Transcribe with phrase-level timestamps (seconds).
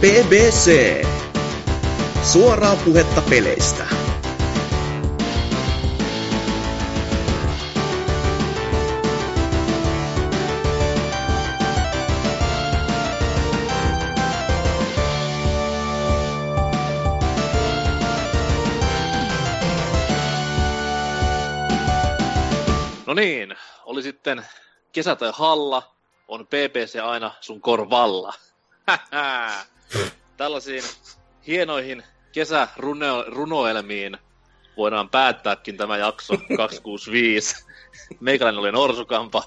[0.00, 1.02] BBC.
[2.22, 3.86] Suoraa puhetta peleistä.
[23.06, 23.54] No niin,
[23.84, 24.46] oli sitten
[24.92, 25.82] kesä tai halla,
[26.28, 28.34] on PPC aina sun korvalla.
[30.36, 30.82] Tällaisiin
[31.46, 34.18] hienoihin kesärunoelmiin
[34.76, 37.64] voidaan päättääkin tämä jakso 265.
[38.20, 39.42] Meikäläinen oli Norsukampa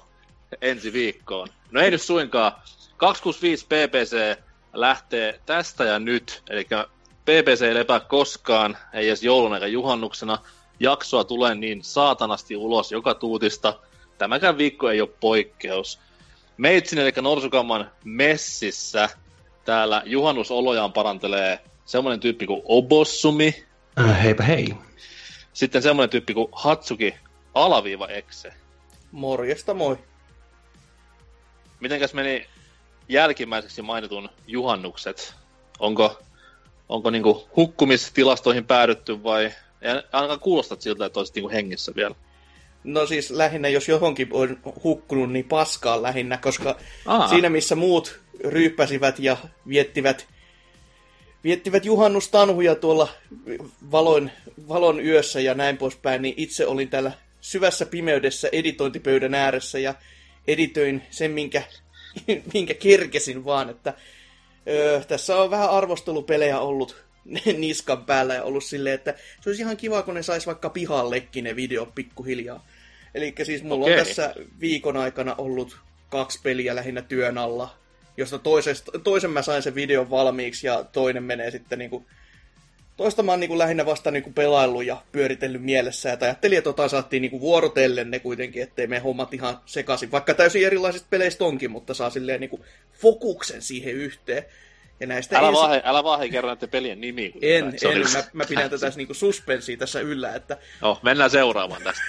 [0.62, 1.48] ensi viikkoon.
[1.70, 2.52] No ei nyt suinkaan.
[2.96, 4.40] 265 PPC
[4.72, 6.42] lähtee tästä ja nyt.
[6.50, 6.64] Eli
[7.24, 10.38] PPC ei lepää koskaan, ei edes joulun eikä juhannuksena.
[10.80, 13.78] Jaksoa tulee niin saatanasti ulos joka tuutista.
[14.18, 16.00] Tämäkään viikko ei ole poikkeus.
[16.56, 19.08] Meitsin eli Norsukamman messissä
[19.64, 23.64] täällä juhannusolojaan parantelee semmoinen tyyppi kuin Obossumi.
[24.00, 24.74] Äh, heipä hei.
[25.52, 27.14] Sitten semmoinen tyyppi kuin Hatsuki
[27.54, 28.52] alaviiva Exe.
[29.12, 29.98] Morjesta moi.
[31.80, 32.46] Mitenkäs meni
[33.08, 35.34] jälkimmäiseksi mainitun juhannukset?
[35.78, 36.18] Onko,
[36.88, 39.44] onko niinku hukkumistilastoihin päädytty vai
[39.82, 42.14] ei ainakaan kuulostat siltä, että olisit niinku hengissä vielä?
[42.84, 47.28] No siis lähinnä, jos johonkin on hukkunut, niin paskaan lähinnä, koska Aa.
[47.28, 49.36] siinä missä muut ryyppäsivät ja
[49.68, 50.26] viettivät,
[51.44, 53.08] viettivät juhannustanhuja tuolla
[53.90, 54.30] valon,
[54.68, 59.94] valon yössä ja näin poispäin, niin itse olin täällä syvässä pimeydessä editointipöydän ääressä ja
[60.48, 61.62] editoin sen, minkä,
[62.54, 63.94] minkä kerkesin vaan, että
[64.68, 66.96] öö, tässä on vähän arvostelupelejä ollut
[67.58, 71.44] niskan päällä ja ollut silleen, että se olisi ihan kiva, kun ne sais vaikka pihallekin
[71.44, 72.66] ne videot pikkuhiljaa.
[73.14, 74.00] Eli siis mulla Okei.
[74.00, 77.76] on tässä viikon aikana ollut kaksi peliä lähinnä työn alla,
[78.16, 82.06] josta toisesta, toisen mä sain sen videon valmiiksi ja toinen menee sitten niinku
[83.00, 86.88] Toista mä oon niinku lähinnä vasta niinku pelaillut ja pyöritellyt mielessä, että ajattelin, että tota
[86.88, 90.10] saatiin niinku vuorotellen ne kuitenkin, ettei me hommat ihan sekaisin.
[90.10, 94.44] Vaikka täysin erilaisista peleistä onkin, mutta saa silleen niinku fokuksen siihen yhteen.
[95.00, 97.32] Ja näistä Älä ensi- älä vaan hei kerro näiden pelien nimi.
[97.42, 97.70] en, en.
[97.70, 102.02] niinku- Mä, mä pidän tätä niinku suspensia tässä yllä, että No, mennään seuraavaan tästä.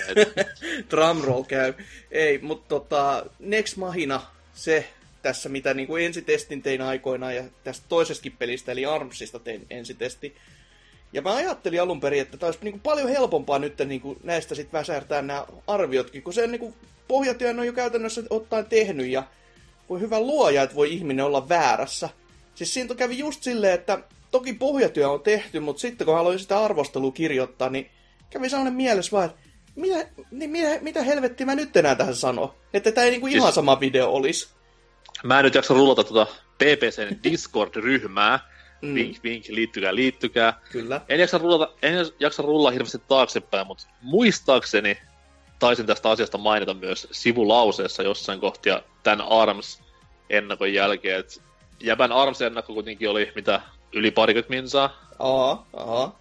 [0.92, 1.74] drumroll käy.
[2.12, 4.22] Ei, mutta tota, Next Mahina,
[4.54, 4.88] se
[5.22, 10.36] tässä, mitä niin kuin ensitestin tein aikoinaan, ja tästä toisestakin pelistä, eli Armsista tein ensitesti.
[11.14, 14.20] Ja mä ajattelin alun perin, että tämä olisi niin kuin paljon helpompaa nyt niin kuin
[14.24, 16.74] näistä sitten väsärtää nämä arviotkin, kun se niin kuin
[17.08, 19.24] pohjatyön on jo käytännössä ottaen tehnyt, ja
[19.90, 22.10] voi hyvä luoja, että voi ihminen olla väärässä.
[22.62, 24.00] Siis siinä kävi just silleen, että
[24.32, 27.92] toki pohjatyö on tehty, mutta sitten kun aloin sitä arvostelua kirjoittaa, niin
[28.30, 29.40] kävi sellainen mielessä vaan, että
[29.76, 32.56] mitä, niin mitä, mitä helvettiä mä nyt enää tähän sano?
[32.74, 34.50] Että tämä ei niinku ihan Siis- sama video olisi.
[35.24, 38.40] Mä en nyt jaksa rullata tuota PPCn Discord-ryhmää.
[38.82, 38.96] Mm.
[38.96, 40.60] Vink, vink, liittykää, liittykää.
[40.72, 41.02] Kyllä.
[41.10, 44.98] En jaksa rullata, en jaksa rullaa hirveästi taaksepäin, mutta muistaakseni
[45.60, 51.20] taisin tästä asiasta mainita myös sivulauseessa jossain kohtia tämän ARMS-ennakon jälkeen.
[51.20, 51.51] Et
[51.84, 53.62] Jäbän ARMS-ennakko kuitenkin oli mitä
[53.94, 56.16] yli parikymmentä minsaa, Aha, aha.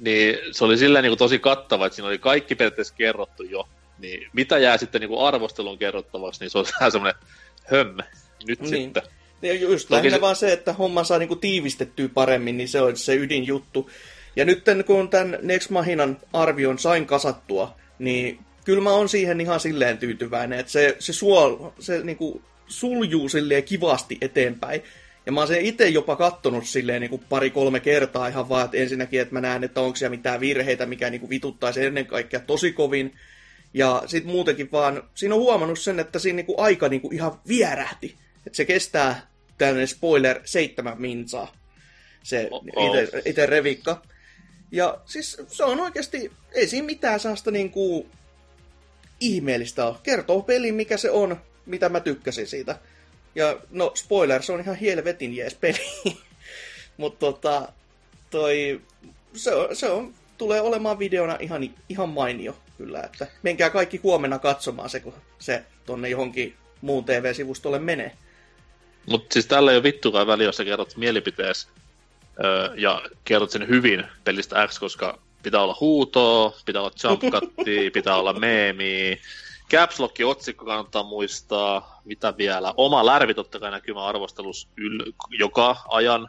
[0.00, 3.68] niin se oli silleen niin kuin tosi kattava, että siinä oli kaikki periaatteessa kerrottu jo.
[3.98, 7.22] Niin mitä jää sitten niin kuin arvostelun kerrottavaksi, niin se on vähän semmoinen
[7.64, 8.02] hömme.
[8.46, 8.70] Nyt Niin.
[8.70, 8.84] niin.
[8.84, 9.02] sitten.
[9.42, 12.80] Ja just Toki lähinnä se- vaan se, että homma saa niinku tiivistettyä paremmin, niin se
[12.80, 13.90] on se ydinjuttu.
[14.36, 19.60] Ja nyt kun tämän Next Mahinan arvion sain kasattua, niin kyllä mä oon siihen ihan
[19.60, 22.42] silleen tyytyväinen, että se, se, suol, se niinku
[22.72, 24.82] suljuu silleen kivasti eteenpäin.
[25.26, 29.20] Ja mä oon sen itse jopa kattonut silleen niinku pari-kolme kertaa ihan vaan, että ensinnäkin,
[29.20, 33.14] että mä näen, että onko siellä mitään virheitä, mikä niinku vituttaisi ennen kaikkea tosi kovin.
[33.74, 38.14] Ja sitten muutenkin vaan, siinä on huomannut sen, että siinä niinku aika niinku ihan vierähti.
[38.46, 41.52] Että se kestää tällainen spoiler seitsemän minsaa.
[42.22, 42.50] Se
[43.24, 44.02] ite revikka.
[44.72, 48.06] Ja siis se on oikeasti, ei siinä mitään sellaista niinku
[49.20, 49.96] ihmeellistä ole.
[50.02, 52.78] Kertoo peli, mikä se on, mitä mä tykkäsin siitä.
[53.34, 55.92] Ja no, spoiler, se on ihan helvetin jees peli.
[56.96, 57.68] Mutta tota,
[58.30, 58.80] toi,
[59.34, 64.38] se on, se on, tulee olemaan videona ihan, ihan mainio kyllä, että menkää kaikki huomenna
[64.38, 68.12] katsomaan se, kun se tonne johonkin muun TV-sivustolle menee.
[69.06, 71.68] Mutta siis tällä ei ole vittukaan väliä, jos sä kerrot mielipitees
[72.44, 77.90] öö, ja kerrot sen hyvin pelistä X, koska pitää olla huutoa, pitää olla jump cuttia,
[78.00, 79.16] pitää olla meemiä.
[79.70, 82.00] Caps otsikko kannattaa muistaa.
[82.04, 82.74] Mitä vielä?
[82.76, 86.28] Oma lärvi totta kai näkymä arvostelus yl- joka ajan.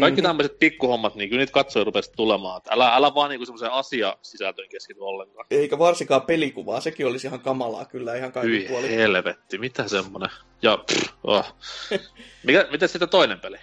[0.00, 0.26] Kaikki Mhm.
[0.28, 2.58] tämmöiset pikkuhommat, niin kyllä niitä katsoja rupesi tulemaan.
[2.58, 5.46] Et Älä, älä vaan niinku semmoiseen asiasisältöön keskity ollenkaan.
[5.50, 8.90] Eikä varsinkaan pelikuvaa, sekin olisi ihan kamalaa kyllä ihan kaikki puoli.
[8.96, 10.30] helvetti, mitä semmonen.
[10.62, 11.54] Ja pff, oh.
[12.46, 13.56] Mikä, mitä sitten toinen peli?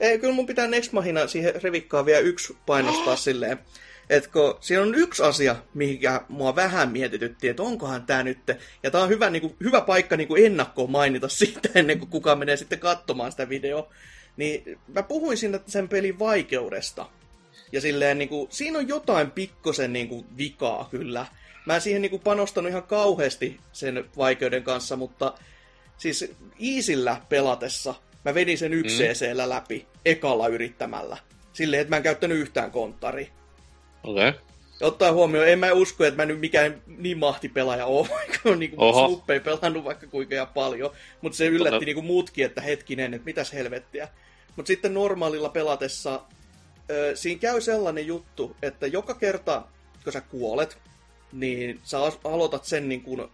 [0.00, 3.58] Ei, kyllä mun pitää Next Mahina siihen revikkaan vielä yksi painostaa silleen,
[4.10, 8.38] että kun siinä on yksi asia, mikä mua vähän mietitytti, että onkohan tämä nyt,
[8.82, 12.10] ja tämä on hyvä, niin kuin, hyvä paikka niin kuin ennakkoon mainita siitä ennen kuin
[12.10, 13.92] kukaan menee sitten katsomaan sitä videoa,
[14.36, 17.06] niin mä puhuin siinä sen pelin vaikeudesta.
[17.72, 21.26] Ja silleen, niin kuin, siinä on jotain pikkosen niin kuin, vikaa kyllä.
[21.66, 25.34] Mä en siihen niin kuin, panostanut ihan kauheasti sen vaikeuden kanssa, mutta
[25.96, 27.94] siis Iisillä pelatessa
[28.24, 29.48] mä vedin sen yksi mm.
[29.48, 31.16] läpi ekalla yrittämällä.
[31.52, 33.30] Silleen, että mä en käyttänyt yhtään konttari.
[34.04, 34.28] Okei.
[34.28, 34.40] Okay.
[34.80, 38.76] Ottaa huomioon, en mä usko, että mä nyt mikään niin mahtipelaaja ole, vaikka on niinku
[38.92, 40.90] suppei pelannut vaikka kuinka ja paljon.
[41.20, 41.84] Mutta se yllätti tota...
[41.84, 44.08] niinku muutkin, että hetkinen, että mitäs helvettiä.
[44.56, 46.20] Mutta sitten normaalilla pelatessa
[46.90, 49.62] ö, siinä käy sellainen juttu, että joka kerta,
[50.04, 50.78] kun sä kuolet,
[51.32, 53.28] niin sä aloitat sen niin kuin,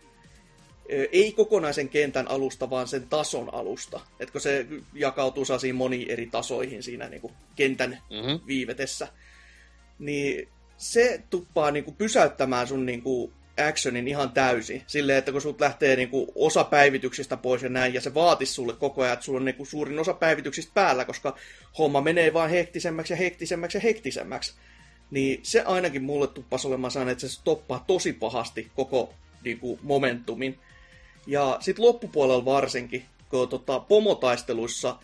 [1.13, 4.01] ei kokonaisen kentän alusta, vaan sen tason alusta.
[4.21, 8.41] Etkö se jakautuu saasiin moniin eri tasoihin siinä niin kuin kentän mm-hmm.
[8.47, 9.09] viivetessä.
[10.03, 13.33] Niin se tuppaa niin kuin pysäyttämään sun niin kuin
[13.69, 14.83] actionin ihan täysin.
[14.87, 18.53] Silleen, että kun sut lähtee niin kuin osa päivityksistä pois ja näin, ja se vaatisi
[18.53, 21.37] sulle koko ajan, että sulla on niin kuin suurin osa päivityksistä päällä, koska
[21.79, 24.55] homma menee vaan hektisemmäksi ja hektisemmäksi ja hektisemmäksi.
[25.11, 29.15] Niin se ainakin mulle tuppasi olemaan sellainen, että se stoppaa tosi pahasti koko
[29.45, 30.59] niin kuin, momentumin.
[31.27, 34.97] Ja sitten loppupuolella varsinkin, kun tota, pomotaisteluissa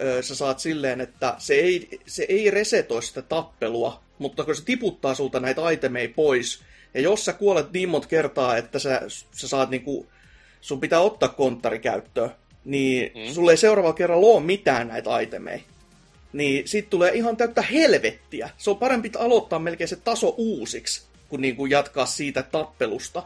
[0.00, 4.64] ö, sä saat silleen, että se ei, se ei resetoi sitä tappelua, mutta kun se
[4.64, 6.62] tiputtaa sulta näitä itemeja pois,
[6.94, 9.02] ja jos sä kuolet niin monta kertaa, että sä,
[9.32, 10.06] sä saat niinku,
[10.60, 12.30] sun pitää ottaa konttari käyttöön,
[12.64, 13.34] niin mm.
[13.34, 15.60] sulle ei seuraavalla kerralla ole mitään näitä itemeja.
[16.32, 18.50] Niin sit tulee ihan täyttä helvettiä.
[18.56, 23.22] Se on parempi aloittaa melkein se taso uusiksi, kuin niinku jatkaa siitä tappelusta.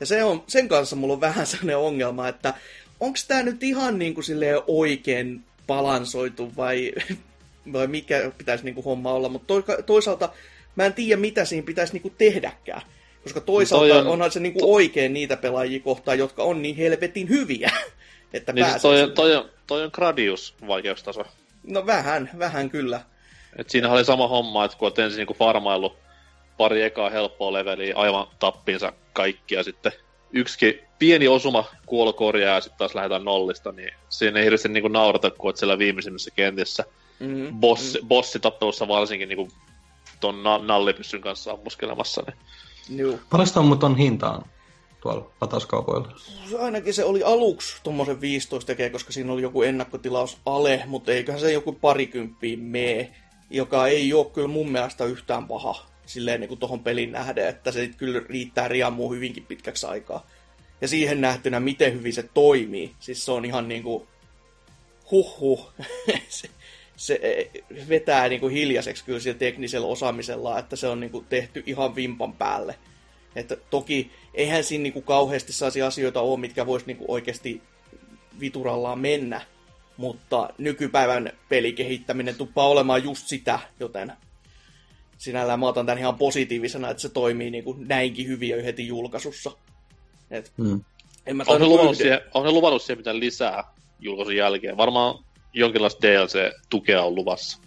[0.00, 2.54] Ja se on, sen kanssa mulla on vähän sellainen ongelma, että
[3.00, 4.20] onko tämä nyt ihan niinku
[4.66, 6.92] oikein balansoitu vai,
[7.72, 9.54] vai mikä pitäisi niinku homma olla, mutta
[9.86, 10.28] toisaalta
[10.76, 12.82] mä en tiedä mitä siinä pitäisi niinku tehdäkään.
[13.22, 14.06] Koska toisaalta on...
[14.06, 17.70] onhan se niinku oikein niitä pelaajia kohtaan, jotka on niin helvetin hyviä.
[18.34, 21.24] että niin siis toi, toi, on, toi on Gradius vaikeustaso.
[21.66, 23.00] No vähän, vähän kyllä.
[23.56, 25.96] Et siinä oli sama homma, että kun olet ensin niinku farmailu
[26.56, 29.92] pari ekaa helppoa leveliä aivan tappinsa kaikki ja sitten
[30.32, 35.30] yksikin pieni osuma kuolokorjaa ja sitten taas lähdetään nollista, niin siinä ei hirveästi niinku naurata,
[35.30, 36.84] kun olet siellä viimeisimmässä kentissä.
[37.22, 37.60] Mm-hmm.
[37.60, 38.08] Bossi, mm-hmm.
[38.08, 39.48] bossitappelussa varsinkin niinku
[40.20, 42.22] ton na- nallipyssyn kanssa ammuskelemassa.
[42.26, 42.98] Niin.
[42.98, 43.18] Joo.
[43.30, 44.44] Paljonko on muuten hintaan
[45.00, 46.08] tuolla latauskaupoilla?
[46.58, 51.40] Ainakin se oli aluksi tuommoisen 15 tekee, koska siinä oli joku ennakkotilaus ale, mutta eiköhän
[51.40, 53.14] se joku parikymppiin mee,
[53.50, 57.72] joka ei ole kyllä mun mielestä yhtään paha silleen niin kuin tohon pelin nähden, että
[57.72, 60.26] se kyllä riittää riamuun hyvinkin pitkäksi aikaa.
[60.80, 62.94] Ja siihen nähtynä, miten hyvin se toimii.
[63.00, 64.08] Siis se on ihan niin kuin,
[65.10, 65.72] huh
[67.02, 67.20] se,
[67.78, 71.62] se vetää niin kuin hiljaiseksi kyllä sillä teknisellä osaamisella, että se on niin kuin tehty
[71.66, 72.74] ihan vimpan päälle.
[73.36, 77.62] Että toki eihän siinä niin kuin kauheasti saisi asioita ole, mitkä voisi niin kuin oikeasti
[78.40, 79.40] viturallaan mennä,
[79.96, 84.12] mutta nykypäivän pelikehittäminen tuppaa olemaan just sitä, joten
[85.18, 88.86] sinällään mä otan tämän ihan positiivisena, että se toimii niin kuin näinkin hyvin jo heti
[88.86, 89.50] julkaisussa.
[90.30, 90.84] Et, hmm.
[91.26, 93.64] en mä on, ne luvannut siihen, on ne luvannut siihen mitään lisää
[94.00, 94.76] julkaisun jälkeen?
[94.76, 97.58] Varmaan jonkinlaista DLC-tukea on luvassa.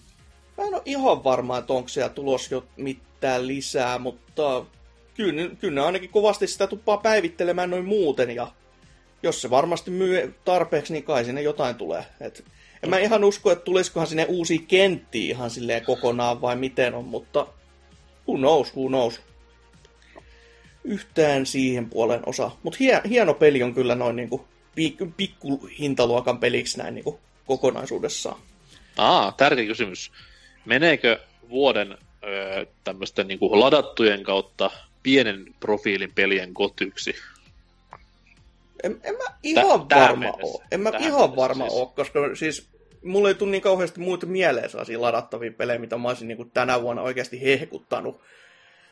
[0.58, 4.66] Mä en ole ihan varma, että onko siellä tulos jo mitään lisää, mutta
[5.14, 8.52] kyllä, kyllä ainakin kovasti sitä tuppaa päivittelemään noin muuten, ja
[9.24, 12.06] jos se varmasti myy tarpeeksi, niin kai sinne jotain tulee.
[12.22, 12.46] Et
[12.84, 17.06] en mä ihan usko, että tulisikohan sinne uusi kentti ihan silleen kokonaan vai miten on,
[17.06, 17.48] mutta
[18.28, 19.22] who knows, who knows.
[20.84, 22.52] Yhtään siihen puolen osa.
[22.64, 28.40] Mutta hie, hieno peli on kyllä noin niinku pikku, pikku hintaluokan peliksi näin niinku kokonaisuudessaan.
[28.98, 30.12] Aa, tärkeä kysymys.
[30.66, 34.72] Meneekö vuoden öö, tämmöisten niinku ladattujen kautta
[35.04, 37.16] pienen profiilin pelien kotyksi?
[38.84, 40.64] En, en mä ihan Tä, varma ole.
[40.72, 41.80] En mä ihan mennessä, varma siis.
[41.80, 42.68] ole, koska siis
[43.04, 46.52] mulla ei tule niin kauheasti muita mieleen sellaisia ladattavia pelejä, mitä mä olisin niin kuin
[46.52, 48.22] tänä vuonna oikeasti hehkuttanut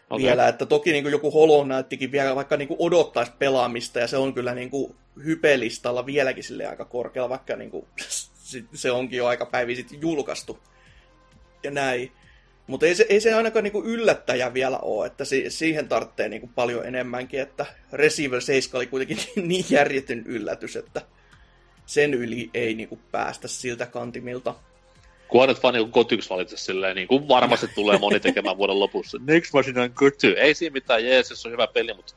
[0.09, 0.23] okay.
[0.23, 0.47] vielä.
[0.47, 4.17] Että toki niin kuin joku Hollow Knightikin vielä vaikka niin kuin odottaisi pelaamista, ja se
[4.17, 4.95] on kyllä niin kuin
[5.25, 7.85] hypelistalla vieläkin sille aika korkealla, vaikka niin kuin,
[8.73, 10.59] se onkin jo aika päivi sitten julkaistu.
[11.63, 12.11] Ja näin.
[12.67, 16.49] Mutta ei se, ei se ainakaan niinku yllättäjä vielä ole, että si, siihen tarvitsee niinku
[16.55, 21.01] paljon enemmänkin, että Receiver 7 oli kuitenkin niin järjetön yllätys, että
[21.85, 24.55] sen yli ei niinku päästä siltä kantimilta.
[25.27, 29.17] Kunhan vaan niinku kotyks valitse silleen, niin kuin varmasti tulee moni tekemään vuoden lopussa.
[29.27, 30.31] Next Machine on good too.
[30.37, 32.13] Ei siinä mitään, jees, se on hyvä peli, mutta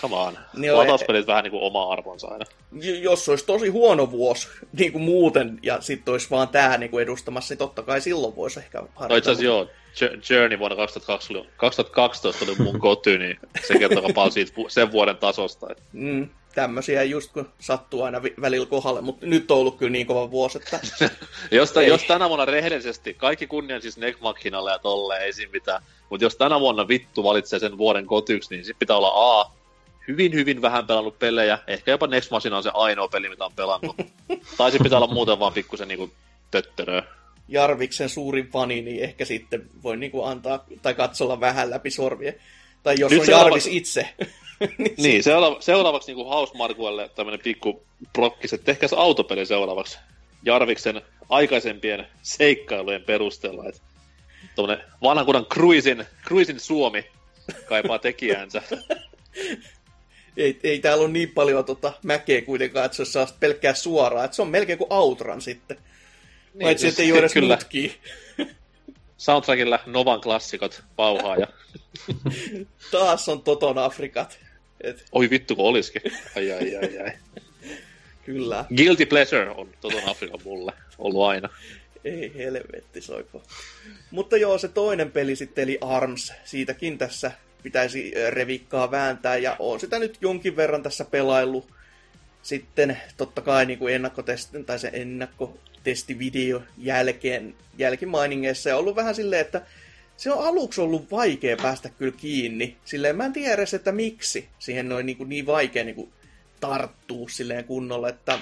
[0.00, 0.38] Come on.
[0.56, 2.44] Niin Latauspelit vähän niinku oma arvonsa aina.
[3.02, 4.48] Jos olisi tosi huono vuosi
[4.78, 8.36] niin kuin muuten, ja sitten olisi vaan tämä niin kuin edustamassa, niin totta kai silloin
[8.36, 9.08] voisi ehkä harjoitella.
[9.08, 9.66] No itse asiassa joo,
[10.00, 13.38] Jour- Journey vuonna 2002 oli, 2012 oli mun koty, niin
[13.68, 15.66] se kertoo paljon siitä sen vuoden tasosta.
[15.70, 20.06] Et Mm, tämmöisiä just kun sattuu aina välillä kohdalle, mutta nyt on ollut kyllä niin
[20.06, 20.80] kova vuosi, että
[21.50, 21.88] jos, Ei.
[21.88, 26.24] jos tänä vuonna rehellisesti, kaikki kunnian siis Neck Machinalle ja tolleen, ei siinä mitään, mutta
[26.24, 29.50] jos tänä vuonna vittu valitsee sen vuoden kotyksi, niin sit pitää olla A,
[30.08, 33.52] hyvin hyvin vähän pelannut pelejä, ehkä jopa Next Machina on se ainoa peli, mitä on
[33.56, 33.96] pelannut.
[34.56, 36.10] tai sit pitää olla muuten vaan pikkusen niinku
[36.50, 37.02] töttörö.
[37.48, 42.34] Jarviksen suurin fani, niin ehkä sitten voi niin kuin antaa tai katsolla vähän läpi sormien.
[42.82, 44.08] Tai jos Nyt on Jarvis itse.
[44.96, 47.82] Niin, seuraava, seuraavaksi niinku Hausmarkuelle tämmönen pikku
[48.12, 49.98] prokkis, että tehkää se autopeli seuraavaksi
[50.44, 53.80] Jarviksen aikaisempien seikkailujen perusteella, että
[54.54, 57.04] tommonen vanhan kunnan Cruisin, Cruisin Suomi
[57.68, 58.62] kaipaa tekijäänsä.
[60.36, 64.24] ei, ei täällä ole niin paljon tota mäkeä kuitenkaan, että se olisi pelkkää suoraa.
[64.24, 65.76] Että se on melkein kuin Outran sitten.
[65.76, 67.56] Niin, Paitsi, siis että ei ole edes kyllä.
[67.56, 67.92] mutkia.
[69.16, 71.46] Soundtrackilla Novan klassikot pauhaa ja
[72.90, 74.38] Taas on Toton Afrikat.
[74.80, 76.02] Et, oi vittu kun olisikin.
[76.36, 77.12] Ai ai ai ai.
[78.24, 78.64] kyllä.
[78.76, 81.48] Guilty Pleasure on Toton Afrika mulle ollut aina.
[82.04, 83.42] Ei helvetti soiko.
[84.10, 87.32] Mutta joo, se toinen peli sitten, eli ARMS, siitäkin tässä
[87.66, 91.68] pitäisi revikkaa vääntää, ja on sitä nyt jonkin verran tässä pelaillut.
[92.42, 99.40] Sitten totta kai niin kuin ennakkotesti, tai se ennakkotestivideo jälkeen, jälkimainingeissa, ja ollut vähän silleen,
[99.40, 99.62] että
[100.16, 102.76] se on aluksi ollut vaikea päästä kyllä kiinni.
[102.84, 106.12] Silleen mä en tiedä edes, että miksi siihen noin niin, kuin niin vaikea niin kuin
[106.60, 108.38] tarttuu silleen kunnolla, että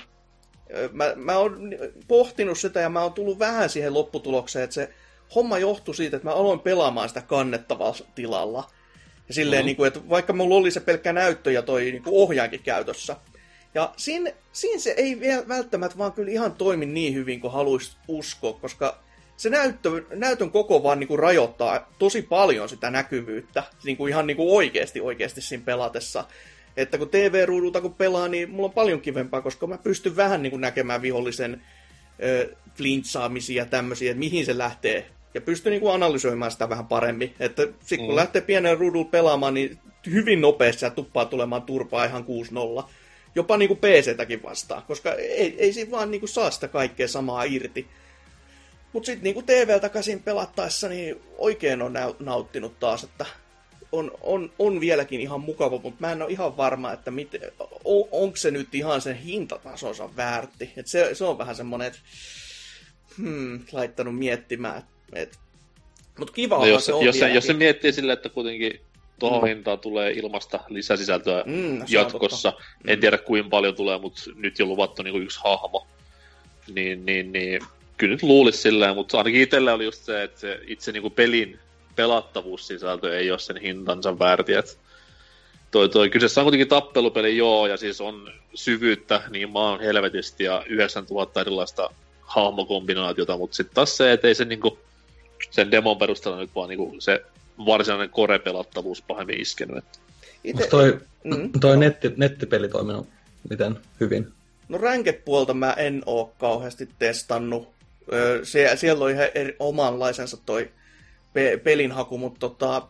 [0.92, 1.70] mä, mä oon
[2.08, 4.90] pohtinut sitä ja mä oon tullut vähän siihen lopputulokseen, että se
[5.34, 8.70] homma johtui siitä, että mä aloin pelaamaan sitä kannettavalla tilalla.
[9.28, 9.66] Ja silleen, Mhm.
[9.66, 13.16] niin kuin, että vaikka mulla oli se pelkkä näyttö ja toi niin kuin ohjaankin käytössä.
[13.74, 17.96] Ja siinä, siinä se ei vielä välttämättä vaan kyllä ihan toimi niin hyvin kuin haluaisi
[18.08, 18.98] uskoa, koska
[19.36, 24.26] se näyttö, näytön koko vaan niin kuin rajoittaa tosi paljon sitä näkyvyyttä, niin kuin ihan
[24.26, 26.24] niin kuin oikeasti, oikeasti siinä pelatessa.
[26.76, 30.50] Että kun TV-ruudulta kun pelaa, niin mulla on paljon kivempaa, koska mä pystyn vähän niin
[30.50, 31.62] kuin näkemään vihollisen
[32.22, 35.06] ö, flintsaamisia ja tämmöisiä, että mihin se lähtee.
[35.34, 37.34] Ja pystyn niin kuin analysoimaan sitä vähän paremmin.
[37.40, 38.16] Että sit kun Mm.
[38.16, 39.78] lähtee pienen ruudulla pelaamaan, niin
[40.10, 42.84] hyvin nopeasti se tuppaa tulemaan turpaa ihan 6-0.
[43.34, 47.08] Jopa niin kuin PC-täkin vastaan, koska ei, ei siinä vaan niin kuin saa sitä kaikkea
[47.08, 47.86] samaa irti.
[48.92, 53.26] Mutta sitten niin TVltä käsin pelattaessa, niin oikein on nauttinut taas, että
[53.92, 57.12] on, on, on vieläkin ihan mukava, mutta mä en ole ihan varma, että
[57.84, 60.72] on, onko se nyt ihan sen hintatasonsa väärti.
[60.76, 61.98] Et se, se on vähän semmoinen, että
[63.16, 64.82] hmm, laittanut miettimään.
[65.14, 65.38] Et,
[66.18, 68.80] mutta kiva No jos, se on jos, se, jos se miettii silleen, että kuitenkin
[69.18, 69.46] tuohon mm.
[69.46, 72.52] hintaan tulee ilmasta lisäsisältöä Mm, mm, on jatkossa.
[72.52, 72.64] totta.
[72.86, 75.86] En tiedä kuinka paljon tulee, mutta nyt jo luvattu niin yksi hahmo.
[76.74, 77.60] Niin, niin, niin
[77.96, 81.14] kyllä nyt luulisi silleen, mutta ainakin itselle oli just se, että se itse niin kuin
[81.14, 81.58] pelin
[81.96, 84.52] pelattavuussisältö ei ole sen hintansa väärti.
[85.70, 90.64] Toi, toi, kyseessä on kuitenkin tappelupeli, joo, ja siis on syvyyttä niin maan helvetisti ja
[90.66, 91.90] 9000 erilaista
[92.20, 94.78] hahmokombinaatiota, mutta sitten taas se, että ei se niinku,
[95.50, 97.22] sen demon perusteella nyt vaan niinku se
[97.66, 99.76] varsinainen core-pelattavuus pahemmin iskenyt.
[99.78, 99.84] Et
[100.44, 101.50] Ite, Onko toi, Mm.
[101.60, 103.08] toi netti, nettipeli toiminut
[103.50, 104.32] miten hyvin?
[104.68, 107.68] No ranked-puolta mä en oo kauheasti testannut.
[108.12, 110.70] Öö, se, siellä on ihan eri, omanlaisensa toi
[111.32, 112.82] pe- pelinhaku, mutta tota,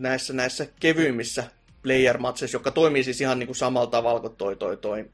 [0.00, 1.44] näissä, näissä kevyimmissä
[1.82, 5.04] player matseissa, jotka toimii siis ihan niinku samalla tavalla kuin toi, toi, toi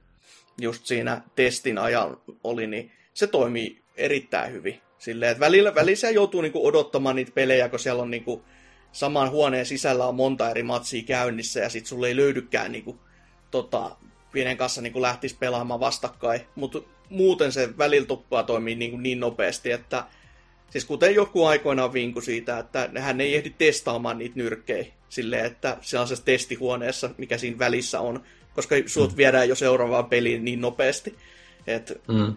[0.60, 4.80] just siinä testin ajan oli, niin se toimii erittäin hyvin.
[5.00, 8.44] Silleen, että välillä, välillä joutuu niinku odottamaan niitä pelejä, kun siellä on niinku
[8.92, 12.98] saman huoneen sisällä on monta eri matsia käynnissä ja sit sulle ei löydykään niinku,
[13.50, 13.96] tota,
[14.32, 16.80] pienen kanssa niin lähtisi pelaamaan vastakkain, mutta
[17.10, 20.04] muuten se välillä tuppaa toimii niin, kuin niin nopeasti, että
[20.70, 25.76] siis kuten joku aikoinaan vinku siitä, että hän ei ehdi testaamaan niitä nyrkkejä silleen, että
[25.80, 28.22] sellaisessa testihuoneessa, mikä siinä välissä on,
[28.54, 31.16] koska sut viedään jo seuraavaan peliin niin nopeasti.
[31.66, 32.34] Et, Mm.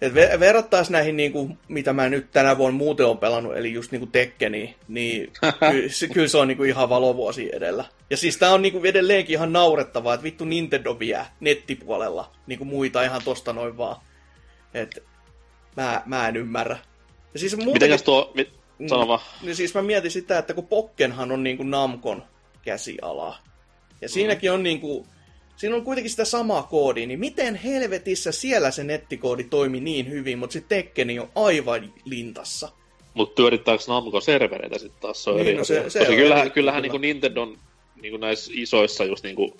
[0.00, 3.72] Et ver- verrattaisiin näihin, niin kuin, mitä mä nyt tänä vuonna muuten on pelannut, eli
[3.72, 5.32] just niin kuin Tekkeniin, niin
[5.72, 7.84] ky- se, kyllä se on niin kuin ihan valovuosi edellä.
[8.10, 12.58] Ja siis tää on niin kuin edelleenkin ihan naurettavaa, että vittu Nintendo vie nettipuolella niin
[12.58, 13.96] kuin muita ihan tosta noin vaan.
[14.74, 15.02] Et
[15.76, 16.78] mä, mä en ymmärrä.
[17.34, 18.88] Ja siis muutenkin, Mitenkäs tuo, mit, Mm.
[18.88, 19.20] sano vaan.
[19.42, 22.22] niin siis mä mietin sitä, että kun Pokkenhan on niin kuin Namcon
[22.62, 23.38] käsiala.
[24.00, 25.06] Ja siinäkin on niin kuin,
[25.56, 30.38] siinä on kuitenkin sitä samaa koodia, niin miten helvetissä siellä se nettikoodi toimi niin hyvin,
[30.38, 32.68] mutta sitten Tekkeni on aivan lintassa.
[33.14, 35.24] Mutta pyörittääkö Namco servereitä sitten taas?
[35.24, 35.90] Se on Niin, eri no se- asia.
[35.90, 36.92] se Koska on kyllähän, eri, kyllähän kyllä.
[36.92, 37.58] niinku Nintendon
[38.02, 39.52] niin kuin näissä isoissa just niin kuin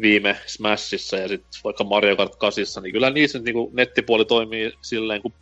[0.00, 4.72] viime Smashissa ja sitten vaikka Mario Kart 8, niin kyllä niissä niin kuin nettipuoli toimii
[4.82, 5.34] silleen, kuin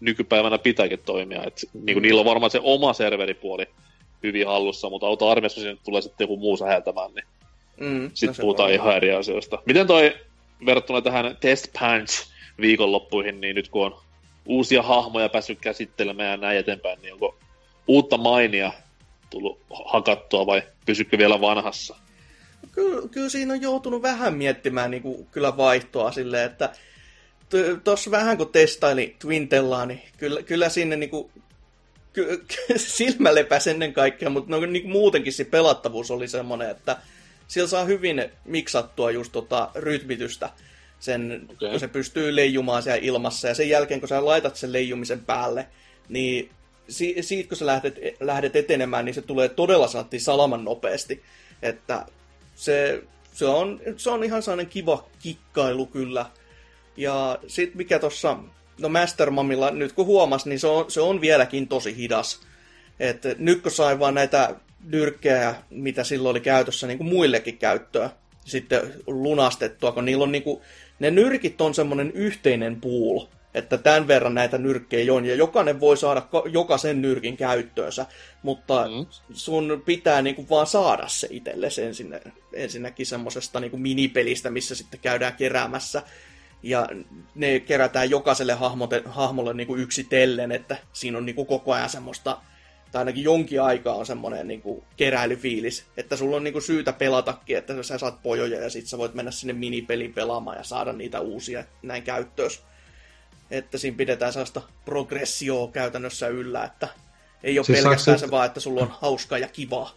[0.00, 1.44] nykypäivänä pitääkin toimia.
[1.46, 3.66] Et, niin kuin niillä on varmaan se oma serveripuoli
[4.22, 7.24] hyvin hallussa, mutta auto armiassa sinne tulee sitten joku muu säheltämään, niin
[7.80, 9.62] mm, sitten no puhutaan ihan eri asioista.
[9.66, 10.16] Miten toi
[10.66, 12.26] verrattuna tähän Test Punch
[12.60, 14.00] viikonloppuihin, niin nyt kun on
[14.46, 17.38] uusia hahmoja päässyt käsittelemään ja näin eteenpäin, niin onko
[17.86, 18.72] uutta mainia
[19.30, 21.96] tullut hakattua vai pysykö vielä vanhassa?
[22.72, 26.72] Kyllä, kyllä siinä on joutunut vähän miettimään niin kuin, kyllä vaihtoa silleen, että
[27.84, 31.30] tuossa vähän kun testaili Twintellaa, niin kyllä, kyllä sinne niin kuin,
[32.12, 32.44] ky,
[32.76, 36.96] silmä lepäsi ennen kaikkea, mutta no, niin kuin muutenkin se pelattavuus oli semmoinen, että
[37.52, 40.50] siellä saa hyvin miksattua just tota rytmitystä
[41.00, 41.70] sen, okay.
[41.70, 45.66] kun se pystyy leijumaan siellä ilmassa, ja sen jälkeen, kun sä laitat sen leijumisen päälle,
[46.08, 46.50] niin
[46.88, 51.22] si- siitä kun sä lähdet, lähdet etenemään, niin se tulee todella sanottiin salaman nopeasti.
[51.62, 52.06] Että
[52.54, 56.26] se, se, on, se on ihan sellainen kiva kikkailu kyllä.
[56.96, 58.38] Ja sitten mikä tuossa,
[58.80, 62.40] no Mastermamilla, nyt kun huomas, niin se on, se on vieläkin tosi hidas.
[63.00, 68.10] että nyt kun sai vaan näitä nyrkkejä, mitä silloin oli käytössä niin kuin muillekin käyttöä,
[68.44, 70.60] sitten lunastettua, kun niillä on niin kuin,
[70.98, 75.96] ne nyrkit on semmoinen yhteinen pool, että tämän verran näitä nyrkkejä on, ja jokainen voi
[75.96, 76.22] saada
[76.52, 78.06] jokaisen nyrkin käyttöönsä,
[78.42, 79.06] mutta mm.
[79.32, 82.20] sun pitää niinku vaan saada se itsellesi ensin,
[82.52, 86.02] ensinnäkin semmoisesta niinku minipelistä, missä sitten käydään keräämässä,
[86.62, 86.88] ja
[87.34, 92.38] ne kerätään jokaiselle hahmote, hahmolle niinku yksitellen, että siinä on niinku koko ajan semmoista
[92.92, 96.92] tai ainakin jonkin aikaa on semmoinen niin kuin keräilyfiilis, että sulla on niin kuin syytä
[96.92, 100.92] pelatakin, että sä saat pojoja ja sit sä voit mennä sinne minipeliin pelaamaan ja saada
[100.92, 102.62] niitä uusia näin käyttöös.
[103.50, 106.88] Että siinä pidetään sellaista progressioa käytännössä yllä, että
[107.42, 109.94] ei ole siis pelkästään se vaan, että sulla on hauskaa ja kivaa.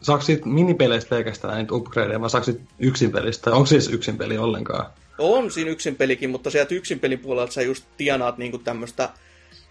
[0.00, 3.50] Saako siitä minipeleistä pelkästään niitä upgradeja, vai saako yksin pelistä?
[3.50, 4.90] Onko siis yksin peli ollenkaan?
[5.18, 9.08] On siinä yksin pelikin, mutta sieltä yksin pelin puolelta sä just tienaat niinku tämmöistä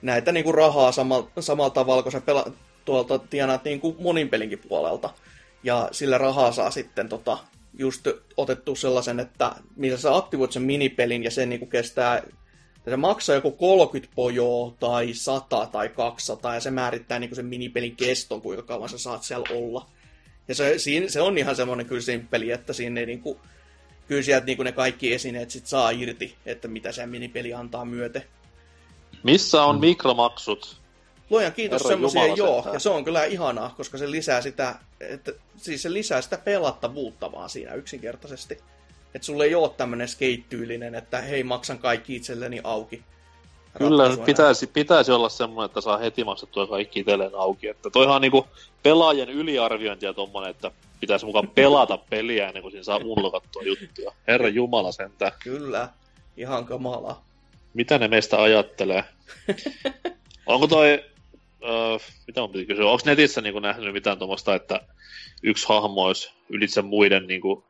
[0.04, 2.52] näitä niin kuin rahaa samalla, samalla tavalla, kun sä pela,
[2.86, 5.10] tuolta tienaat niin kuin monin pelinkin puolelta.
[5.64, 7.38] Ja sillä rahaa saa sitten tota,
[7.78, 12.24] just otettu sellaisen, että missä sä aktivoit sen minipelin ja se niin kuin kestää
[12.90, 17.46] se maksaa joku 30 pojoa tai 100 tai 200 ja se määrittää niin kuin sen
[17.46, 19.90] minipelin keston, kuinka kauan sä saat siellä olla.
[20.48, 23.40] Ja se, siinä, se on ihan semmoinen kyllä simppeli, että siinä ei niin kuin,
[24.08, 27.86] kyllä sieltä niin kuin ne kaikki esineet sit saa irti, että mitä se minipeli antaa
[27.86, 28.24] myöten.
[29.24, 29.80] Missä on mm.
[29.80, 30.78] mikromaksut?
[31.30, 32.54] Luojan kiitos, semmoisia joo.
[32.54, 32.74] Sentään.
[32.74, 37.32] Ja se on kyllä ihanaa, koska se lisää sitä, että, siis se lisää sitä pelattavuutta
[37.32, 38.58] vaan siinä yksinkertaisesti.
[39.16, 43.04] Että sulle ei ole tämmöinen skate että hei, maksan kaikki itselleni auki.
[43.78, 47.68] Kyllä, pitäisi, pitäisi olla semmoinen, että saa heti maksettua kaikki itselleen auki.
[47.68, 48.48] Että toihan on niinku
[48.84, 54.12] pelaajien yliarviointia tommonen, että pitäisi mukaan pelata peliä ennen kuin siinä saa unlokattua juttuja.
[54.28, 55.32] Herra Jumala sentään.
[55.44, 55.90] Kyllä,
[56.38, 57.22] ihan kamala
[57.74, 59.04] mitä ne meistä ajattelee?
[60.46, 61.04] Onko toi,
[61.62, 64.82] uh, mitä on piti kysyä, onko netissä niin nähnyt mitään tuommoista, että
[65.44, 67.64] yksi hahmo olisi ylitse muiden niin kuin,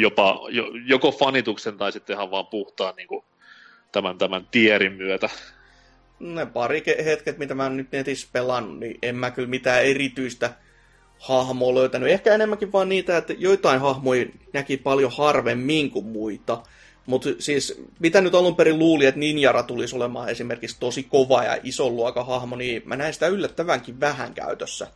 [0.00, 3.24] jopa jo, joko fanituksen tai sitten ihan vaan puhtaan niin kuin,
[3.92, 5.28] tämän, tämän tierin myötä?
[6.20, 10.54] Ne pari hetket, mitä mä nyt netissä pelannut, niin en mä kyllä mitään erityistä
[11.18, 12.08] hahmoa löytänyt.
[12.08, 16.62] Ehkä enemmänkin vaan niitä, että joitain hahmoja näki paljon harvemmin kuin muita.
[17.06, 21.58] Mutta siis, mitä nyt alun perin luuli, että Ninjara tulisi olemaan esimerkiksi tosi kova ja
[21.62, 24.86] ison luokan hahmo, niin mä näin sitä yllättävänkin vähän käytössä.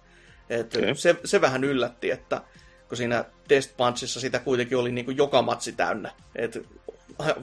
[0.51, 0.95] Et okay.
[0.95, 2.41] se, se vähän yllätti, että
[2.89, 6.13] kun siinä Test Punchissa sitä kuitenkin oli niin kuin joka matsi täynnä.
[6.37, 6.67] Et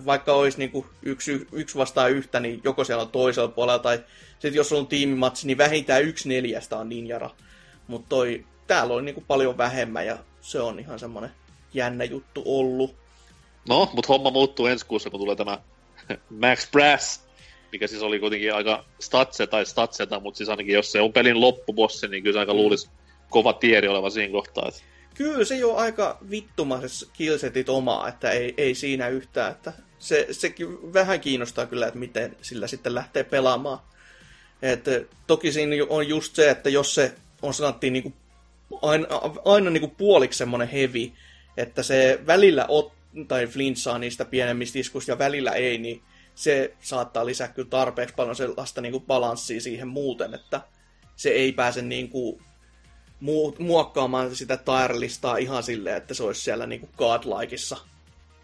[0.06, 4.04] vaikka olisi niin kuin yksi, yksi vastaan yhtä, niin joko siellä on toisella puolella, tai
[4.32, 7.30] sitten jos on tiimimatsi, niin vähintään yksi neljästä on Ninjara.
[7.88, 8.16] Mutta
[8.68, 11.32] täällä on niin kuin paljon vähemmän, ja se on ihan semmoinen
[11.74, 13.03] jännä juttu ollut.
[13.70, 15.60] No, mutta homma muuttuu ensi kuussa, kun tulee tämä
[16.42, 17.22] Max Brass,
[17.72, 21.42] mikä siis oli kuitenkin aika statse tai statseta, mutta siis ainakin jos se on pelin
[21.42, 22.58] loppubossi, niin kyllä se aika mm.
[22.58, 22.90] luulisi
[23.30, 24.68] kova tieri oleva siinä kohtaa.
[24.68, 24.82] Että...
[25.14, 30.54] Kyllä se jo aika vittumaiset killsetit omaa, että ei, ei siinä yhtään, että se, se
[30.94, 33.80] vähän kiinnostaa kyllä, että miten sillä sitten lähtee pelaamaan.
[34.62, 34.86] Et,
[35.28, 38.14] toki siinä on just se, että jos se on sanottiin niin kuin
[38.82, 39.08] aina,
[39.46, 41.12] aina niin kuin puoliksi semmoinen heavy,
[41.58, 46.02] että se välillä ottaa tai flinssaa niistä pienemmistä iskuista ja välillä ei, niin
[46.36, 50.62] se saattaa lisää kyllä tarpeeksi paljon sellaista niin kuin balanssia siihen muuten, että
[51.16, 52.42] se ei pääse niin kuin
[53.60, 57.78] muokkaamaan sitä tire ihan silleen, että se olisi siellä niin kuin godlikeissa.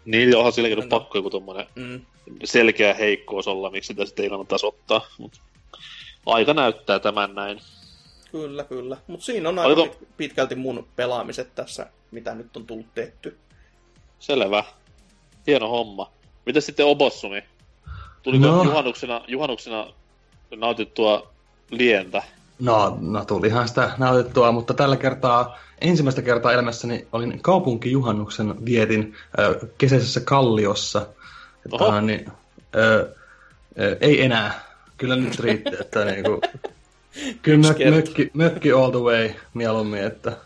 [0.04, 0.86] Niin, onhan silläkin no.
[0.86, 2.00] pakko joku tommonen mm.
[2.44, 5.06] selkeä heikkous olla, miksi sitä sitten ei kannata ottaa.
[5.18, 5.40] Mut
[6.26, 7.60] aika näyttää tämän näin.
[8.32, 8.96] Kyllä, kyllä.
[9.06, 13.38] Mutta siinä on aika Oliko- pit- pitkälti mun pelaamiset tässä, mitä nyt on tullut tehty.
[14.20, 14.64] Selvä.
[15.46, 16.10] Hieno homma.
[16.46, 17.42] Miten sitten Obossumi?
[18.22, 18.64] Tuliko No.
[18.64, 19.86] juhannuksena, juhannuksena
[20.56, 21.30] nautittua
[21.70, 22.22] lientä?
[22.60, 29.68] No, no tulihan sitä nautettua, mutta tällä kertaa ensimmäistä kertaa elämässäni olin kaupunkijuhannuksen vietin ö,
[29.78, 31.06] kesäisessä kalliossa.
[31.66, 32.00] Että, Oho.
[32.00, 32.32] niin,
[32.76, 33.14] ö,
[33.80, 34.60] ö, ei enää.
[34.96, 36.40] Kyllä nyt riitti, että niinku,
[37.42, 40.36] kyllä mök, mökki, mökki all the way mieluummin, että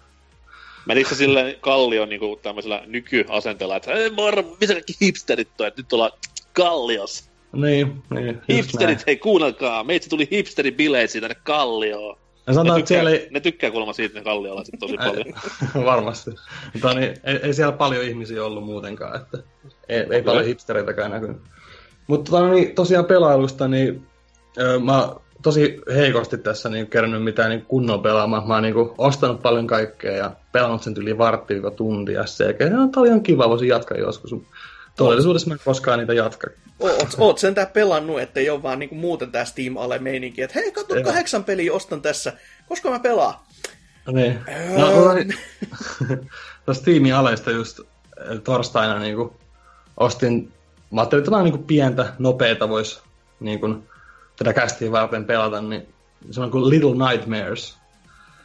[0.87, 5.93] Menikö silleen kallion niinku tämmöisellä nykyasenteella, että ei moro, missä kaikki hipsterit on, että nyt
[5.93, 6.13] ollaan
[6.53, 7.31] kalliossa.
[7.53, 9.05] niin, niin Hipsterit, näin.
[9.07, 12.17] hei kuunnelkaa, meitsi tuli hipsteribileisiin tänne kallioon.
[12.47, 15.25] Ja Ne sanotaan, että tykkää, siellä ei, ne tykkää kuulemma siitä ne kalliolaiset tosi paljon.
[15.91, 16.31] Varmasti.
[16.73, 19.39] Mutta niin, ei, ei, siellä paljon ihmisiä ollut muutenkaan, että
[19.89, 21.37] ei, ei paljon hipstereitäkään näkynyt.
[22.07, 24.07] Mutta tota, niin, tosiaan pelailusta, niin
[24.59, 28.49] ö, mä tosi heikosti tässä niin kerännyt mitään niin kunnolla pelaamaan.
[28.49, 33.01] Mä oon niin ostanut paljon kaikkea ja pelannut sen yli vartti tuntia sekä no, tää
[33.01, 34.35] oli ihan kiva, voisin jatkaa joskus.
[34.97, 36.47] Todellisuudessa mä en koskaan niitä jatka.
[36.81, 40.73] Oot, oot sentään pelannut, ettei ole vaan niinku muuten tää Steam ale meininki, että hei,
[40.73, 42.33] katso kahdeksan peliä ostan tässä,
[42.69, 43.35] koska mä pelaan.
[44.13, 44.39] Niin.
[44.49, 44.79] Öö.
[44.79, 45.35] No, tota niin,
[46.65, 49.31] tuosta Steamin aleista just eh, torstaina niin kuin,
[49.97, 50.53] ostin,
[50.91, 53.01] mä ajattelin, että jotain niin kuin pientä, nopeeta voisi
[53.41, 53.83] niin kuin,
[54.37, 55.95] tätä kästiä varten pelata, niin
[56.31, 57.77] se on kuin Little Nightmares.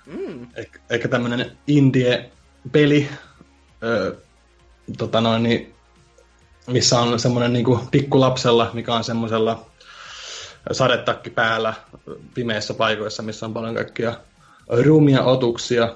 [0.06, 0.48] Mm.
[0.56, 3.10] Ehkä, ehkä tämmönen indie-peli,
[3.84, 4.16] ö,
[4.98, 5.76] tota noin, niin,
[6.68, 9.66] missä on semmoinen niin pikkulapsella, mikä on semmoisella
[10.72, 11.74] sadetakki päällä
[12.34, 14.18] pimeissä paikoissa, missä on paljon kaikkia
[14.86, 15.96] rumia otuksia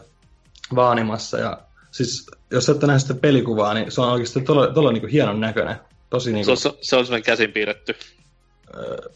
[0.75, 1.38] vaanimassa.
[1.38, 1.58] Ja
[1.91, 5.75] siis, jos ette näe sitä pelikuvaa, niin se on oikeasti todella, todella niin hienon näköinen.
[6.10, 7.95] Tosi niin Se kuin, on, se on semmoinen käsin piirretty.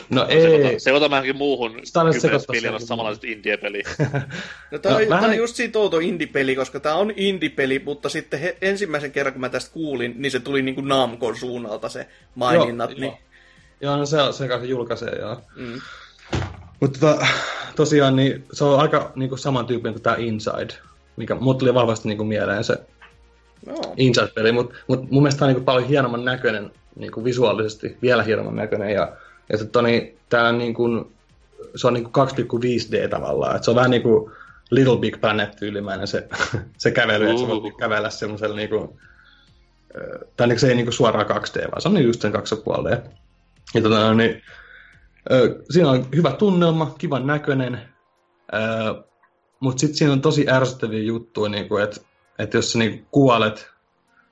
[0.10, 3.84] No Sekoita, ei, sekoita muuhun kymmenes sekoittaa miljoonasta sen- samanlaiset indie-peliä.
[4.72, 7.12] No tää, No, on, tää vähän on niin- just siitä outo indie-peli, koska tää on
[7.15, 11.36] indie-peli, mutta sitten he, ensimmäisen kerran, kun mä tästä kuulin, niin se tuli niinku Namcon
[11.38, 12.89] suunnalta se maininnat.
[12.89, 13.17] Joo, niin, joo.
[13.82, 15.41] joo, no se, se kanssa julkaisee, joo.
[15.56, 15.82] Mm.
[16.80, 17.28] Mutta tota,
[17.76, 20.74] tosiaan niin se on aika niinku samantyyppinen kuin tämä Inside,
[21.17, 22.78] mikä mut tuli vahvasti niinku mieleen se
[23.67, 23.93] Joo.
[23.98, 28.56] Inside-peli, mutta mut mun mielestä tämä on niinku paljon hienomman näköinen niinku visuaalisesti, vielä hienomman
[28.56, 29.12] näköinen ja,
[29.50, 31.12] ja tota, niin, tää on niinku,
[31.76, 34.32] se on niinku 2,5D tavallaan, että se on vähän niinku
[34.72, 36.28] Little Big Planet-tyylimäinen se,
[36.78, 39.00] se kävely, että sä voit kävellä semmoisella niinku,
[39.96, 43.10] ö, tai niinku se ei niinku suoraan 2D, vaan se on just sen 2,5D.
[43.74, 44.42] Ja tota, niin,
[45.70, 47.82] siinä on hyvä tunnelma, kivan näköinen,
[49.60, 52.02] mutta sitten siinä on tosi ärsyttäviä juttuja, niinku, että
[52.40, 53.70] et jos sä niinku kuolet,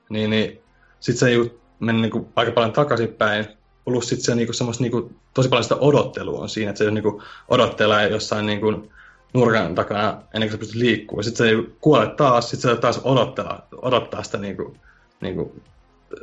[0.09, 0.59] niin, niin
[0.99, 3.45] sitten se jut, menee niinku aika paljon takaisinpäin,
[3.85, 7.23] plus sitten se niinku semmoista niinku, tosi paljon sitä odottelua on siinä, että se niinku
[7.47, 8.91] odottelee jossain niinku
[9.33, 11.23] nurkan takana ennen kuin sä pystyt liikkumaan.
[11.23, 14.77] Sitten sä kuolet taas, sitten sä taas odottaa, odottaa sitä niinku,
[15.21, 15.61] niinku,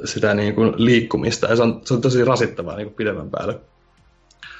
[0.04, 3.60] sitä niinku liikkumista, ja se on, se on tosi rasittavaa niinku pidemmän päälle.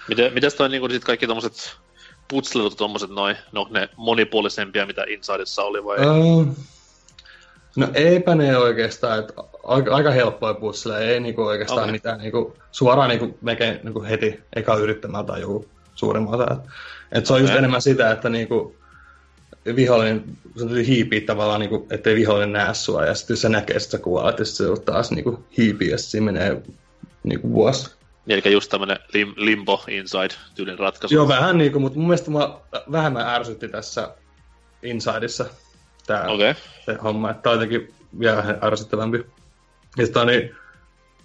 [0.08, 1.76] Miten, mitäs toi niinku sit kaikki tommoset
[2.28, 5.98] putslelut tommoset noin, no ne monipuolisempia mitä Insidessa oli vai?
[5.98, 6.54] Öö,
[7.76, 11.92] no eipä ne oikeastaan, että aika, aika helppoja putseleja, ei niinku oikeastaan okay.
[11.92, 16.53] mitään niinku, suoraan niinku, melkein niinku heti eka yrittämällä tai joku suurimman osa.
[16.53, 16.59] Et,
[17.12, 18.77] et se on just enemmän sitä, että niinku,
[19.77, 20.25] vihollinen,
[20.57, 23.98] se hiipiä tavallaan, niinku, ettei vihollinen näe sua, ja sitten jos se näkee, että sä
[23.98, 26.62] kuolet, ja sitten se taas niinku, hiipii, ja sitten siinä menee
[27.22, 27.90] niinku, vuosi.
[28.27, 31.14] Eli just tämmönen lim, limbo inside tyylin ratkaisu.
[31.14, 34.14] Joo, vähän niinku, mutta mun mielestä mua vähemmän ärsytti tässä
[34.83, 35.44] Insideissa
[36.07, 36.51] tää Okei.
[36.51, 36.62] Okay.
[36.85, 39.27] se homma, että on jotenkin vielä vähän ärsyttävämpi.
[39.96, 40.55] Ja sitten niin,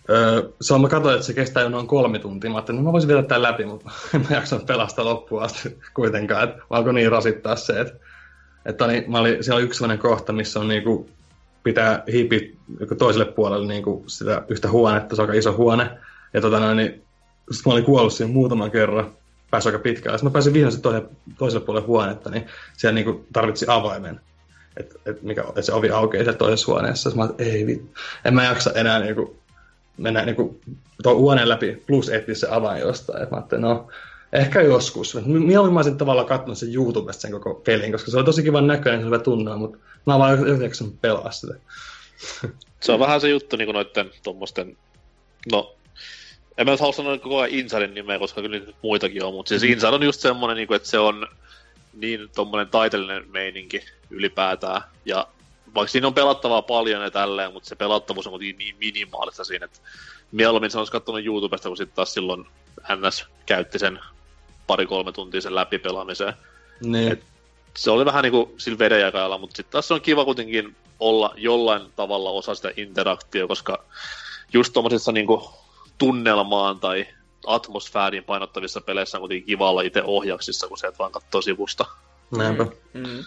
[0.09, 2.49] öö, se mä katsoin, että se kestää jo noin kolme tuntia.
[2.49, 5.77] Mä ajattelin, että mä voisin viedä tämän läpi, mutta en mä jaksanut pelastaa loppuun asti
[5.93, 6.43] kuitenkaan.
[6.43, 7.93] Että alkoi niin rasittaa se, että,
[8.65, 11.09] että niin, mä olin, siellä on yksi sellainen kohta, missä on niinku,
[11.63, 12.39] pitää hiipiä
[12.79, 15.89] joku toiselle puolelle niinku sitä yhtä huonetta, se on aika iso huone.
[16.33, 17.03] Ja tota noin, niin
[17.51, 19.11] sit mä olin kuollut siihen muutaman kerran,
[19.51, 20.19] pääsin aika pitkään.
[20.19, 22.45] Sitten mä pääsin vihdoin toiselle, toiselle puolelle huonetta, niin
[22.77, 24.21] siellä niinku tarvitsi avaimen
[24.79, 27.11] että et mikä, et se ovi aukeaa siellä toisessa huoneessa.
[27.15, 29.35] Mä ajattelin, ei vittu, en mä jaksa enää niinku,
[29.97, 30.59] mennä niinku
[31.03, 33.23] tuon huoneen läpi plus etsiä se avain jostain.
[33.23, 33.87] Et mä ajattelin, no
[34.33, 35.15] ehkä joskus.
[35.25, 38.67] Mieluummin mä olisin tavallaan katsonut sen YouTubesta sen koko pelin, koska se oli tosi kivan
[38.67, 41.53] näköinen, se hyvä tunnelma, mutta mä oon vaan jotenkin jaksanut pelaa sitä.
[42.79, 44.77] Se on vähän se juttu niinku noitten tommosten,
[45.51, 45.75] no,
[46.57, 49.49] en mä nyt halua sanoa koko ajan Insidein nimeä, koska kyllä niitä muitakin on, mutta
[49.49, 51.27] siis Inside on just semmonen, niinku, että se on
[52.01, 55.27] niin tommonen taiteellinen meininki ylipäätään, ja
[55.75, 59.65] vaikka siinä on pelattavaa paljon ja tälleen, mutta se pelattavuus on kuitenkin niin minimaalista siinä,
[59.65, 59.79] että
[60.31, 62.45] mieluummin se olisi katsonut YouTubesta, kun sitten taas silloin
[62.95, 63.99] NS käytti sen
[64.67, 66.33] pari-kolme tuntia sen läpipelaamiseen.
[66.81, 67.11] Niin.
[67.11, 67.23] Et-
[67.77, 72.29] se oli vähän niinku sillä vedenjakajalla, mutta sitten taas on kiva kuitenkin olla jollain tavalla
[72.29, 73.83] osa sitä interaktioa, koska
[74.53, 75.51] just tuommoisissa niinku
[75.97, 77.07] tunnelmaan tai
[77.47, 81.85] atmosfääriin painottavissa peleissä on kuitenkin kiva olla itse ohjaksissa, kun se et vaan katsoo sivusta.
[82.37, 82.63] Näinpä.
[82.93, 83.07] Mm.
[83.07, 83.23] Mm.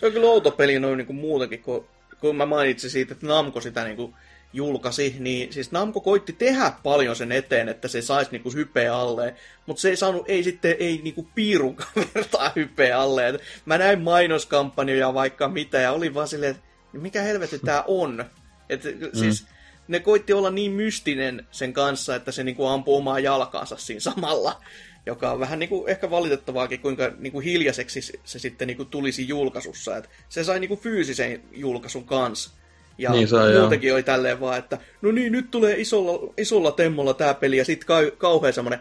[0.00, 1.84] Se on kyllä outo peli noin niin kuin muutenkin, kun,
[2.20, 4.14] kun mä mainitsin siitä, että Namco sitä niin kuin
[4.52, 9.34] julkaisi, niin siis Namco koitti tehdä paljon sen eteen, että se saisi niinku hypeä alle,
[9.66, 13.28] mutta se ei saanut, ei sitten, ei niinku piirunkaan vertaa hypeä alle.
[13.28, 18.24] Et mä näin mainoskampanjoja vaikka mitä, ja oli vaan silleen, että mikä helvetti tää on?
[18.68, 19.08] Et, mm.
[19.12, 19.46] siis
[19.88, 24.60] ne koitti olla niin mystinen sen kanssa, että se niinku ampuu omaa jalkaansa siinä samalla
[25.06, 29.96] joka on vähän niinku ehkä valitettavaakin, kuinka niinku hiljaiseksi se sitten niinku tulisi julkaisussa.
[29.96, 32.50] Et se sai niinku fyysisen julkaisun kanssa.
[32.98, 33.94] Ja niin sai, muutenkin joo.
[33.94, 37.86] oli tälleen vaan, että no niin, nyt tulee isolla, isolla temmolla tämä peli, ja sitten
[37.86, 38.80] kau, kauhean semmoinen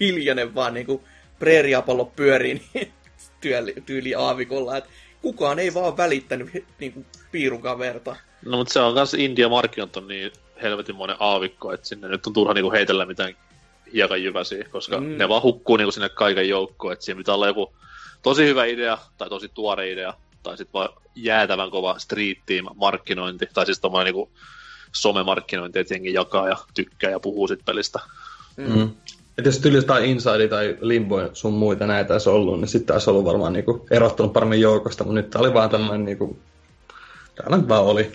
[0.00, 1.04] hiljainen vaan niinku
[1.38, 2.92] preeriapallo pyörii niin
[3.40, 4.90] tyyli, tyyli aavikolla, että
[5.22, 8.16] kukaan ei vaan välittänyt niinku piirukaan verta.
[8.46, 10.32] No mutta se on kans India markkinat on niin
[10.62, 13.34] helvetinmoinen aavikko, että sinne nyt on turha niinku heitellä mitään
[13.92, 15.18] hiekajyväsiä, koska mm.
[15.18, 17.72] ne vaan hukkuu niinku sinne kaiken joukkoon, että siinä pitää olla joku
[18.22, 23.48] tosi hyvä idea tai tosi tuore idea, tai sitten vaan jäätävän kova street team markkinointi,
[23.54, 24.30] tai siis tommoinen niinku
[24.92, 28.00] somemarkkinointi, että jengi jakaa ja tykkää ja puhuu sit pelistä.
[28.56, 28.78] Mm.
[28.78, 28.90] Mm.
[29.38, 33.10] Että jos tyyli jotain Inside tai Limbo sun muita näitä olisi ollut, niin sitten olisi
[33.10, 36.38] ollut varmaan niinku erottunut paremmin joukosta, mutta nyt tää oli vaan tämmöinen niinku,
[37.36, 38.12] täällä nyt vaan oli.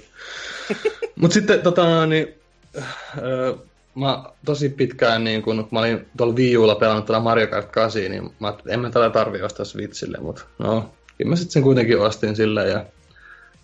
[1.21, 2.27] mutta sitten tota, niin,
[3.23, 3.53] öö,
[3.95, 7.71] mä tosi pitkään, niin kun, kun mä olin tuolla Wii Ulla pelannut tällä Mario Kart
[7.71, 11.63] 8, niin mä en mä tällä tarvi ostaa Switchille, mutta no, kyllä mä sitten sen
[11.63, 12.85] kuitenkin ostin silleen, ja,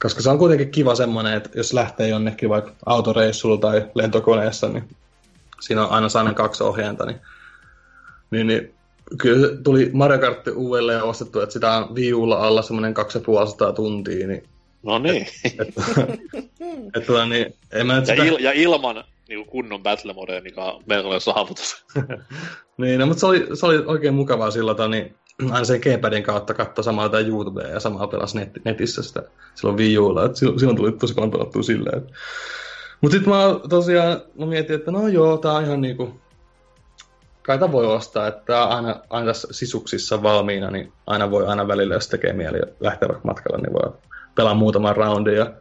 [0.02, 4.90] koska se on kuitenkin kiva semmoinen, että jos lähtee jonnekin vaikka autoreissulla tai lentokoneessa, niin
[5.62, 7.20] siinä on aina saanut kaksi ohjainta, niin,
[8.32, 8.74] niin, niin
[9.18, 14.28] kyllä tuli Mario Kart uudelleen ostettu, että sitä on Wii Ulla alla semmoinen 250 tuntia,
[14.28, 14.44] niin
[14.88, 15.28] No niin.
[15.46, 15.68] Et, et,
[16.96, 18.24] et, tota, niin, en mä ja, sitä...
[18.24, 21.86] il, ja ilman niin kunnon battle mode, mikä on melkoinen saavutus.
[22.78, 25.16] niin, no, mutta se oli, se oli oikein mukavaa silloin, niin
[25.52, 29.24] aina sen gamepadin kautta katsoa samaa tai YouTubea ja samaa pelasi net, netissä sitä
[29.56, 32.02] silloin Wii Ulla, että silloin tuli tosi paljon pelattua silleen.
[33.02, 36.20] Mutta sitten mä tosiaan mä mietin, että no joo, tää on ihan niinku,
[37.42, 41.94] kai voi ostaa, että on aina, aina tässä sisuksissa valmiina, niin aina voi aina välillä,
[41.94, 43.94] jos tekee mieli lähteä vaikka matkalle, niin voi
[44.38, 45.36] pelaa muutaman roundin.
[45.36, 45.54] Ja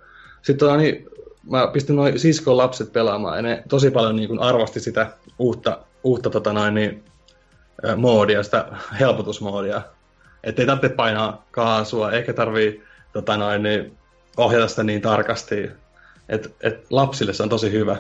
[0.43, 1.07] sitten tota, niin,
[1.51, 5.79] mä pistin noin siskon lapset pelaamaan, ja ne tosi paljon niin kuin arvosti sitä uutta,
[6.05, 7.05] uutta tota noin, niin,
[7.97, 8.67] moodia, sitä
[9.01, 9.83] helpotusmoodia.
[10.45, 13.97] Että ei tarvitse painaa kaasua, eikä tarvii tota noin, niin,
[14.37, 15.71] ohjata sitä niin tarkasti.
[16.29, 17.97] Et, et lapsille se on tosi hyvä,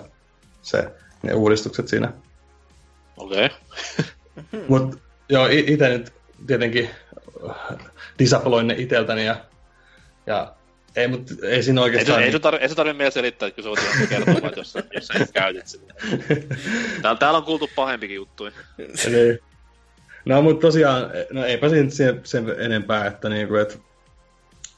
[0.63, 0.91] se,
[1.23, 2.13] ne uudistukset siinä.
[3.17, 3.49] Okei.
[4.37, 4.65] Okay.
[4.69, 6.13] Mutta joo, itse nyt
[6.47, 6.91] tietenkin
[8.19, 9.37] disaploin ne iteltäni ja,
[10.27, 10.56] ja
[10.97, 12.23] ei, mutta ei siinä oikeastaan...
[12.23, 15.07] Ei, ei, tar- ei se tarvitse meidän selittää, että kun se on kertomaan, jos, jos
[15.07, 15.95] sä et käytit sitä.
[17.03, 18.53] Täällä, täällä on kuultu pahempikin juttuja.
[19.11, 19.39] niin.
[20.25, 23.81] No, mutta tosiaan, no eipä siinä sen, sen enempää, että, niinku, et,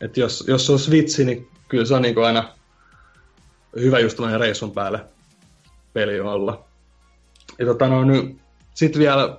[0.00, 2.54] et jos, jos se on Switchi, niin kyllä se on niinku aina
[3.80, 5.00] hyvä just tämmöinen reissun päälle
[5.92, 6.64] peli olla.
[7.58, 8.36] Ja tota, no, nyt,
[8.74, 9.38] sit vielä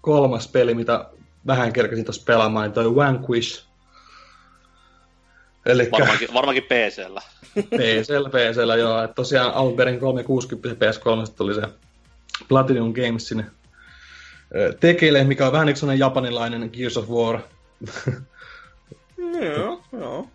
[0.00, 1.10] kolmas peli, mitä
[1.46, 3.71] vähän kerkesin tuossa pelaamaan, niin toi Vanquish
[5.66, 5.98] Elikkä...
[5.98, 7.22] Varmaankin, varmaankin PC-llä.
[7.76, 9.02] PC-llä, PC-llä, joo.
[9.02, 11.62] Et tosiaan Alberin 360 PS3 tuli se
[12.48, 13.46] Platinum Gamesin
[14.80, 17.40] tekeille, mikä on vähän niin sellainen japanilainen Gears of War.
[19.56, 20.28] joo, joo.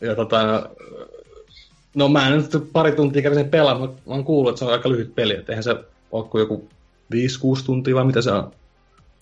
[0.00, 0.70] Ja tota,
[1.94, 4.64] no mä en nyt pari tuntia kävin sen pelaa, mutta mä oon kuullut, että se
[4.64, 5.76] on aika lyhyt peli, että eihän se
[6.12, 6.68] ole kuin joku
[7.14, 7.16] 5-6
[7.66, 8.52] tuntia vai mitä se on.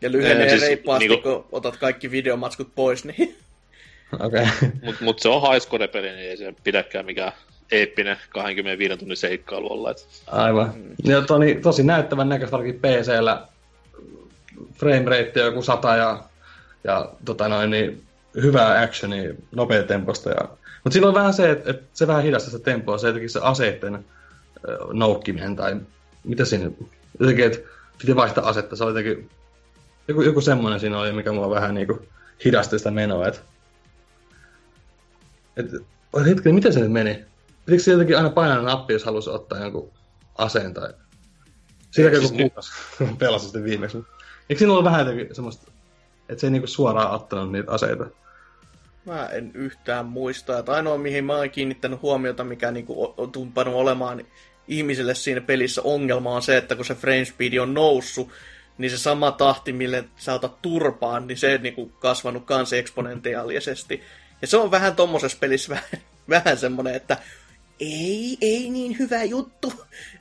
[0.00, 1.28] Ja lyhenee siis, reippaasti, niinku...
[1.28, 3.36] kun otat kaikki videomatskut pois, niin...
[4.12, 4.46] Okay.
[4.84, 7.32] Mutta mut se on highscore-peli, niin ei se pidäkään mikään
[7.72, 9.90] eeppinen 25 tunnin seikkailu olla.
[9.90, 10.08] Et...
[10.26, 10.74] Aivan.
[11.04, 13.46] Ja toni, tosi näyttävän näköistä varsinkin PC-llä.
[14.74, 16.22] Frame rate joku 100 ja,
[16.84, 18.02] ja tota noin, niin,
[18.42, 20.30] hyvää actionia, nopea temposta.
[20.30, 20.48] Ja...
[20.84, 23.40] Mutta siinä on vähän se, että, että se vähän hidastaa se tempoa, se jotenkin se
[23.42, 24.02] aseiden äh,
[24.92, 25.76] noukkiminen tai
[26.24, 26.70] mitä siinä,
[27.20, 27.58] jotenkin, että
[27.98, 29.30] piti vaihtaa asetta, se oli jotenkin,
[30.08, 32.02] joku, joku semmoinen siinä oli, mikä mua vähän niinku
[32.44, 33.40] hidasti sitä menoa, että
[35.56, 35.66] et,
[36.26, 37.24] hetken, miten se nyt meni?
[37.66, 39.92] Pitikö se jotenkin aina painaa nappi, jos halusi ottaa jonkun
[40.38, 40.92] aseen tai...
[41.90, 42.72] Siitä siis joku kuukas
[43.18, 43.98] pelasi sitten viimeksi.
[44.48, 45.70] Eikö siinä ollut vähän jotenkin semmoista,
[46.28, 48.06] että se ei niinku suoraan ottanut niitä aseita?
[49.06, 50.58] Mä en yhtään muista.
[50.58, 54.24] Että ainoa, mihin mä oon kiinnittänyt huomiota, mikä niinku on tumpanut olemaan
[54.68, 58.28] ihmisille siinä pelissä ongelma on se, että kun se frame speed on noussut,
[58.78, 64.02] niin se sama tahti, mille sä otat turpaan, niin se niin kuin kasvanut kans eksponentiaalisesti.
[64.42, 65.88] Ja se on vähän tommosessa pelissä vähän,
[66.28, 67.16] vähän semmonen, että
[67.80, 69.72] ei, ei niin hyvä juttu.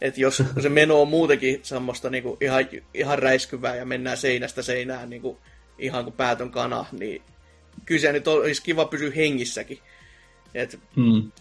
[0.01, 5.10] Että jos se meno on muutenkin semmoista niinku ihan, ihan räiskyvää ja mennään seinästä seinään
[5.10, 5.39] niinku
[5.79, 7.21] ihan kuin päätön kana, niin
[7.86, 9.79] kyllä se nyt olisi kiva pysyä hengissäkin.
[10.53, 11.32] Et hmm.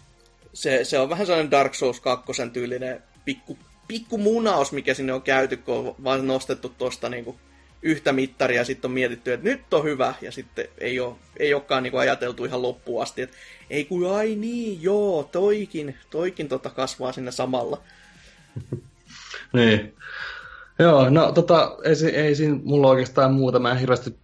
[0.53, 5.21] se, se, on vähän sellainen Dark Souls 2 tyylinen pikku, pikku munaus, mikä sinne on
[5.21, 7.39] käyty, kun on vaan nostettu tuosta niinku
[7.81, 11.53] yhtä mittaria ja sitten on mietitty, että nyt on hyvä, ja sitten ei, ole, ei
[11.53, 13.35] olekaan niin kuin ajateltu ihan loppuun asti, että
[13.69, 17.81] ei kun ai niin, joo, toikin, toikin tota kasvaa sinne samalla.
[19.53, 19.95] niin.
[20.79, 24.15] Joo, no tota, ei, ei siinä mulla oikeastaan muuta, mä en hirveästi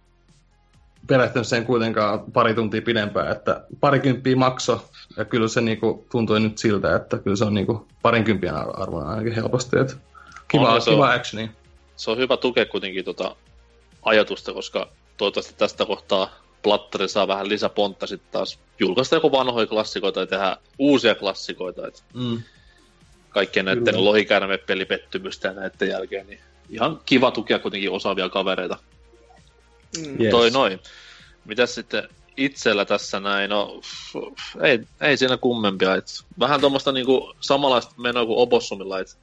[1.06, 6.58] perehtynyt sen kuitenkaan pari tuntia pidempään, että parikymppiä makso, ja kyllä se niinku tuntui nyt
[6.58, 9.94] siltä, että kyllä se on niinku parinkympien arvona ainakin helposti, että
[10.48, 11.50] kiva, on, kiva actioni.
[11.96, 13.36] Se on hyvä tukea kuitenkin tota
[14.02, 20.20] ajatusta, koska toivottavasti tästä kohtaa Platteri saa vähän lisäpontta sitten taas julkaista joku vanhoja klassikoita
[20.20, 21.86] ja tehdä uusia klassikoita.
[21.86, 22.42] Et mm.
[23.28, 28.78] Kaikkien näiden lohikärme-pelipettymystä ja näiden jälkeen, niin ihan kiva tukea kuitenkin osaavia kavereita.
[29.98, 30.20] Mm.
[30.20, 30.30] Yes.
[30.30, 30.80] Toi noin.
[31.44, 33.80] Mitäs sitten itsellä tässä näin, no
[34.62, 35.94] ei, ei siinä kummempia.
[35.94, 36.06] Et
[36.38, 39.14] vähän tuommoista niinku samanlaista menoa kuin Opossumilla, että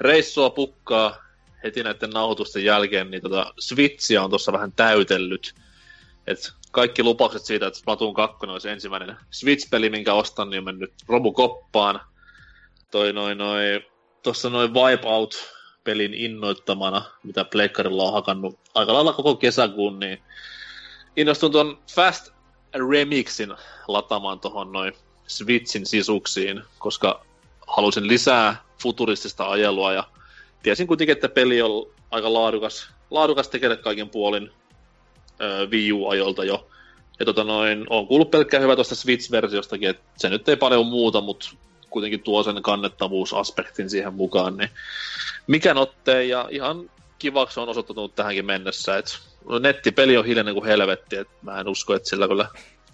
[0.00, 1.23] reissua pukkaa,
[1.64, 5.54] heti näiden nauhoitusten jälkeen, niin tota Switchia on tuossa vähän täytellyt.
[6.26, 10.92] Et kaikki lupaukset siitä, että Splatoon 2 olisi ensimmäinen Switch-peli, minkä ostan, niin on mennyt
[11.06, 12.00] romukoppaan.
[12.90, 13.82] Toi noin noin,
[14.22, 20.22] tuossa noin Wipeout-pelin innoittamana, mitä Pleikkarilla on hakannut aika lailla koko kesäkuun, niin
[21.16, 22.32] innostun tuon Fast
[22.88, 23.54] Remixin
[23.88, 24.92] lataamaan tuohon noin
[25.26, 27.26] Switchin sisuksiin, koska
[27.66, 30.04] halusin lisää futuristista ajelua ja
[30.64, 34.50] tiesin kuitenkin, että peli on aika laadukas, laadukas tekele kaiken puolin
[35.40, 36.68] ö, Wii U-ajolta jo.
[37.18, 41.20] Ja tota noin, on kuullut pelkkää hyvä tuosta Switch-versiostakin, että se nyt ei paljon muuta,
[41.20, 41.50] mutta
[41.90, 44.70] kuitenkin tuo sen kannettavuusaspektin siihen mukaan, niin
[45.46, 49.02] mikä nottee, ja ihan kivaksi on osoittanut tähänkin mennessä,
[49.48, 52.48] no nettipeli on hiljainen kuin helvetti, että mä en usko, että sillä kyllä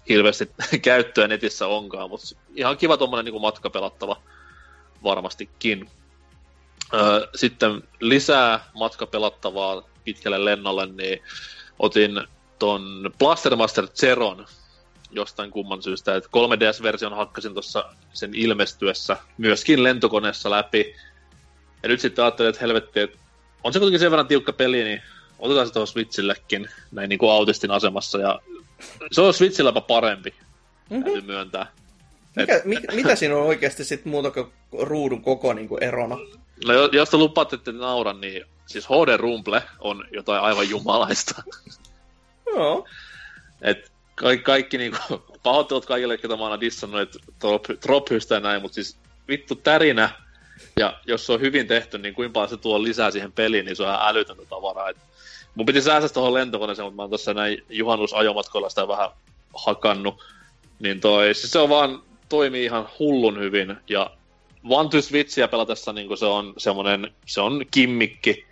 [0.09, 0.49] hirveästi
[0.81, 4.21] käyttöä netissä onkaan, mutta ihan kiva tuommoinen niin matka pelattava
[5.03, 5.89] varmastikin.
[7.35, 11.21] Sitten lisää matkapelattavaa pitkälle lennolle, niin
[11.79, 12.21] otin
[12.59, 14.45] ton Blastermaster Zeron
[15.11, 20.95] jostain kumman syystä, että 3DS-version hakkasin tuossa sen ilmestyessä myöskin lentokoneessa läpi.
[21.83, 23.17] Ja nyt sitten ajattelin, että helvetti, että
[23.63, 25.01] on se kuitenkin sen verran tiukka peli, niin
[25.39, 28.19] otetaan se tuohon Switchillekin näin niin kuin autistin asemassa.
[28.19, 28.39] Ja
[29.11, 30.33] se on Switchilläpä parempi,
[30.89, 31.03] mm-hmm.
[31.03, 31.67] täytyy myöntää.
[32.35, 32.65] Mikä, Et...
[32.65, 36.17] mit, mitä siinä on oikeasti sitten muuta kuin ruudun koko niin kuin erona?
[36.65, 41.43] No jos te lupaatte, että nauran, niin siis HD Rumble on jotain aivan jumalaista.
[42.45, 42.87] Joo.
[43.61, 44.97] Et kaikki, kaikki niinku,
[45.43, 48.97] pahoittelut kaikille, ketä mä oon dissannut, että trop, trop ja näin, mutta siis
[49.27, 50.09] vittu tärinä,
[50.79, 53.75] ja jos se on hyvin tehty, niin kuinka paljon se tuo lisää siihen peliin, niin
[53.75, 54.89] se on ihan älytöntä tavaraa.
[54.89, 54.97] Et
[55.55, 59.09] mun piti säästää tuohon lentokoneeseen, mutta mä oon tuossa näin juhannusajomatkoilla sitä vähän
[59.65, 60.23] hakannut.
[60.79, 64.11] Niin toi, siis se on vaan, toimii ihan hullun hyvin, ja
[64.69, 68.45] One to Switchia pelatessa niin se on semmoinen, se on kimmikki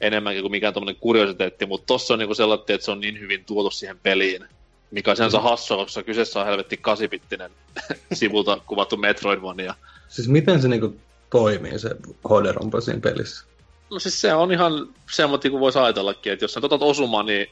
[0.00, 3.44] enemmänkin kuin mikään tommonen kuriositeetti, mutta tossa on niin sellainen, että se on niin hyvin
[3.44, 4.44] tuotu siihen peliin,
[4.90, 5.44] mikä on sinänsä mm.
[5.44, 7.50] hassua, koska kyseessä on helvetti kasipittinen
[8.12, 9.74] sivulta kuvattu Metroidvania.
[10.08, 10.96] Siis miten se niinku
[11.30, 11.88] toimii se
[12.28, 13.46] HD siinä pelissä?
[13.90, 17.46] No siis se on ihan semmoinen kuin voisi ajatellakin, että jos sä otat osumaan, niin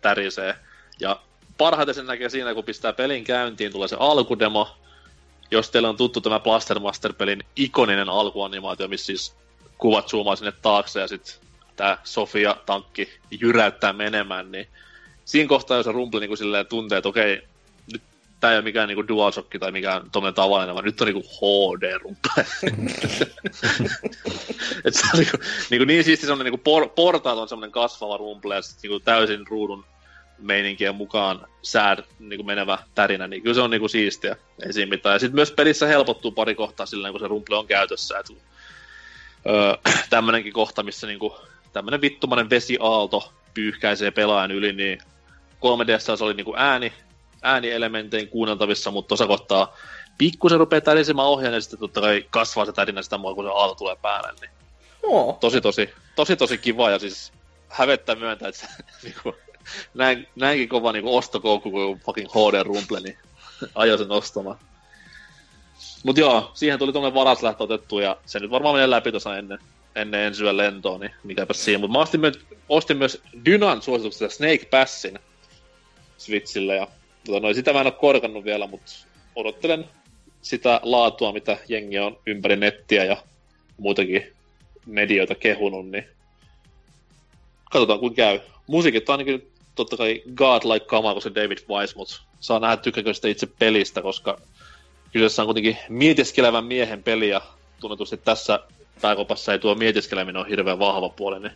[0.00, 0.54] tärisee.
[1.00, 1.20] Ja
[1.58, 4.76] parhaiten sen näkee siinä, kun pistää pelin käyntiin, tulee se alkudemo,
[5.50, 9.36] jos teillä on tuttu tämä Blaster Master-pelin ikoninen alkuanimaatio, missä siis
[9.78, 11.34] kuvat zoomaa sinne taakse ja sitten
[11.76, 13.08] tämä Sofia-tankki
[13.40, 14.66] jyräyttää menemään, niin
[15.24, 17.42] siinä kohtaa, jos Rumble niin silleen tuntee, että okei,
[17.92, 18.02] nyt
[18.40, 21.98] tämä ei ole mikään niin DualShock tai mikään tuommoinen tavallinen, vaan nyt on niin HD
[21.98, 22.30] Rumble.
[24.84, 27.72] Et se on niin, kuin, niin, kuin niin siisti semmoinen niin por, portaat on semmoinen
[27.72, 29.84] kasvava Rumble ja sitten niin täysin ruudun
[30.38, 34.36] meininkien mukaan sää niin kuin menevä tärinä, niin kyllä se on niin kuin siistiä.
[34.66, 35.12] Ei siinä mitään.
[35.12, 38.18] Ja sitten myös pelissä helpottuu pari kohtaa sillä kun se rumple on käytössä.
[38.18, 38.32] Että,
[39.46, 41.32] öö, tämmönenkin kohta, missä niin kuin,
[41.72, 44.98] tämmönen vittumainen vesiaalto pyyhkäisee pelaajan yli, niin
[45.54, 46.92] 3DS oli niin kuin ääni,
[47.42, 49.76] äänielementein kuunneltavissa, mutta tuossa kohtaa
[50.18, 53.50] pikkusen rupeaa tärisemään ohjaan ja sitten totta kai kasvaa se tärinä sitä mua, kun se
[53.50, 54.32] aalto tulee päälle.
[54.40, 54.50] Niin
[55.02, 55.38] oh.
[55.38, 57.32] Tosi, tosi, tosi, tosi kiva ja siis
[57.68, 58.66] hävettää myöntää, että se,
[59.02, 59.34] niin kuin,
[59.94, 63.18] näin, näinkin kova niinku ostokoukku kuin fucking HD Rumble, niin
[63.74, 64.58] ajo sen ostamaan.
[66.04, 69.58] Mut joo, siihen tuli tuonne varaslähtö otettu ja se nyt varmaan menee läpi tuossa ennen,
[69.94, 71.78] ennen ensi yön lentoa, niin mikäpä siinä.
[71.78, 75.18] Mutta mä ostin, myös, ostin myös Dynan suosituksesta Snake Passin
[76.18, 76.88] Switchille, ja
[77.26, 78.92] tota, no, sitä mä en ole korkannut vielä, mutta
[79.36, 79.84] odottelen
[80.42, 83.16] sitä laatua, mitä jengi on ympäri nettiä ja
[83.76, 84.32] muitakin
[84.86, 86.08] medioita kehunut, niin
[87.70, 88.40] katsotaan kuin käy.
[88.66, 93.14] Musiikit on ainakin totta kai godlike kama kuin se David Wise, mutta saa nähdä tykkääkö
[93.14, 94.40] sitä itse pelistä, koska
[95.12, 97.40] kyseessä on kuitenkin mietiskelevän miehen peli ja
[97.80, 98.60] tunnetusti tässä
[99.00, 101.52] pääkopassa ei tuo mietiskeleminen ole hirveän vahva puoli, niin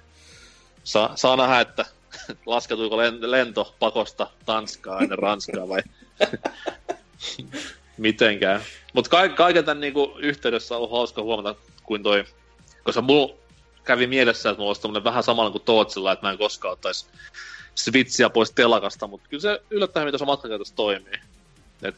[0.85, 1.85] saa, saa nähdä, että
[2.47, 5.83] laskeutuiko lento pakosta Tanskaa ennen Ranskaa vai
[7.99, 8.63] mitenkään.
[8.93, 11.55] Mutta ka- kaiken tämän niinku yhteydessä on hauska huomata,
[11.85, 12.25] kuin toi,
[12.85, 13.35] koska mulla
[13.85, 17.07] kävi mielessä, että mulla olisi vähän samalla kuin Tootsilla, että mä en koskaan ottaisi
[17.79, 21.21] Switchiä pois telakasta, mutta kyllä se yllättäen, mitä se matkakäytössä toimii.
[21.83, 21.97] Et,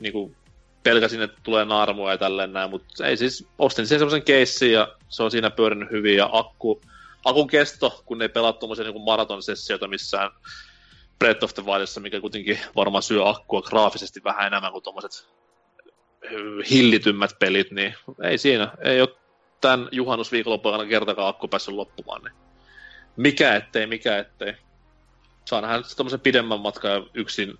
[0.00, 0.34] niinku,
[0.82, 4.96] pelkäsin, että tulee naarmua ja tälleen näin, mutta ei siis, ostin sen semmoisen keissin ja
[5.08, 6.80] se on siinä pyörinyt hyvin ja akku,
[7.24, 10.30] akun kesto, kun ei pelaa tuommoisia niin maraton-sessioita missään
[11.18, 15.28] Breath of the Wildissa, mikä kuitenkin varmaan syö akkua graafisesti vähän enemmän kuin tuommoiset
[16.70, 19.08] hillitymmät pelit, niin ei siinä, ei ole
[19.60, 22.34] tämän juhannusviikonloppuun kertakaan akku päässyt loppumaan, niin
[23.16, 24.54] mikä ettei, mikä ettei.
[25.50, 27.58] Saa nähdä tämmöisen pidemmän matkan yksin,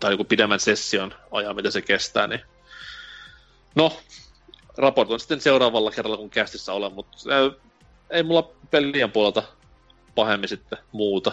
[0.00, 2.40] tai joku pidemmän session ajan, mitä se kestää, niin
[3.74, 3.92] no,
[4.76, 7.18] raportoin sitten seuraavalla kerralla, kun kästissä olen, mutta
[8.10, 9.42] ei mulla pelien puolelta
[10.14, 11.32] pahemmin sitten muuta.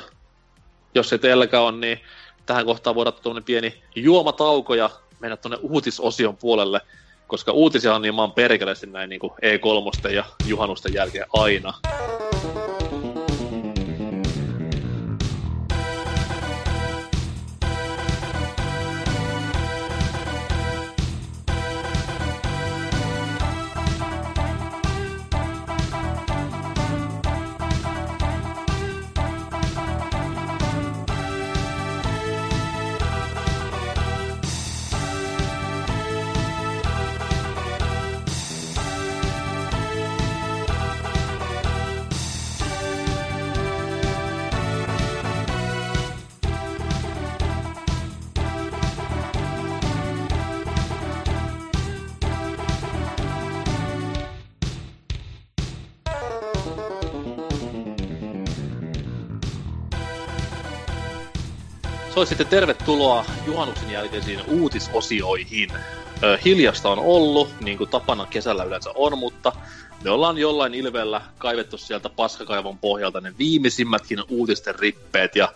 [0.95, 1.99] Jos ei teilläkään on, niin
[2.45, 4.89] tähän kohtaan voidaan tuonne pieni juomatauko ja
[5.19, 6.81] mennä tuonne uutisosion puolelle,
[7.27, 11.73] koska uutisia on niin maan perkeleesti näin niin kuin E3 ja juhannusten jälkeen aina.
[62.25, 65.69] Sitten tervetuloa juhannuksen jälkeisiin uutisosioihin.
[66.45, 69.51] hiljasta on ollut, niin kuin tapana kesällä yleensä on, mutta
[70.03, 75.53] me ollaan jollain ilveellä kaivettu sieltä paskakaivon pohjalta ne viimeisimmätkin uutisten rippeet ja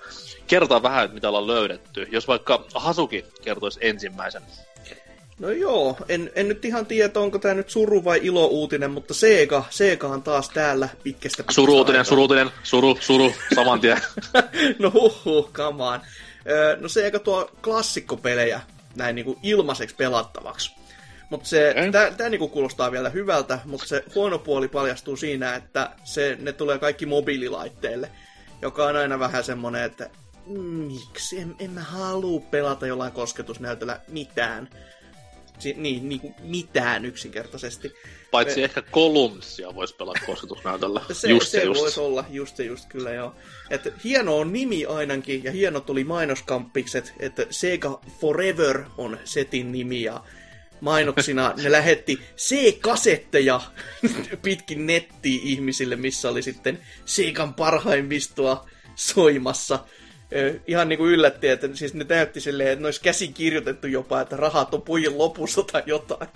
[0.48, 2.08] kertaa vähän, että mitä ollaan löydetty.
[2.12, 4.42] Jos vaikka Hasuki kertoisi ensimmäisen.
[5.40, 9.66] No joo, en, en nyt ihan tiedä, onko tämä nyt suru vai ilo-uutinen, mutta Sega,
[10.04, 14.02] on taas täällä pitkästä Suru-uutinen, suru-uutinen, suru, suru, saman tien.
[14.80, 16.00] no huhhuh, come on.
[16.80, 18.62] No se eikä tuo klassikkopelejä
[18.96, 20.76] näin niinku ilmaiseksi pelattavaksi.
[21.30, 21.76] Mutta se,
[22.18, 26.80] tää niinku kuulostaa vielä hyvältä, mutta se huono puoli paljastuu siinä, että se, ne tulee
[26.80, 28.12] kaikki mobiililaitteille,
[28.62, 30.10] joka on aina vähän semmonen, että
[30.88, 34.70] miksi, en, en mä halua pelata jollain kosketusnäytöllä mitään.
[35.60, 37.92] Si- niin, niin kuin mitään yksinkertaisesti.
[38.32, 38.64] Paitsi Me...
[38.64, 41.02] ehkä Columnsia voisi pelata kosketusnäytöllä.
[41.12, 41.82] se just se, se just.
[41.82, 43.36] voisi olla, just se just kyllä joo.
[43.70, 50.04] Et hieno on nimi ainakin, ja hieno tuli mainoskampikset, että Sega Forever on setin nimi,
[50.04, 50.24] ja
[50.82, 53.62] mainoksina ne lähetti C-kasetteja
[54.42, 59.80] pitkin nettiin ihmisille, missä oli sitten Segan parhaimmistoa soimassa
[60.68, 64.22] ihan niin kuin yllätti, että siis ne näytti silleen, että ne olisi käsin kirjoitettu jopa,
[64.22, 66.30] että rahat on pojin lopussa tai jotain.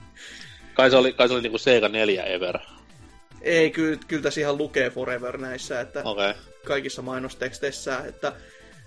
[0.74, 2.58] Kai se oli, kai se oli niin kuin Sega 4 Ever.
[3.42, 6.34] Ei, kyllä, kyllä tässä ihan lukee Forever näissä, että okay.
[6.66, 7.98] kaikissa mainosteksteissä.
[8.08, 8.34] Että,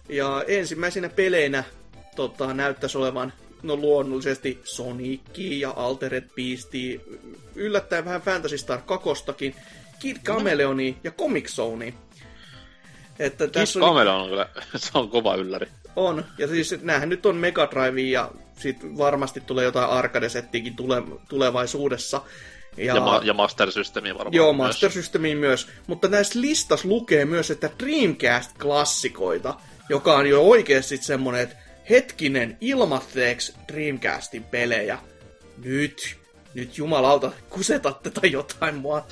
[0.08, 1.64] ja ensimmäisenä peleinä
[2.16, 3.32] tota, näyttäisi olevan
[3.62, 6.70] no luonnollisesti Sonic ja Altered Beast,
[7.54, 9.54] yllättäen vähän Fantasy Star 2,
[9.98, 11.94] Kid Chameleoni ja Comic Zone.
[13.18, 14.06] Että tässä on...
[14.08, 15.66] on kyllä, se on kova ylläri.
[15.96, 21.02] On, ja siis näähän nyt on Mega Drive ja sit varmasti tulee jotain arcade-settiäkin tule,
[21.28, 22.22] tulevaisuudessa.
[22.76, 24.66] Ja, ja, ma- ja Master Systemiin varmaan Joo, myös.
[24.66, 25.68] Master Systemiin myös.
[25.86, 29.54] Mutta näissä listas lukee myös, että Dreamcast-klassikoita,
[29.88, 31.56] joka on jo oikeasti semmonen, että
[31.90, 34.98] hetkinen, ilmatteeksi Dreamcastin pelejä.
[35.64, 36.16] Nyt,
[36.54, 39.06] nyt jumalauta, kusetatte tai jotain mua.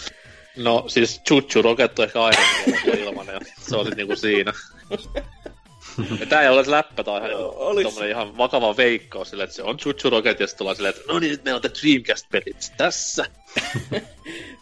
[0.57, 2.39] No siis Chuchu Rocket on ehkä aina
[2.99, 4.53] ilmanen, se oli niinku siinä.
[6.21, 9.63] Ja tää ei ole läppä, tää on ihan, tommonen ihan vakava veikkaus sille, että se
[9.63, 12.73] on Chuchu Rocket ja sitten tullaan silleen, että no niin, nyt meillä on te Dreamcast-pelit
[12.77, 13.27] tässä.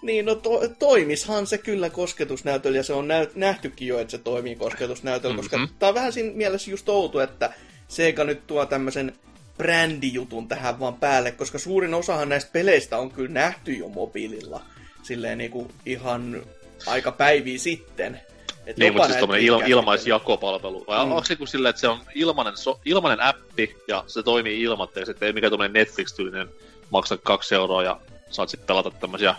[0.03, 4.19] Niin, no to, toimishan se kyllä kosketusnäytöllä, ja se on näy, nähtykin jo, että se
[4.19, 5.45] toimii kosketusnäytöllä, mm-hmm.
[5.51, 5.75] koska Mhm.
[5.79, 7.53] tää on vähän siinä mielessä just outo, että
[7.89, 9.13] Sega nyt tuo tämmöisen
[9.59, 14.61] brändijutun tähän vaan päälle, koska suurin osahan näistä peleistä on kyllä nähty jo mobiililla,
[15.09, 16.43] silleen niinku ihan
[16.87, 18.21] aika päiviä sitten.
[18.67, 20.85] Et Niin, mutta siis näitä tommonen il, ilmaisjakopalvelu.
[20.89, 21.13] Vai Mm.
[21.13, 25.11] onko se kuin silleen, että se on ilmanen, so, ilmanen appi ja se toimii ilmatteeksi,
[25.11, 26.49] että ei mikään tommonen Netflix-tyylinen
[26.91, 28.01] maksa kaksi euroa ja
[28.31, 29.35] saat sitten pelata tämmösiä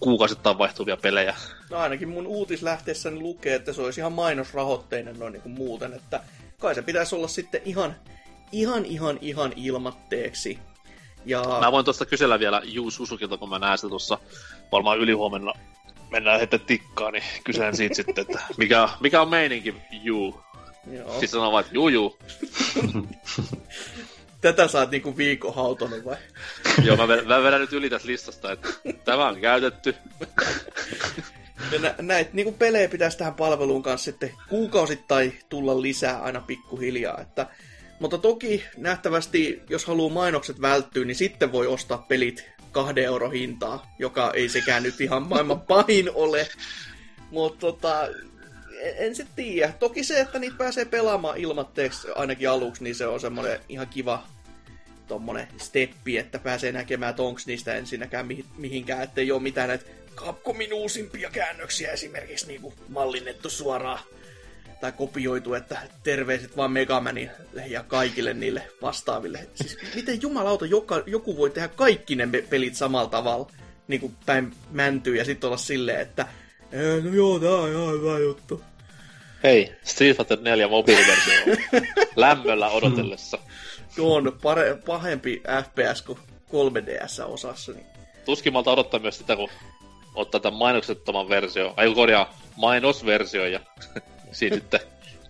[0.00, 1.34] kuukausittain vaihtuvia pelejä.
[1.70, 6.20] No ainakin mun uutislähteessäni lukee, että se olisi ihan mainosrahoitteinen noin niin kuin muuten, että
[6.58, 7.96] kai se pitäisi olla sitten ihan,
[8.52, 10.58] ihan, ihan, ihan ilmatteeksi.
[11.26, 14.18] Ja Mä voin tuosta kysellä vielä Juu Susukilta, kun mä näen sitä tuossa
[14.72, 15.52] varmaan ylihuomenna
[16.10, 20.40] mennään heti tikkaan, niin kysyn siitä sitten, että mikä, mikä on meininki, Juu.
[20.92, 22.18] joo, Sitten sanoo vaan, että juu, juu.
[24.40, 26.16] tätä sä oot niinku viikon hautonut vai?
[26.84, 28.68] Joo, mä, vedän- mä vedän nyt yli tästä listasta, että
[29.04, 29.94] tämä on käytetty.
[31.72, 37.20] Ja nä- näitä niinku pelejä pitäisi tähän palveluun kanssa sitten kuukausittain tulla lisää aina pikkuhiljaa.
[37.20, 37.46] Että,
[38.00, 43.94] mutta toki nähtävästi, jos haluaa mainokset välttyä, niin sitten voi ostaa pelit kahden euro hintaa,
[43.98, 46.48] joka ei sekään nyt ihan maailman pahin ole.
[47.30, 48.08] Mutta tota,
[48.80, 49.72] en, en sitten tiedä.
[49.78, 54.26] Toki se, että niitä pääsee pelaamaan ilmatteeksi ainakin aluksi, niin se on semmoinen ihan kiva
[55.08, 59.84] tommonen steppi, että pääsee näkemään, että onko niistä ensinnäkään mihin, mihinkään, ettei ole mitään näitä
[60.16, 64.00] Capcomin uusimpia käännöksiä esimerkiksi niin mallinnettu suoraan
[64.80, 67.30] tai kopioitu, että terveiset vaan Megamanin
[67.66, 69.48] ja kaikille niille vastaaville.
[69.54, 73.50] Siis miten jumalauta joka, joku voi tehdä kaikki ne pelit samalla tavalla,
[73.88, 76.26] niin kuin päin mäntyy ja sitten olla silleen, että
[76.72, 78.62] "Ee, no joo, tää on ihan hyvä juttu.
[79.42, 81.34] Hei, Street Fighter 4 mobiiliversio
[82.16, 83.38] lämmöllä odotellessa.
[83.96, 86.18] Tuo on pare, pahempi FPS kuin
[86.48, 87.72] 3DS osassa.
[87.72, 87.86] Niin.
[88.24, 89.48] Tuskin malta odottaa myös sitä, kun
[90.14, 93.60] ottaa tämän mainoksettoman versio, ai korjaa, mainosversio ja
[94.32, 94.60] siinä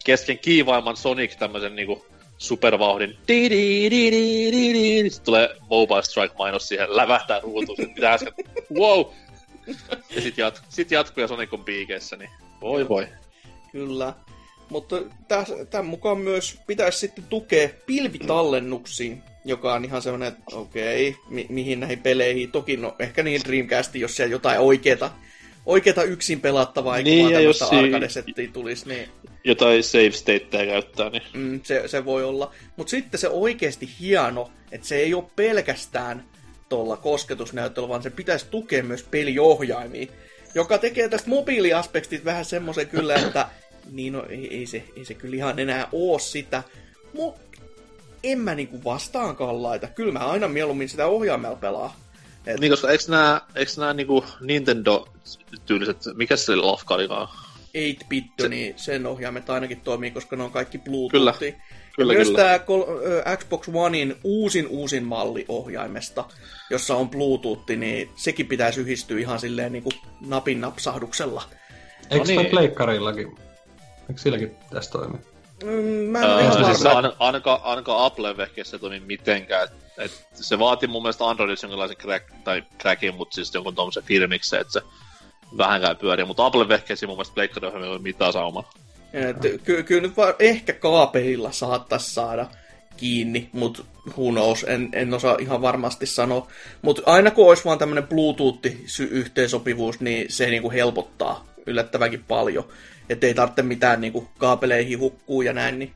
[0.05, 2.07] kesken kiivaimman Sonic tämmösen niinku
[2.39, 4.73] supervauhdin di di di di di
[5.03, 8.33] di sitten tulee Mobile Strike mainos siihen, lävähtää ruutuun, sit mitä äsken,
[8.75, 9.05] wow!
[10.11, 12.31] Ja sit, jat, sit jatkuu ja Sonic on piikeissä, niin
[12.61, 13.09] voi voi.
[13.73, 14.15] Kyllä.
[14.69, 14.97] Mutta
[15.71, 21.81] tämän mukaan myös pitäisi sitten tukea pilvitallennuksiin, joka on ihan semmoinen, että okei, mi- mihin
[21.81, 22.53] näihin peleihin.
[22.53, 25.11] Toki no, ehkä niin Dreamcastiin, jos siellä jotain oikeeta,
[25.69, 29.09] oikeeta yksin pelattavaa, eikä Niin, vaan tämmöistä si- arcade-settiä tulisi, niin
[29.45, 32.55] Jotain save stateja käyttää, niin mm, se, se voi olla.
[32.77, 36.25] Mutta sitten se oikeasti hieno, että se ei ole pelkästään
[36.69, 40.07] tuolla kosketusnäytöllä, vaan se pitäisi tukea myös peliohjaimia,
[40.55, 43.49] joka tekee tästä mobiiliaspektista vähän semmoisen kyllä, että
[43.93, 46.62] niin no, ei, ei, se, ei se kyllä ihan enää oo sitä,
[47.14, 47.41] mutta
[48.23, 49.87] en mä niinku vastaankaan laita.
[49.87, 51.97] Kyllä mä aina mieluummin sitä ohjaimella pelaa.
[52.47, 57.28] Et, Niin, koska eiks nää, eiks nää niinku Nintendo-tyyliset, mikä se lafka olikaan?
[57.78, 61.11] 8-bit, niin sen ohjaimet ainakin toimii, koska ne on kaikki Bluetooth.
[61.11, 61.34] Kyllä.
[61.97, 62.39] Kyllä, Myös kyllä.
[62.39, 66.24] tämä Xbox Onein uusin uusin malli ohjaimesta,
[66.70, 71.43] jossa on Bluetooth, niin sekin pitäisi yhdistyä ihan silleen niin kuin napin napsahduksella.
[72.11, 72.41] Eikö niin.
[72.41, 73.26] toi pleikkarillakin?
[74.09, 75.18] Eikö silläkin tässä toimi?
[75.65, 75.71] Mm,
[76.11, 79.65] mä en ole Öö, ihan siis aina- ainakaan, ainakaan Apple vehkeessä se toimi mitenkään.
[79.65, 84.03] Et, et se vaati mun mielestä Androidissa jonkinlaisen crack, tai crackin, mutta siis jonkun tommosen
[84.03, 84.83] firmiksen, että se
[85.57, 86.25] vähänkään pyörii.
[86.25, 88.71] Mutta Apple vehkeessä mun mielestä pleikkariohjelmilla ei ole mitään saumaa.
[89.13, 92.47] Et ky- kyllä nyt vaan ehkä kaapelilla saattaisi saada
[92.97, 93.83] kiinni, mutta
[94.17, 96.47] who knows, en, en osaa ihan varmasti sanoa.
[96.83, 102.65] Mutta aina kun olisi vaan tämmöinen Bluetooth-yhteensopivuus, niin se niinku helpottaa yllättävänkin paljon.
[103.11, 105.93] Että ei tarvitse mitään niinku kaapeleihin hukkuu ja näin, niin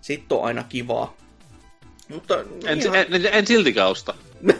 [0.00, 1.16] sitten on aina kivaa.
[2.08, 2.34] Mutta
[2.66, 4.14] En, ihan, en, en, en siltikään osta.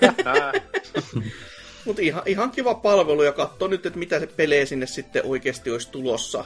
[1.84, 5.70] mutta ihan, ihan kiva palvelu ja katso nyt, että mitä se pelejä sinne sitten oikeasti
[5.70, 6.44] olisi tulossa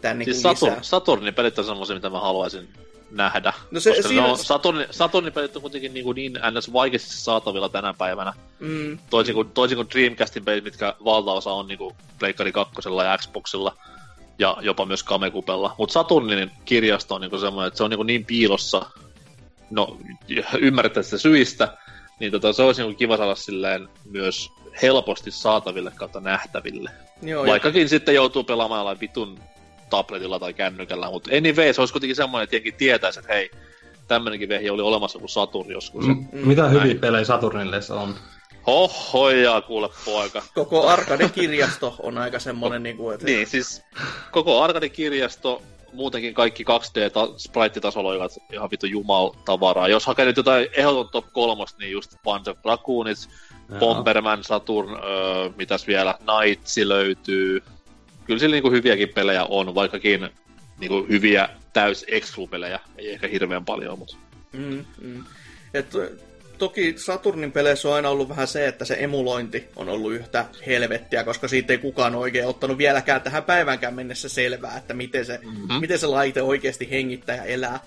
[0.00, 0.54] tänne siis lisää.
[0.54, 2.68] Saturn, Saturnin pelit on semmoisia, mitä mä haluaisin
[3.10, 3.52] nähdä.
[3.70, 6.72] No se- koska siinä- on, Saturnin, Saturnin pelit on kuitenkin niin, kuin niin ns.
[6.72, 8.32] vaikeasti saatavilla tänä päivänä.
[8.60, 12.74] Mm, Toisin kuin, toisin kuin Dreamcastin pelit, mitkä valtaosa on niinku Pleikkari 2
[13.04, 13.76] ja Xboxilla
[14.38, 15.74] ja jopa myös Kamekupella.
[15.78, 18.82] Mutta Saturnin kirjasto on niinku semmoinen, että se on niinku niin piilossa,
[19.70, 19.96] no
[20.58, 21.76] ymmärrettävistä syistä,
[22.20, 24.50] niin tota, se olisi niinku kiva saada silleen myös
[24.82, 26.90] helposti saataville kautta nähtäville.
[27.22, 29.38] joo, ja- Vaikkakin sitten joutuu pelaamaan jollain vitun
[29.90, 33.50] tabletilla tai kännykällä, mutta anyway, se olisi kuitenkin semmoinen, että jenkin tietäisi, että hei,
[34.08, 36.06] tämmönenkin vehje oli olemassa kuin Saturn joskus.
[36.06, 36.26] Mm.
[36.32, 38.14] M- mitä hyviä pelejä Saturnille se on?
[38.66, 40.42] Hohojaa, kuule poika.
[40.54, 43.82] koko Arcade-kirjasto on aika semmonen, niin kuin, että Niin, siis
[44.30, 49.88] koko Arcade-kirjasto, muutenkin kaikki 2D sprite-tasolla olivat ihan vittu jumal tavaraa.
[49.88, 53.28] Jos hakee nyt jotain ehdoton top kolmosta, niin just Panzer Dragoonits,
[53.78, 57.62] Bomberman, Saturn, öö, mitäs vielä, Knightsi löytyy.
[58.24, 60.28] Kyllä sillä niinku hyviäkin pelejä on, vaikkakin
[60.78, 64.16] niinku hyviä täys exclu-pelejä ei ehkä hirveän paljon, mutta...
[64.52, 65.24] Mm, mm.
[65.74, 65.92] Et,
[66.62, 71.24] toki Saturnin peleissä on aina ollut vähän se, että se emulointi on ollut yhtä helvettiä,
[71.24, 75.80] koska siitä ei kukaan oikein ottanut vieläkään tähän päivänkään mennessä selvää, että miten se, mm-hmm.
[75.80, 77.80] miten se laite oikeasti hengittää ja elää.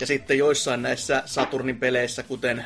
[0.00, 2.64] Ja sitten joissain näissä Saturnin peleissä, kuten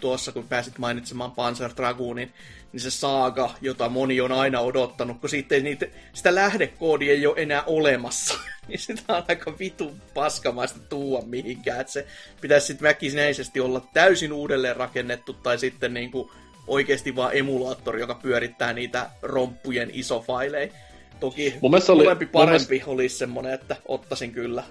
[0.00, 2.32] tuossa kun pääsit mainitsemaan Panzer Dragoonin,
[2.74, 7.26] niin se saaga, jota moni on aina odottanut, kun siitä ei niitä, sitä lähdekoodia ei
[7.26, 8.34] ole enää olemassa.
[8.68, 11.80] niin sitä on aika vitu paskamaista tuua mihinkään.
[11.80, 12.06] Että se
[12.40, 16.30] pitäisi sitten väkisinäisesti olla täysin uudelleen rakennettu tai sitten niin kuin
[16.66, 20.72] oikeasti vaan emulaattori, joka pyörittää niitä romppujen isofaileja.
[21.20, 22.90] Toki mun oli, molempi parempi mielestä...
[22.90, 24.62] olisi semmonen, että ottaisin kyllä.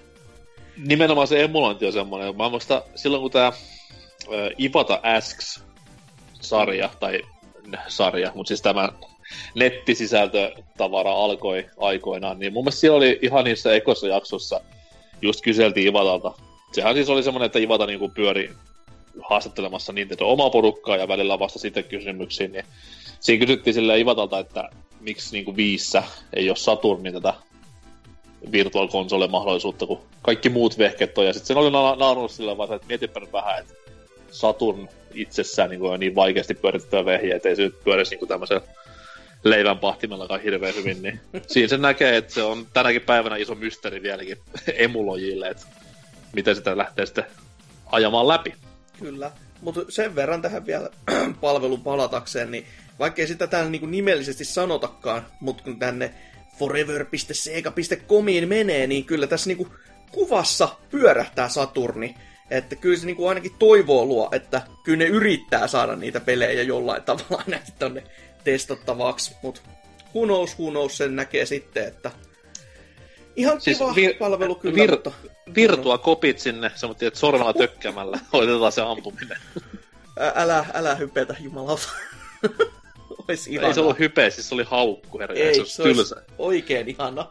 [0.76, 2.36] Nimenomaan se emulointi on semmoinen.
[2.36, 3.52] Mä muistan silloin, kun tämä
[4.60, 7.22] Ivata Asks-sarja, tai
[7.88, 8.88] sarja, mutta siis tämä
[9.54, 14.60] nettisisältötavara alkoi aikoinaan, niin mun mielestä siellä oli ihan niissä ekossa jaksossa
[15.22, 16.32] just kyseltiin Ivatalta.
[16.72, 18.50] Sehän siis oli semmoinen, että Ivata niinku pyöri
[19.22, 22.64] haastattelemassa Nintendo omaa porukkaa ja välillä vasta sitten kysymyksiin, niin
[23.20, 24.68] siinä kysyttiin sille Ivatalta, että
[25.00, 26.02] miksi niinku viissä
[26.32, 27.34] ei ole Saturnin tätä
[28.52, 31.26] virtual console mahdollisuutta, kun kaikki muut vehket on.
[31.26, 33.74] Ja sitten sen oli na- naurunut sillä vaan, että mietipä vähän, että
[34.34, 38.60] Saturn itsessään niin on niin vaikeasti pyöritettyä vehjiä, että ei se nyt pyörisi niin tämmöisen
[39.44, 44.02] leivän pahtimellakaan hirveän hyvin, niin siinä se näkee, että se on tänäkin päivänä iso mysteeri
[44.02, 44.38] vieläkin
[44.74, 45.66] emulojille, että
[46.32, 47.24] miten sitä lähtee sitten
[47.86, 48.54] ajamaan läpi.
[48.98, 50.90] Kyllä, mutta sen verran tähän vielä
[51.40, 52.66] palvelun palatakseen, niin
[52.98, 56.14] vaikkei sitä täällä niin nimellisesti sanotakaan, mutta kun tänne
[56.58, 59.68] forever.sega.comiin menee, niin kyllä tässä niin
[60.12, 62.14] kuvassa pyörähtää Saturni.
[62.50, 67.02] Että kyllä se niinku ainakin toivoo luo, että kyllä ne yrittää saada niitä pelejä jollain
[67.12, 68.02] tavalla ainakin tonne
[68.44, 69.60] testattavaksi, mutta
[70.14, 72.10] who knows, who knows, sen näkee sitten, että
[73.36, 75.12] ihan siis kiva vir- palvelu kyllä, vir- mutta...
[75.54, 79.38] Virtua kopit sinne, semmoinen, että sormella tökkäämällä hoitetaan se ampuminen.
[80.34, 81.88] Älä, älä hypetä, jumalauta.
[83.28, 85.36] Ois Ei se ollut hype, siis se oli haukku, herra.
[85.36, 87.30] Ei, se, se olisi oikein ihana.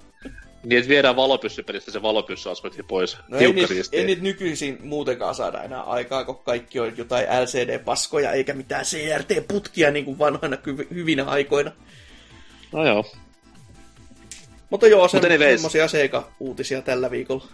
[0.63, 3.17] Niin, että viedään valopyssypelistä se valopyssyaspetti pois.
[3.27, 8.31] No ei niitä, ei niitä nykyisin muutenkaan saada enää aikaa, kun kaikki on jotain LCD-paskoja,
[8.31, 10.57] eikä mitään CRT-putkia niin kuin vanhoina
[10.93, 11.71] hyvinä aikoina.
[12.71, 13.05] No joo.
[14.69, 15.19] Mutta joo, se
[15.55, 17.45] semmosia Sega-uutisia tällä viikolla.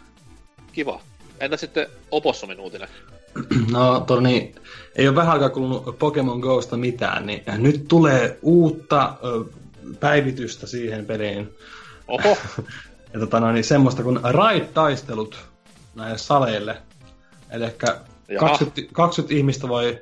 [0.71, 1.01] Kiva.
[1.39, 2.87] Entä sitten Opossomin uutinen?
[3.71, 4.55] No, toni,
[4.95, 9.43] ei ole vähän aikaa kulunut Pokemon Gosta mitään, niin nyt tulee uutta ö,
[9.99, 11.55] päivitystä siihen peliin.
[12.07, 12.37] Oho.
[13.13, 15.37] ja tota, no, niin semmoista kuin raid-taistelut
[15.95, 16.77] näille saleille.
[17.51, 17.65] Eli
[18.39, 20.01] 20, 20 ihmistä voi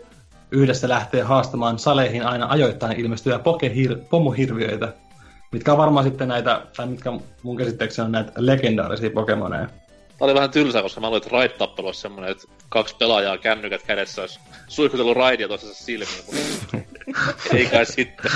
[0.52, 4.94] yhdessä lähteä haastamaan saleihin aina ajoittain ilmestyviä pokehir- pomohirviöitä,
[5.52, 7.12] mitkä on varmaan sitten näitä, tai mitkä
[7.44, 9.68] mun käsitteeksi on näitä legendaarisia Pokemoneja.
[9.68, 13.82] Tämä oli vähän tylsä, koska mä luin, että raid-tappelu olisi semmoinen, että kaksi pelaajaa kännykät
[13.84, 16.78] kädessä olisi suihkutellut raidia toisessa silmiin, mutta
[17.56, 18.32] ei kai sitten.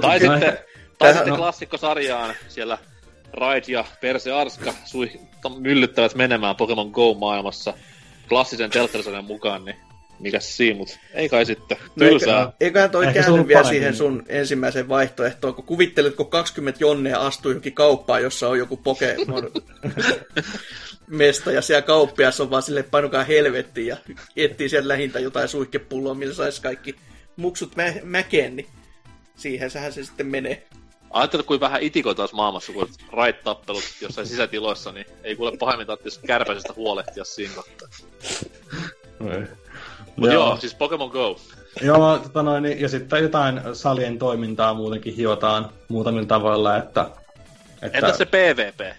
[0.00, 0.58] tai sitten
[0.98, 1.36] tai sitten no.
[1.36, 2.78] klassikkosarjaan siellä
[3.32, 5.10] Raid ja Perse Arska sui,
[5.58, 7.74] myllyttävät menemään Pokemon Go-maailmassa
[8.28, 9.76] klassisen telttarisarjan mukaan, niin
[10.18, 11.76] mikä siinä, mutta ei kai sitten.
[11.96, 12.52] No Tylsää.
[12.60, 17.72] eiköhän toi käänny vielä siihen sun ensimmäiseen vaihtoehtoon, kun kuvittelet, kun 20 jonnea astuu johonkin
[17.74, 19.50] kauppaan, jossa on joku Pokemon
[21.06, 23.96] mesta, ja siellä kauppias on vaan silleen, painukaa helvettiin, ja
[24.36, 26.94] etsii sieltä lähintä jotain suihkepulloa, millä saisi kaikki
[27.36, 28.66] muksut mä- mäkeen, niin
[29.36, 30.66] siihen sehän se sitten menee.
[31.12, 36.26] Ajattelet, kuin vähän itiko taas maailmassa, kun raittappelut jossain sisätiloissa, niin ei kuule pahemmin tarvitsisi
[36.26, 37.88] kärpäisestä huolehtia siinä kohtaa.
[40.16, 40.46] Mutta joo.
[40.46, 41.36] joo, siis Pokemon Go.
[41.82, 47.06] Joo, tota noin, ja sitten jotain salien toimintaa muutenkin hiotaan muutamilla tavoilla, että...
[47.82, 47.98] että...
[47.98, 48.96] Entäs se PvP?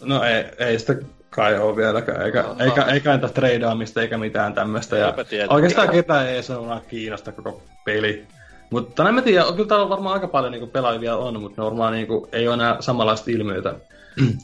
[0.00, 0.96] No ei, ei sitä
[1.30, 2.92] kai ole vieläkään, eikä, no, eikä, no.
[2.92, 4.96] eikä entä treidaamista eikä mitään tämmöistä.
[4.96, 5.14] Ja
[5.48, 6.52] oikeastaan ketään ei se
[6.88, 8.26] kiinnosta koko peli.
[8.70, 11.92] Mutta en mä tiedä, kyllä täällä varmaan aika paljon niinku pelaajia on, mutta ne varmaan
[11.92, 13.74] niinku, ei ole enää samanlaista ilmiötä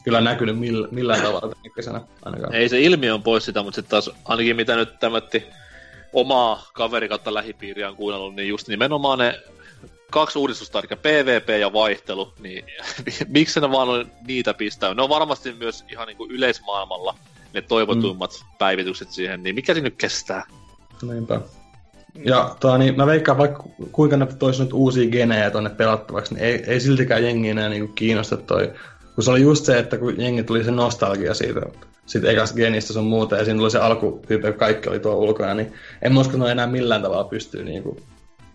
[0.03, 1.55] kyllä näkynyt mill, millään tavalla
[1.85, 2.53] tänä ainakaan.
[2.53, 5.43] Ei se ilmiö on pois sitä, mutta sitten taas ainakin mitä nyt tämmötti
[6.13, 9.39] omaa kaveri kautta lähipiiriä on kuunnellut, niin just nimenomaan ne
[10.11, 12.65] kaksi uudistusta, eli PvP ja vaihtelu, niin
[13.27, 14.93] miksi ne vaan on niitä pistää?
[14.93, 17.15] Ne on varmasti myös ihan niin kuin yleismaailmalla
[17.53, 18.57] ne toivotuimmat mm.
[18.57, 20.45] päivitykset siihen, niin mikä se nyt kestää?
[21.01, 21.41] Niinpä.
[22.25, 26.43] Ja tota, niin mä veikkaan, vaikka kuinka ne toisi nyt uusia genejä tonne pelattavaksi, niin
[26.43, 28.73] ei, ei siltikään jengi enää niinku kiinnosta toi
[29.15, 31.61] kun se oli just se, että kun jengi tuli se nostalgia siitä,
[32.05, 35.53] siitä ekasta genistä sun muuta, ja siinä tuli se alkutyyppi, kun kaikki oli tuo ulkona,
[35.53, 38.03] niin en mä usko, että enää millään tavalla pystyy niin kuin,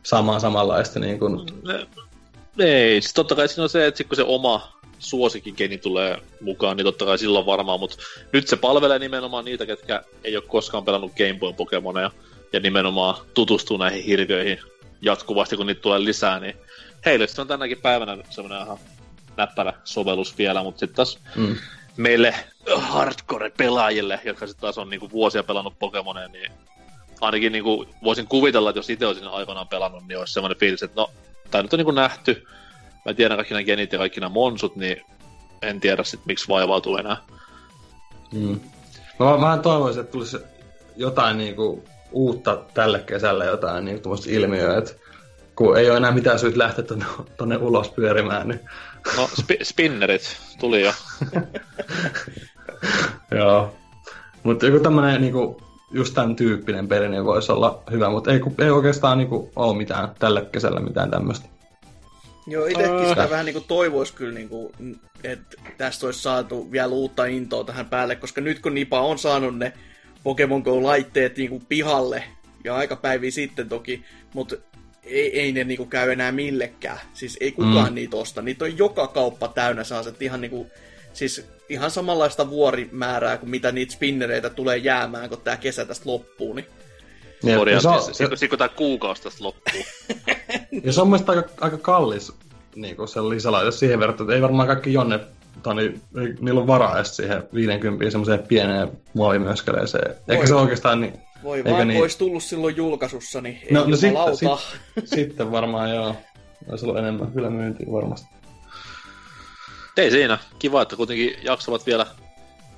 [0.03, 1.01] saamaan samanlaista.
[1.01, 1.41] Niin kuin...
[2.59, 6.85] Ei, siis totta kai siinä on se, että kun se oma suosikkigeni tulee mukaan, niin
[6.85, 7.97] totta kai silloin varmaan, mutta
[8.33, 12.11] nyt se palvelee nimenomaan niitä, ketkä ei ole koskaan pelannut Game Boy Pokemoneja,
[12.53, 14.59] ja nimenomaan tutustuu näihin hirviöihin
[15.01, 16.57] jatkuvasti, kun niitä tulee lisää, niin
[17.07, 18.79] heille se on tänäkin päivänä semmoinen ihan
[19.37, 21.57] näppärä sovellus vielä, mutta sitten taas mm.
[21.97, 22.35] meille
[22.77, 26.53] hardcore-pelaajille, jotka sitten taas on niinku vuosia pelannut Pokemoneja, niin
[27.21, 31.01] ainakin niinku voisin kuvitella, että jos itse olisin aikanaan pelannut, niin olisi semmoinen fiilis, että
[31.01, 31.11] no,
[31.51, 32.47] tämä nyt on niinku nähty,
[33.05, 35.03] mä tiedän kaikki nämä genit ja kaikki nämä monsut, niin
[35.63, 37.17] en tiedä sitten miksi vaivautuu enää.
[38.33, 38.61] Mm.
[39.19, 40.39] Mä vähän toivoisin, että tulisi
[40.97, 44.93] jotain niinku uutta tälle kesälle, jotain niinku ilmiöä, että
[45.57, 47.05] kun ei ole enää mitään syyt lähteä tonne,
[47.37, 48.61] tonne ulos pyörimään, niin...
[49.17, 50.93] No, sp- spinnerit tuli jo.
[53.39, 53.75] Joo.
[54.43, 58.71] Mutta joku tämmönen niinku, just tämän tyyppinen peli niin voisi olla hyvä, mutta ei, ei
[58.71, 61.49] oikeastaan niinku ole mitään tällä kesällä mitään tämmöistä.
[62.47, 63.31] Joo, itsekin sitä uh.
[63.31, 64.73] vähän niinku toivoisi kyllä, niinku,
[65.25, 69.59] että tästä olisi saatu vielä uutta intoa tähän päälle, koska nyt kun Nipa on saanut
[69.59, 69.73] ne
[70.23, 72.25] Pokemon Go-laitteet niinku pihalle,
[72.65, 74.05] ja aika päiviä sitten toki,
[74.35, 74.57] mutta
[75.05, 76.99] ei, ei ne niinku käy enää millekään.
[77.15, 77.95] Siis ei kukaan mm.
[77.95, 78.43] niitä osta.
[78.43, 80.67] Niitä on joka kauppa täynnä sellaiset ihan niinku,
[81.13, 86.55] siis ihan samanlaista vuorimäärää kuin mitä niitä spinnereitä tulee jäämään, kun tämä kesä tästä loppuu.
[86.55, 86.67] Niin...
[87.43, 89.85] Ja, ja se on, sitten kun tämä kuukausi tästä loppuu.
[90.85, 92.33] ja se on mielestäni aika, aika kallis
[92.75, 93.21] niin kuin se
[93.65, 95.21] jos siihen verrattuna, että ei varmaan kaikki jonne
[95.63, 96.01] tai niin,
[96.41, 100.15] niillä on varaa edes siihen 50 semmoiseen pieneen muovimyöskeleeseen.
[100.29, 101.13] Eikä se oikeastaan niin...
[101.43, 102.01] Voi vaan, niin...
[102.01, 106.17] olisi tullut silloin julkaisussa, niin no, ei no sitten, sit, sitten varmaan joo.
[106.71, 108.29] Olisi ollut enemmän kyllä myyntiä varmasti.
[109.97, 110.39] Ei siinä.
[110.59, 112.07] Kiva, että kuitenkin jaksavat vielä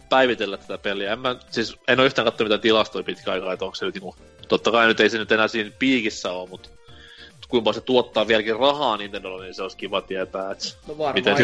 [0.08, 1.12] päivitellä tätä peliä.
[1.12, 3.94] En, mä, siis, en ole yhtään katsonut mitään tilastoja pitkä aikaa, että onko se nyt
[3.94, 4.16] niinku,
[4.48, 6.68] totta kai nyt ei se nyt enää siinä piikissä ole, mutta
[7.50, 11.36] kuinka se tuottaa vieläkin rahaa Nintendolle, niin se olisi kiva tietää, että no varmaan miten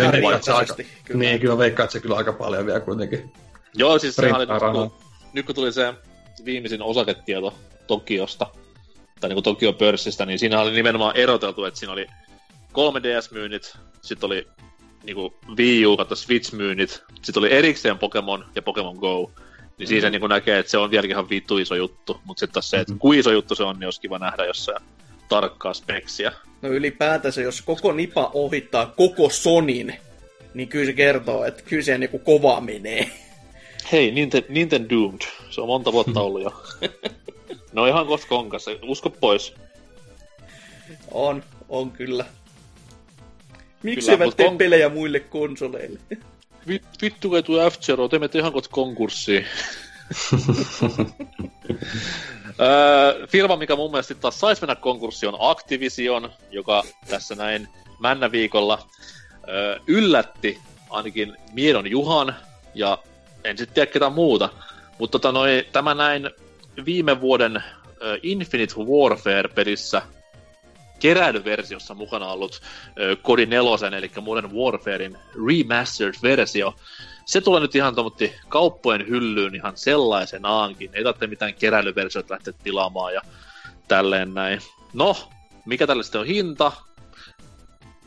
[0.42, 1.20] se aika, kyllä.
[1.20, 3.32] Niin, kyllä veikkaan, että se kyllä aika paljon vielä kuitenkin.
[3.74, 4.92] Joo, siis se oli, kun,
[5.32, 5.94] nyt kun tuli se
[6.44, 7.54] viimeisin osaketieto
[7.86, 8.46] Tokiosta,
[9.20, 12.06] tai niin kuin Tokio pörssistä, niin siinä oli nimenomaan eroteltu, että siinä oli
[12.72, 14.46] 3DS-myynnit, sitten oli
[15.04, 19.30] niin kuin Wii U Switch-myynnit, sitten oli erikseen Pokemon ja Pokemon Go,
[19.78, 20.12] niin siinä mm.
[20.12, 22.92] niin näkee, että se on vieläkin ihan vittu iso juttu, mutta sitten taas se, että
[22.92, 22.98] mm-hmm.
[22.98, 24.82] kuin iso juttu se on, niin olisi kiva nähdä jossain
[25.28, 26.32] tarkkaa speksiä.
[26.62, 29.94] No ylipäätänsä, jos koko Nipa ohittaa koko Sonin,
[30.54, 33.10] niin kyllä se kertoo, että kyllä se niinku kova menee.
[33.92, 35.20] Hei, Nintendo, Nintendo Doomed.
[35.50, 36.62] Se on monta vuotta ollut jo.
[37.72, 38.70] no ihan koska konkassa.
[38.82, 39.54] Usko pois.
[41.10, 42.24] On, on kyllä.
[43.82, 44.58] Miksi eivät tee kon...
[44.58, 45.98] pelejä muille konsoleille?
[47.02, 49.46] vittu kai tuo F-Zero, teemme ihan kohta konkurssiin.
[52.60, 58.88] Öö, firma, mikä mun mielestä taas saisi mennä konkurssi, on Activision, joka tässä näin männäviikolla
[59.48, 60.58] öö, yllätti
[60.90, 62.36] ainakin Miedon Juhan,
[62.74, 62.98] ja
[63.44, 64.48] en sitten tiedä ketään muuta.
[64.98, 66.30] Mutta tota noi, tämä näin
[66.84, 67.62] viime vuoden
[68.22, 70.02] Infinite Warfare-pelissä
[70.98, 72.60] keräilyversiossa mukana ollut
[73.00, 76.74] ö, Kodi 4, eli Modern Warfarein remastered-versio,
[77.26, 80.90] se tulee nyt ihan tomutti kauppojen hyllyyn ihan sellaisenaankin.
[80.92, 83.20] Ei tarvitse mitään keräilyversioita lähteä tilaamaan ja
[83.88, 84.60] tälleen näin.
[84.92, 85.16] No,
[85.66, 86.72] mikä tälle sitten on hinta?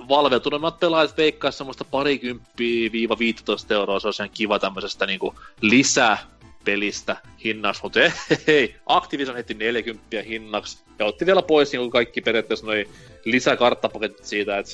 [0.09, 6.17] Valveutuneemmat pelaajat veikkaa semmoista parikymppiä viiva 15 euroa, se on ihan kiva tämmöisestä niinku lisää
[6.65, 8.11] pelistä hinnaksi, mutta ei,
[8.47, 12.89] ei, Activision heti 40 hinnaksi, ja otti vielä pois niin kaikki periaatteessa noin
[13.25, 14.71] lisäkarttapaketit siitä, että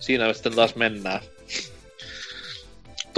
[0.00, 1.20] siinä sitten taas mennään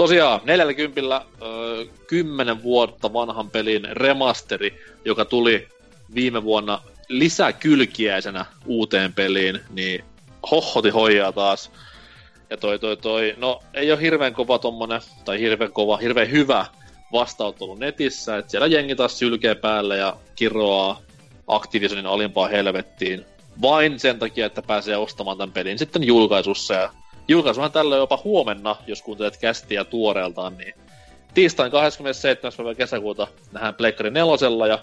[0.01, 5.67] tosiaan 40 öö, 10 vuotta vanhan pelin remasteri, joka tuli
[6.15, 10.03] viime vuonna lisäkylkiäisenä uuteen peliin, niin
[10.51, 11.71] hohoti hoijaa taas.
[12.49, 16.65] Ja toi, toi, toi, no ei ole hirveän kova tommonen, tai hirveän kova, hirveän hyvä
[17.11, 21.01] vastaanottelu netissä, että siellä jengi taas sylkee päälle ja kiroaa
[21.47, 23.25] Activisionin alimpaa helvettiin
[23.61, 26.89] vain sen takia, että pääsee ostamaan tämän pelin sitten julkaisussa ja
[27.31, 30.73] Julkaisuhan tällä jopa huomenna, jos kuuntelet kästiä tuoreeltaan, niin
[31.33, 32.53] tiistain 27.
[32.57, 34.79] päivä kesäkuuta nähdään Pleikkari nelosella ja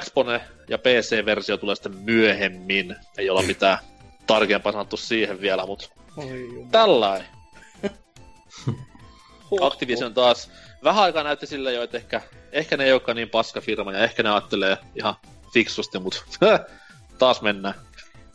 [0.00, 2.96] Xpone ja PC-versio tulee sitten myöhemmin.
[3.18, 3.78] Ei olla mitään
[4.26, 5.88] tarkempaa sanottu siihen vielä, mutta
[6.70, 7.26] tällainen.
[9.60, 10.50] Activision taas
[10.84, 12.20] vähän aikaa näytti sille jo, että ehkä,
[12.52, 15.14] ehkä ne ei olekaan niin paska firma ja ehkä ne ajattelee ihan
[15.54, 16.22] fiksusti, mutta
[17.18, 17.74] taas mennään.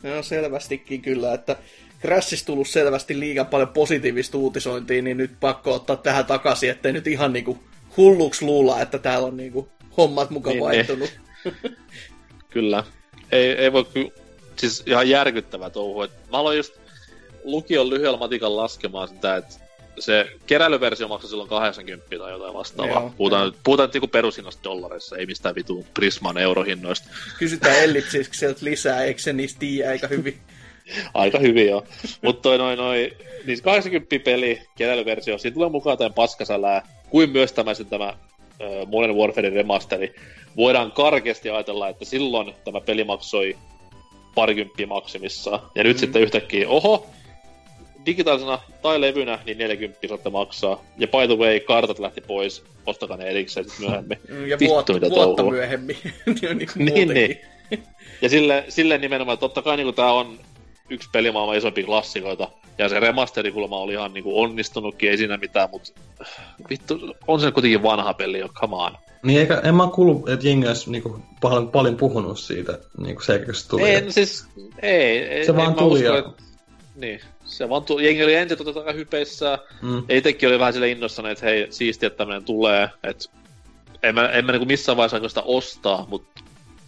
[0.02, 1.56] No selvästikin kyllä, että
[2.06, 7.06] Crashissa tullut selvästi liian paljon positiivista uutisointia, niin nyt pakko ottaa tähän takaisin, ettei nyt
[7.06, 7.58] ihan niinku
[7.96, 11.10] hulluksi luulla, että täällä on niinku hommat mukaan niin, vaihtunut.
[12.50, 12.84] Kyllä.
[13.32, 14.12] Ei, ei voi ky-
[14.56, 16.02] siis ihan järkyttävä touhu.
[16.02, 16.74] Et mä aloin just
[17.44, 19.54] lukion lyhyellä matikan laskemaan sitä, että
[19.98, 23.00] se keräilyversio maksoi silloin 80 tai jotain vastaavaa.
[23.00, 23.60] Joo, puhutaan, joo.
[23.64, 27.08] puhutaan niinku perushinnasta dollareissa, ei mistään vitu Prisman eurohinnoista.
[27.38, 30.40] Kysytään ellipsiksi sieltä lisää, eikö se niistä tiedä aika hyvin?
[31.14, 31.84] aika hyvin joo.
[32.22, 33.12] Mutta toi noin noin,
[33.46, 38.14] niin 80 peli, keräilyversio, siinä tulee mukaan tämän paskasälää, kuin myös tämä, tämä
[38.86, 40.14] Modern Warfare remasteri.
[40.56, 43.56] Voidaan karkeasti ajatella, että silloin tämä peli maksoi
[44.34, 45.60] parikymppiä maksimissaan.
[45.74, 46.00] Ja nyt mm.
[46.00, 47.06] sitten yhtäkkiä, oho,
[48.06, 50.84] digitaalisena tai levynä, niin 40 saatte maksaa.
[50.98, 54.18] Ja by the way, kartat lähti pois, ostakaa ne erikseen sitten myöhemmin.
[54.28, 55.52] Mm, ja Vittu, vuotta, mitä vuotta touhua.
[55.52, 55.96] myöhemmin.
[56.44, 57.40] niin, niin, niin.
[58.22, 60.38] Ja sille, sille nimenomaan, totta kai niin tämä on
[60.90, 62.48] yksi pelimaailman isompia klassikoita.
[62.78, 65.92] Ja se remasteri oli ihan niinku onnistunutkin, ei siinä mitään, mutta
[66.70, 68.92] vittu, on se kuitenkin vanha peli jo, come on.
[69.22, 73.40] Niin eikä, en mä kuullut, että jengi olisi niinku paljon, paljon puhunut siitä, niinku se,
[73.68, 73.94] tuli.
[73.94, 74.46] En siis,
[74.82, 75.18] ei.
[75.18, 76.18] ei se vaan tuli usko, ja...
[76.18, 76.42] Että,
[76.96, 80.02] niin, se vaan tuli, jengi oli ensin totta kai hypeissä, mm.
[80.08, 83.24] ja itsekin oli vähän sille innossana, että hei, siistiä, että tämmönen tulee, että
[84.02, 86.42] en mä, en mä niinku missään vaiheessa sitä ostaa, mutta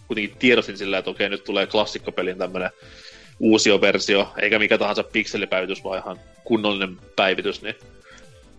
[0.07, 2.69] kuitenkin tiedostin sillä, että okei, nyt tulee klassikkopelin tämmönen
[3.39, 7.75] uusio versio, eikä mikä tahansa pikselipäivitys, vaan ihan kunnollinen päivitys, niin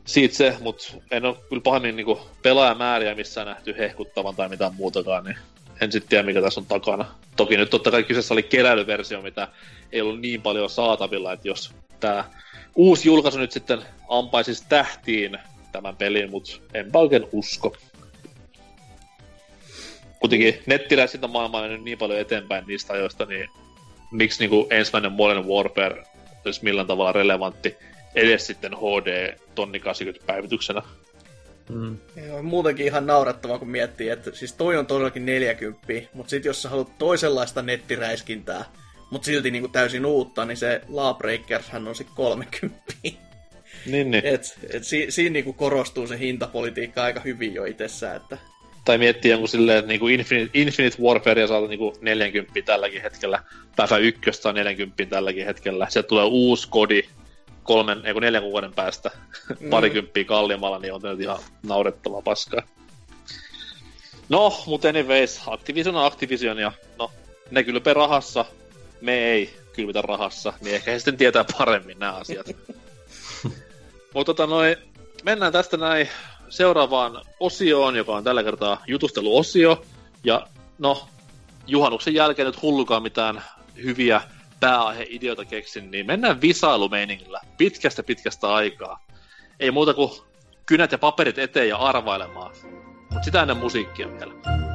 [0.05, 5.24] siitä se, mutta en ole kyllä pahemmin niinku pelaajamääriä missään nähty hehkuttavan tai mitään muutakaan,
[5.24, 5.37] niin
[5.81, 7.05] en sitten tiedä, mikä tässä on takana.
[7.37, 9.49] Toki nyt totta kai kyseessä oli keräilyversio, mitä
[9.93, 12.24] ei ollut niin paljon saatavilla, että jos tämä
[12.74, 15.39] uusi julkaisu nyt sitten ampaisi tähtiin
[15.72, 17.76] tämän pelin, mutta enpä oikein usko.
[20.20, 23.49] Kuitenkin nettiläisintä maailma on mennyt niin paljon eteenpäin niistä ajoista, niin
[24.11, 26.05] miksi niinku ensimmäinen Modern Warfare
[26.45, 27.77] olisi millään tavalla relevantti
[28.15, 30.83] edes sitten HD tonni 80 päivityksenä.
[31.69, 31.99] Mm.
[32.33, 36.63] on muutenkin ihan naurettavaa, kun miettii, että siis toi on todellakin 40, mutta sitten jos
[36.63, 38.65] sä haluat toisenlaista nettiräiskintää,
[39.11, 42.81] mutta silti niinku täysin uutta, niin se Lawbreakershän on sitten 30.
[43.87, 44.27] Niin, niin.
[44.27, 48.39] Et, et si, siinä niinku korostuu se hintapolitiikka aika hyvin jo itsessään, että
[48.85, 53.43] tai miettiä jonkun silleen, että niinku Infinite, Infinite Warfare saa niinku 40 tälläkin hetkellä.
[53.76, 55.87] Päivä ykköstä saa 40 tälläkin hetkellä.
[55.91, 57.03] Sieltä tulee uusi kodi
[57.62, 59.11] kolmen, ei neljän kuukauden päästä
[59.61, 59.70] mm.
[59.70, 62.62] parikymppiä kalliimmalla, niin on nyt ihan naurettava paskaa.
[64.28, 67.11] No, mutta anyways, Activision on Activision ja no,
[67.51, 68.45] ne kylpee rahassa,
[69.01, 72.47] me ei kylvitä rahassa, niin ehkä he sitten tietää paremmin nämä asiat.
[74.14, 74.76] mutta tota noin,
[75.24, 76.09] mennään tästä näin
[76.51, 79.82] seuraavaan osioon, joka on tällä kertaa jutusteluosio.
[80.24, 80.46] Ja
[80.78, 81.09] no,
[81.66, 83.42] juhannuksen jälkeen nyt hullukaan mitään
[83.82, 84.20] hyviä
[84.61, 89.05] pääaihe-ideoita keksin, niin mennään visailumeiningillä pitkästä pitkästä aikaa.
[89.61, 90.11] Ei muuta kuin
[90.66, 92.53] kynät ja paperit eteen ja arvailemaan.
[93.01, 94.70] Mutta sitä ennen musiikkia vielä.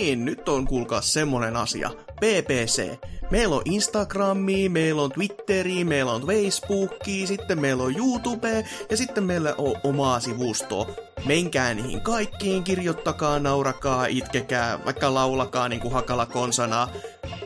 [0.00, 1.90] Niin, nyt on kuulkaa semmonen asia.
[2.16, 2.98] PPC.
[3.30, 9.24] Meillä on Instagrami, meillä on Twitteri, meillä on Facebooki, sitten meillä on YouTube ja sitten
[9.24, 10.86] meillä on omaa sivustoa.
[11.26, 16.88] Menkää niihin kaikkiin, kirjoittakaa, naurakaa, itkekää, vaikka laulakaa niin kuin hakala konsana.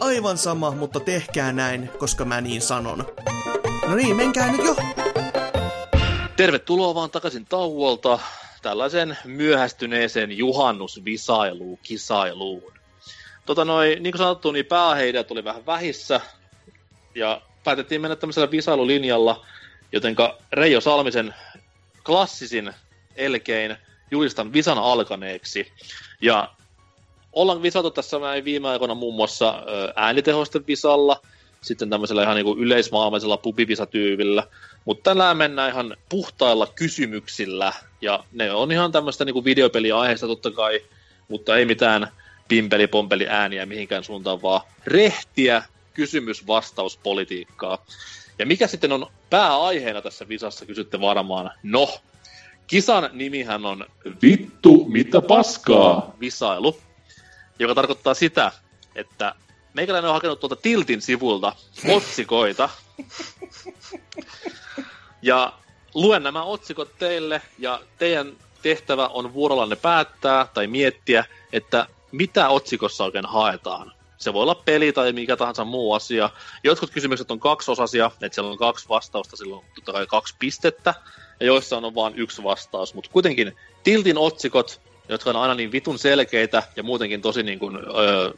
[0.01, 3.07] Aivan sama, mutta tehkää näin, koska mä niin sanon.
[3.89, 4.77] No niin, menkää nyt jo!
[6.37, 8.19] Tervetuloa vaan takaisin tauolta
[8.65, 12.73] tällaisen myöhästyneeseen juhannusvisailuun, kisailuun.
[13.47, 16.21] Tota noin, niin kuin sanottu, niin pääheidät tuli vähän vähissä,
[17.15, 19.47] ja päätettiin mennä tämmöisellä visailulinjalla,
[19.93, 21.35] jotenka Reijo Salmisen
[22.07, 22.73] klassisin
[23.17, 23.77] elkein
[24.11, 25.73] julistan visan alkaneeksi.
[26.21, 26.49] Ja
[27.33, 29.63] ollaan visattu tässä näin viime aikoina muun muassa
[29.97, 31.21] äänitehosten visalla,
[31.61, 34.47] sitten tämmöisellä ihan niin kuin yleismaailmaisella pubivisatyyvillä,
[34.85, 40.81] mutta tällä mennään ihan puhtailla kysymyksillä, ja ne on ihan tämmöistä niin videopeliaiheesta totta kai,
[41.29, 42.09] mutta ei mitään
[42.49, 45.63] pimpeli-pompeli ääniä mihinkään suuntaan, vaan rehtiä
[45.95, 47.85] kysymys-vastauspolitiikkaa.
[48.39, 51.51] Ja mikä sitten on pääaiheena tässä visassa, kysytte varmaan.
[51.63, 51.99] No,
[52.67, 53.87] kisan nimihän on
[54.23, 56.15] Vittu, mitä paskaa?
[56.21, 56.79] Visailu,
[57.59, 58.53] joka tarkoittaa sitä,
[58.95, 59.35] että
[59.75, 61.53] meikäläinen on hakenut tuolta Tiltin sivulta
[61.89, 62.69] otsikoita.
[65.25, 65.53] Ja
[65.95, 73.05] luen nämä otsikot teille, ja teidän tehtävä on vuorollanne päättää tai miettiä, että mitä otsikossa
[73.05, 73.93] oikein haetaan.
[74.19, 76.31] Se voi olla peli tai mikä tahansa muu asia.
[76.65, 80.95] Jotkut kysymykset on kaksiosasia, että siellä on kaksi vastausta, silloin totta kai kaksi pistettä,
[81.41, 82.95] ja joissain on vain yksi vastaus.
[82.95, 87.77] Mutta kuitenkin Tiltin otsikot, jotka on aina niin vitun selkeitä ja muutenkin tosi niin kuin,
[87.77, 88.33] öö,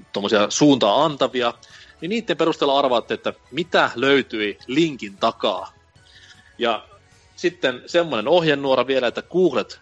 [0.48, 1.54] suuntaa antavia,
[2.00, 5.76] niin niiden perusteella arvaatte, että mitä löytyi linkin takaa.
[6.58, 6.84] Ja
[7.36, 9.80] sitten semmoinen ohjenuora vielä, että googlet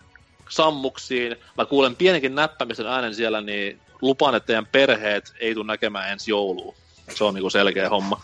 [0.49, 1.37] sammuksiin.
[1.59, 6.31] Mä kuulen pienenkin näppämisen äänen siellä, niin lupaan, että teidän perheet ei tule näkemään ensi
[6.31, 6.75] joulua.
[7.15, 8.23] Se on niinku selkeä homma.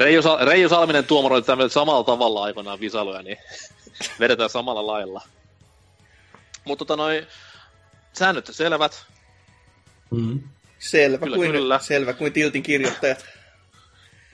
[0.00, 3.38] Reijo, Sal- Reijo Salminen tuomaroi tämmöinen samalla tavalla aikoinaan visailuja, niin
[4.20, 5.22] vedetään samalla lailla.
[6.64, 7.26] Mutta tota noin,
[8.12, 9.06] säännöt selvät.
[10.10, 10.40] Mm.
[10.78, 11.78] Selvä, Kyllä, kuin, kyllä.
[11.78, 13.24] selvä kuin Tiltin kirjoittajat.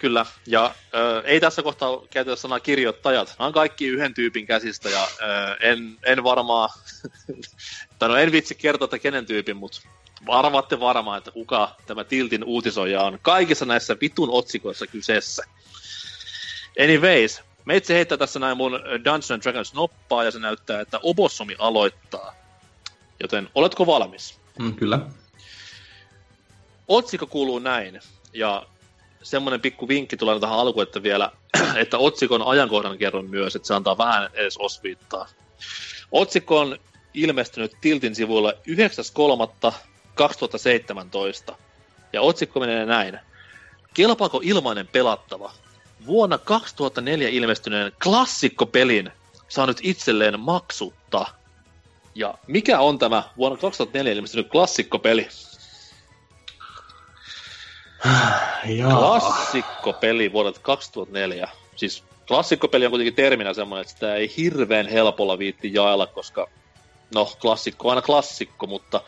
[0.03, 3.35] Kyllä, ja ö, ei tässä kohtaa käytetä sanaa kirjoittajat.
[3.39, 6.69] Nämä on kaikki yhden tyypin käsistä, ja ö, en, en varmaan,
[7.99, 9.81] tai no en vitsi kertoa, että kenen tyypin, mutta
[10.29, 15.45] arvaatte varmaan, että kuka tämä Tiltin uutisoija on kaikissa näissä vitun otsikoissa kyseessä.
[16.83, 22.35] Anyways, meitsi heittää tässä näin mun Dungeons Dragons noppaa, ja se näyttää, että Obossomi aloittaa.
[23.21, 24.41] Joten oletko valmis?
[24.59, 25.01] Mm, kyllä.
[26.89, 28.01] Otsikko kuuluu näin,
[28.33, 28.67] ja
[29.23, 31.31] semmoinen pikku vinkki tulee tähän alkuun, että vielä,
[31.83, 35.29] että otsikon ajankohdan kerron myös, että se antaa vähän edes osviittaa.
[36.13, 36.79] Otsikko on
[37.15, 38.53] ilmestynyt Tiltin sivuilla
[41.51, 41.55] 9.3.2017.
[42.13, 43.19] Ja otsikko menee näin.
[43.95, 45.53] Kelpaako ilmainen pelattava?
[46.07, 49.11] Vuonna 2004 ilmestyneen klassikkopelin
[49.49, 51.27] saa nyt itselleen maksutta.
[52.15, 55.29] Ja mikä on tämä vuonna 2004 ilmestynyt klassikkopeli?
[58.99, 61.49] Klassikkopeli vuodelta 2004.
[61.77, 66.49] Siis klassikkopeli on kuitenkin terminä semmoinen, että sitä ei hirveän helpolla viitti jaella, koska
[67.15, 69.01] no klassikko on aina klassikko, mutta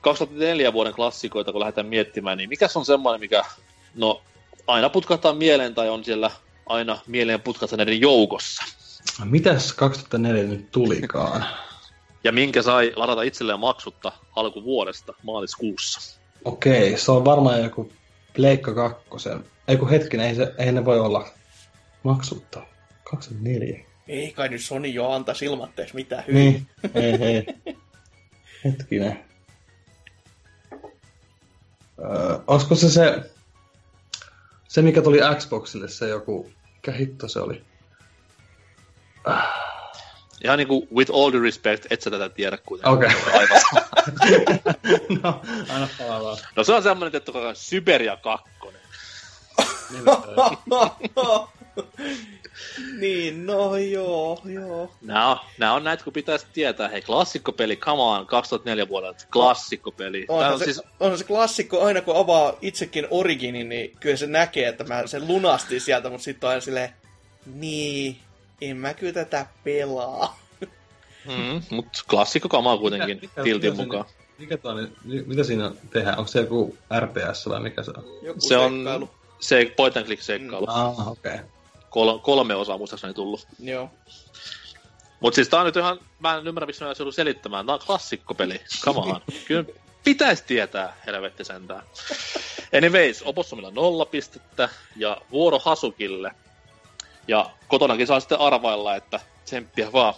[0.00, 3.44] 2004 vuoden klassikoita kun lähdetään miettimään, niin mikä on semmoinen, mikä
[3.94, 4.22] no
[4.66, 6.30] aina putkahtaa mieleen tai on siellä
[6.66, 8.64] aina mieleen putkahtaneiden joukossa.
[9.24, 11.46] Mitäs 2004 nyt tulikaan?
[12.24, 16.20] Ja minkä sai ladata itselleen maksutta alkuvuodesta maaliskuussa.
[16.44, 17.92] Okei, se on varmaan joku
[18.36, 19.44] Pleikka kakkosen.
[19.68, 21.28] Ei kun hetkinen, ei, se, ei ne voi olla
[22.02, 22.62] maksutta.
[23.10, 23.84] 24.
[24.08, 26.42] Ei kai nyt Sony jo antaisi ilmatteeksi mitään hyvin.
[26.42, 27.46] Niin, ei, ei.
[28.64, 29.24] Hetkinen.
[31.98, 33.30] Öö, olisiko se se,
[34.68, 37.64] se mikä tuli Xboxille, se joku, mikä hitto se oli?
[40.46, 42.96] Ihan niinku with all the respect, et sä tätä tiedä kuitenkaan.
[42.96, 43.10] Okei.
[43.32, 43.62] Aivan.
[45.22, 46.36] no, aina palaa vaan.
[46.56, 48.50] No se on semmonen, että on Syberia 2.
[53.00, 54.90] niin, no joo, joo.
[55.02, 56.88] Nää on, nää on näitä, kun pitäisi tietää.
[56.88, 60.26] Hei, klassikkopeli, come on, 2004 vuodelta, klassikkopeli.
[60.28, 64.26] Onhan on se, siis, onhan se klassikko, aina kun avaa itsekin Originin, niin kyllä se
[64.26, 66.90] näkee, että mä sen lunastin sieltä, mutta sitten on aina silleen,
[67.54, 68.16] niin,
[68.60, 70.38] en mä kyllä tätä pelaa.
[71.24, 74.04] mm, mut klassikko kamaa kuitenkin, Mikä- mikä- tiltin mikä mukaan.
[74.38, 76.18] Mikä toi, on- mi- mitä siinä tehdään?
[76.18, 78.04] Onko se joku RTS vai mikä se on?
[78.22, 79.10] Joku Se on seikkailu.
[79.40, 80.66] se point and click seikkailu.
[80.68, 81.34] Ah, okei.
[81.34, 81.46] Okay.
[81.90, 83.46] Kol, kolme osaa muistaakseni tullut.
[83.58, 83.90] Joo.
[85.20, 87.66] Mut siis tää on nyt ihan, mä en ymmärrä, miksi mä joudun selittämään.
[87.66, 89.20] Tää on klassikkopeli, come on.
[89.48, 89.64] Kyllä
[90.04, 91.82] pitäisi tietää, helvetti sentään.
[92.76, 96.30] Anyways, Opossumilla nolla pistettä ja vuoro Hasukille.
[97.28, 100.14] Ja kotonakin saa sitten arvailla, että tsemppiä vaan.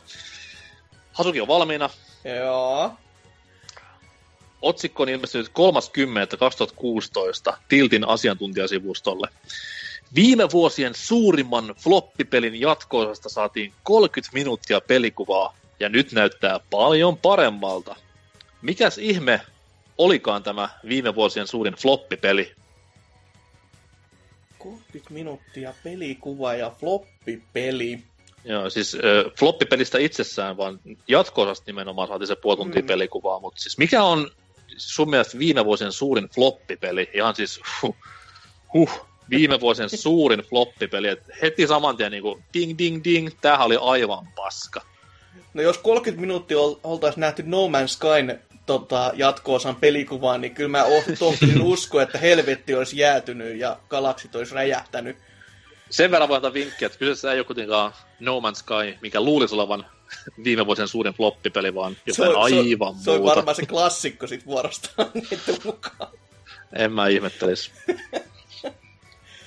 [1.13, 1.91] Hasuki on valmiina.
[2.25, 2.93] Joo.
[4.63, 5.49] Otsikko on ilmestynyt
[7.53, 9.29] 30.2016 Tiltin asiantuntijasivustolle.
[10.15, 17.97] Viime vuosien suurimman floppipelin jatko saatiin 30 minuuttia pelikuvaa, ja nyt näyttää paljon paremmalta.
[18.63, 19.41] Mikäs ihme
[19.99, 22.55] olikaan tämä viime vuosien suurin floppipeli?
[24.59, 27.99] 30 minuuttia pelikuva ja floppipeli.
[28.45, 32.87] Joo, siis äh, floppipelistä itsessään, vaan jatko nimenomaan saatiin se puoli tuntia Mm.
[32.87, 34.31] pelikuvaa, mutta siis mikä on
[34.77, 37.11] sun mielestä viime vuosien suurin floppipeli?
[37.15, 37.97] Ihan siis, huh,
[38.75, 41.09] huh viime vuosien suurin floppipeli.
[41.09, 44.83] Et heti saman tien niin kuin, ding ding ding, tämähän oli aivan paska.
[45.55, 50.69] No jos 30 minuuttia ol, oltaisiin nähty No Man's Skyn tota, jatko-osan pelikuvaa, niin kyllä
[50.69, 50.85] mä
[51.19, 55.17] tohtisin uskoa, että helvetti olisi jäätynyt ja galaksit olisi räjähtänyt.
[55.91, 59.55] Sen verran voi antaa vinkkiä, että kyseessä ei ole kuitenkaan No Man's Sky, mikä luulisi
[59.55, 59.87] olevan
[60.45, 63.05] viime vuosien suurin floppipeli, vaan jotain on, aivan se on, muuta.
[63.05, 66.11] Se on varmaan se klassikko sit vuorostaan niiden mukaan.
[66.77, 67.71] En mä ihmettelisi.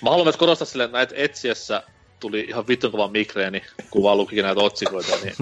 [0.01, 1.84] Mä haluan myös korostaa silleen, että näitä etsiessä
[2.22, 5.36] tuli ihan vittun kova migreeni, kun vaan lukikin näitä otsikoita, niin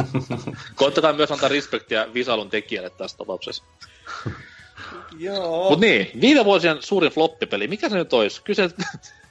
[0.75, 3.63] koittakaa myös antaa respektiä visailun tekijälle tässä tapauksessa.
[5.19, 5.69] Joo.
[5.69, 8.41] Mut niin, viime vuosien suurin floppipeli, mikä se nyt olisi?
[8.43, 8.69] Kyse,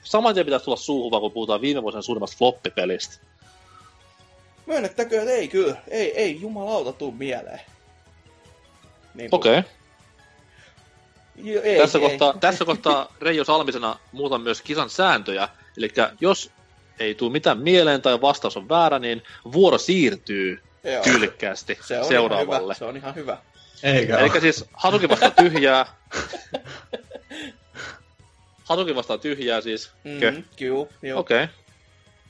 [0.03, 3.17] saman tien pitäisi tulla suuhun, vaan kun puhutaan viime vuosien suurimmasta floppipelistä.
[4.65, 5.75] Myönnettäkö, että ei kyllä.
[5.87, 7.61] Ei, ei jumalauta tuu mieleen.
[9.13, 9.59] Niin Okei.
[9.59, 9.71] Okay.
[11.35, 12.09] Jo, ei, Tässä, ei.
[12.09, 15.49] kohtaa, tässä kohtaa Reijo Salmisena muutan myös kisan sääntöjä.
[15.77, 15.89] Eli
[16.21, 16.51] jos
[16.99, 21.03] ei tule mitään mieleen tai vastaus on väärä, niin vuoro siirtyy Joo.
[21.03, 22.53] tyylikkäästi se on seuraavalle.
[22.53, 22.73] Ihan hyvä.
[22.73, 23.37] Se on ihan hyvä.
[23.83, 25.85] Eikä Eli siis Hasuki vastaa tyhjää.
[28.69, 29.91] Hasuki vastaa tyhjää siis.
[30.03, 30.81] Mm, joo.
[30.81, 31.43] Okei.
[31.43, 31.47] Okay.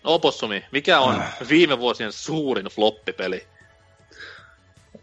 [0.03, 3.43] No Opossumi, mikä on viime vuosien suurin floppipeli?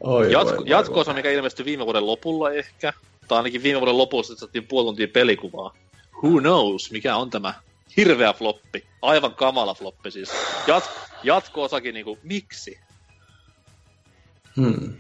[0.01, 1.19] Oi, Jatko, voi, voi, jatkoosa, voi.
[1.19, 2.93] mikä ilmestyi viime vuoden lopulla ehkä.
[3.29, 5.75] Tai ainakin viime vuoden lopussa että saatiin puoli tuntia pelikuvaa.
[6.23, 7.55] Who knows, mikä on tämä
[7.97, 8.87] hirveä floppi.
[9.03, 10.31] Aivan kamala floppi siis.
[10.67, 10.91] Jat,
[11.23, 12.81] jatko-osakin niinku, miksi?
[14.57, 14.97] Hmm.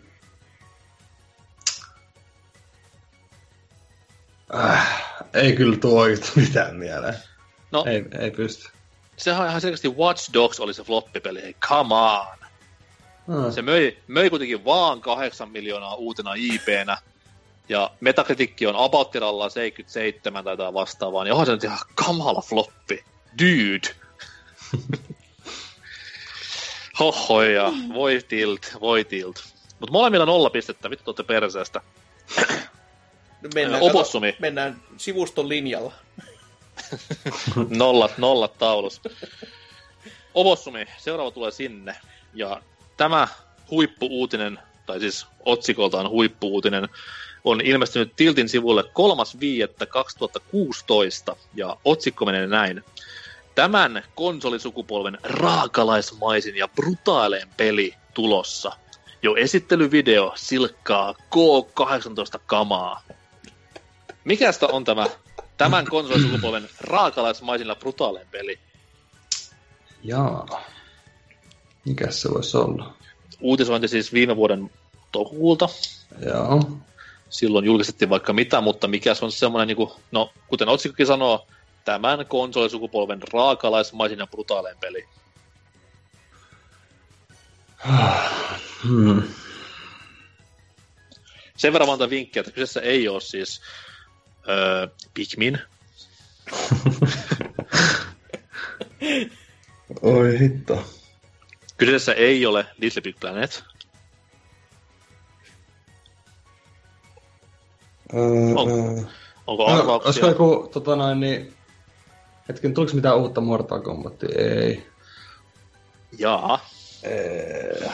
[4.54, 6.04] Äh, ei kyllä tuo
[6.36, 7.14] mitään mieleen.
[7.72, 8.68] No, Ei, ei pysty.
[9.16, 11.42] sehän on ihan selkeästi Watch Dogs oli se floppipeli.
[11.42, 12.26] Hei, come on!
[13.28, 13.52] Ah.
[13.54, 16.98] Se möi, möi kuitenkin vaan 8 miljoonaa uutena IPnä.
[17.68, 23.04] Ja Metacritic on abouttiralla 77 tai jotain vastaavaa, niin onhan se nyt ihan kamala floppi.
[23.38, 23.96] Dude!
[27.00, 29.44] Hohoja, voi tilt, voi tilt.
[29.80, 31.80] Mut molemmilla nolla pistettä, vittu tuotte perseestä.
[33.42, 34.32] No Mennään, Opossumi.
[34.32, 35.92] kato, mennään sivuston linjalla.
[37.68, 39.00] nollat, nollat taulus.
[40.34, 41.96] Ovossumi, seuraava tulee sinne.
[42.34, 42.62] Ja
[42.96, 43.28] tämä
[43.70, 46.88] huippuuutinen, tai siis otsikoltaan huippuuutinen,
[47.46, 48.88] on ilmestynyt Tiltin sivulle 3.5.2016,
[51.54, 52.84] ja otsikko menee näin.
[53.54, 58.72] Tämän konsolisukupolven raakalaismaisin ja brutaalein peli tulossa.
[59.22, 63.02] Jo esittelyvideo silkkaa K18 kamaa.
[64.24, 65.06] Mikästä on tämä
[65.56, 68.58] tämän konsolisukupolven raakalaismaisilla brutaalein peli?
[70.02, 70.64] Jaa.
[71.84, 72.94] Mikäs se voisi olla?
[73.40, 74.70] Uutisointi siis viime vuoden
[75.12, 75.68] toukokuulta.
[76.26, 76.62] Joo.
[77.36, 81.46] Silloin julkistettiin vaikka mitä, mutta mikä se on semmoinen, niin kuin, no kuten otsikkokin sanoo,
[81.84, 85.04] tämän konsolisukupolven raakalaismaisin ja brutaalein peli.
[88.82, 89.22] Hmm.
[91.56, 93.60] Sen verran monta vinkkiä, että kyseessä ei ole siis
[94.48, 95.58] öö, Pikmin,
[100.02, 100.84] Oi hitto.
[101.76, 103.64] kyseessä ei ole Little Big Planet,
[108.14, 108.20] Öö,
[108.56, 109.02] On- öö.
[109.46, 110.06] onko No, arvauksia?
[110.08, 111.52] olisiko joku, tota noin, niin...
[112.48, 114.28] Hetken, tuliko mitään uutta Mortal Kombatia?
[114.38, 114.86] Ei.
[116.18, 116.58] Jaa,
[117.02, 117.88] Ei.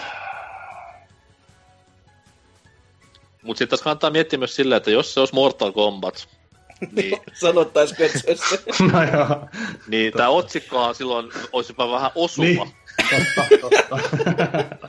[3.43, 6.29] mutta sitten tässä kannattaa miettiä myös silleen, että jos se olisi Mortal Kombat,
[6.97, 8.63] niin Sanottaisiko, että se olisi se?
[8.93, 9.49] No joo.
[9.89, 12.45] Niin tämä otsikkohan silloin olisi jopa vähän osuva.
[12.47, 12.73] Niin.
[13.11, 13.99] Totta, totta.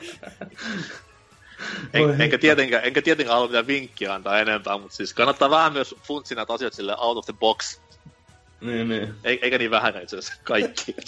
[1.92, 5.94] En, enkä, tietenkään, enkä tietenkään halua mitään vinkkiä antaa enempää, mutta siis kannattaa vähän myös
[6.02, 7.78] funtsia näitä asioita sille out of the box.
[8.60, 9.14] niin, niin.
[9.24, 10.94] Ei, eikä niin vähän itse asiassa kaikki.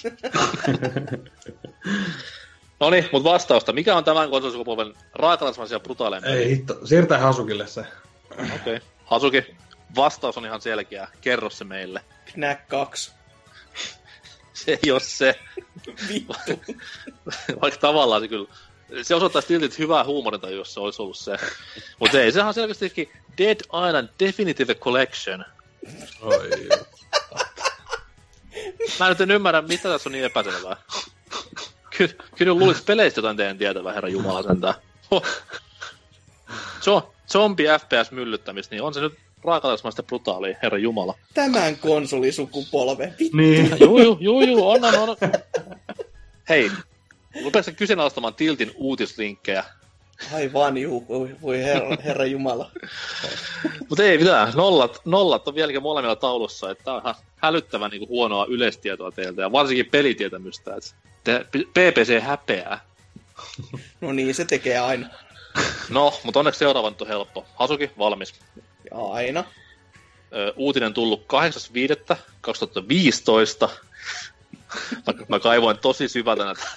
[2.81, 3.73] no niin, mutta vastausta.
[3.73, 6.37] Mikä on tämän konsolisukupolven raakalaismaisia brutaalein peli?
[6.37, 6.87] Ei hitto.
[6.87, 7.85] Siirtää Hasukille se.
[8.31, 8.47] Okei.
[8.57, 8.81] Okay.
[9.05, 9.57] Hasuki,
[9.97, 11.09] vastaus on ihan selkeä.
[11.21, 12.01] Kerro se meille.
[12.33, 13.13] Knack 2.
[14.53, 15.41] Se ei ole se.
[16.09, 16.75] Vittu.
[17.61, 18.49] Vaikka tavallaan se kyllä...
[19.03, 21.37] Se osoittaisi tiltit hyvää huumorintajua, jos se olisi ollut se.
[22.01, 25.45] Mutta ei, sehän on selkeästikin Dead Island Definitive Collection.
[26.21, 26.51] Oi.
[29.01, 30.77] Mä nyt en ymmärrä, mitä tässä on niin epäselvää.
[31.97, 34.75] Kyllä, kyllä luulisi peleistä jotain teidän tietävää, herra Jumala sentään.
[35.11, 35.27] Huh.
[36.81, 39.15] So, zombi FPS myllyttämistä, niin on se nyt
[39.45, 41.15] raakalaismaista brutaalia, herra Jumala.
[41.35, 43.15] Tämän konsolisukupolven.
[43.19, 43.37] Vittu.
[43.37, 43.77] Niin.
[43.81, 45.17] Juu, juu, juu, juu, on, on, on.
[46.49, 46.71] Hei,
[47.45, 49.65] rupeatko kyseenalaistamaan Tiltin uutislinkkejä?
[50.35, 51.07] Aivan, juu,
[51.43, 52.71] voi, herra, herra Jumala.
[53.89, 58.47] Mutta ei mitään, nollat, nollat on vieläkin molemmilla taulussa, että on ihan hälyttävän niin huonoa
[58.49, 60.91] yleistietoa teiltä, ja varsinkin pelitietämystä, että
[61.25, 62.81] te, PPC häpeää.
[64.01, 65.09] No niin, se tekee aina.
[65.91, 67.47] No, mutta onneksi seuraava nyt on helppo.
[67.55, 68.35] Hasuki, valmis.
[68.91, 69.45] Ja aina.
[70.33, 71.27] Ö, uutinen tullut
[73.63, 73.71] 8.5.2015.
[75.07, 76.69] mä, mä kaivoin tosi syvältä näitä.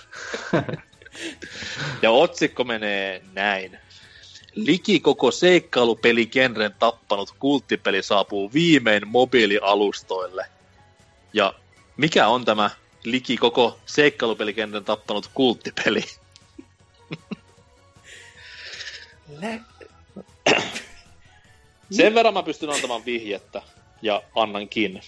[2.02, 3.80] ja otsikko menee näin.
[4.56, 10.46] Liki koko seikkailupelikentren tappanut kulttipeli saapuu viimein mobiilialustoille.
[11.34, 11.54] Ja
[11.98, 12.70] mikä on tämä
[13.04, 16.04] liki koko seikkailupelikentren tappanut kulttipeli?
[19.42, 19.60] Lä-
[21.92, 23.62] Sen verran mä pystyn antamaan vihjettä,
[24.02, 25.02] ja annankin.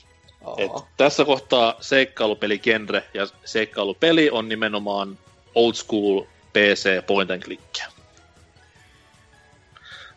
[0.58, 5.18] Et tässä kohtaa seikkailupelikendre ja seikkailupeli on nimenomaan
[5.56, 6.22] old school
[6.54, 7.88] PC point and clickia.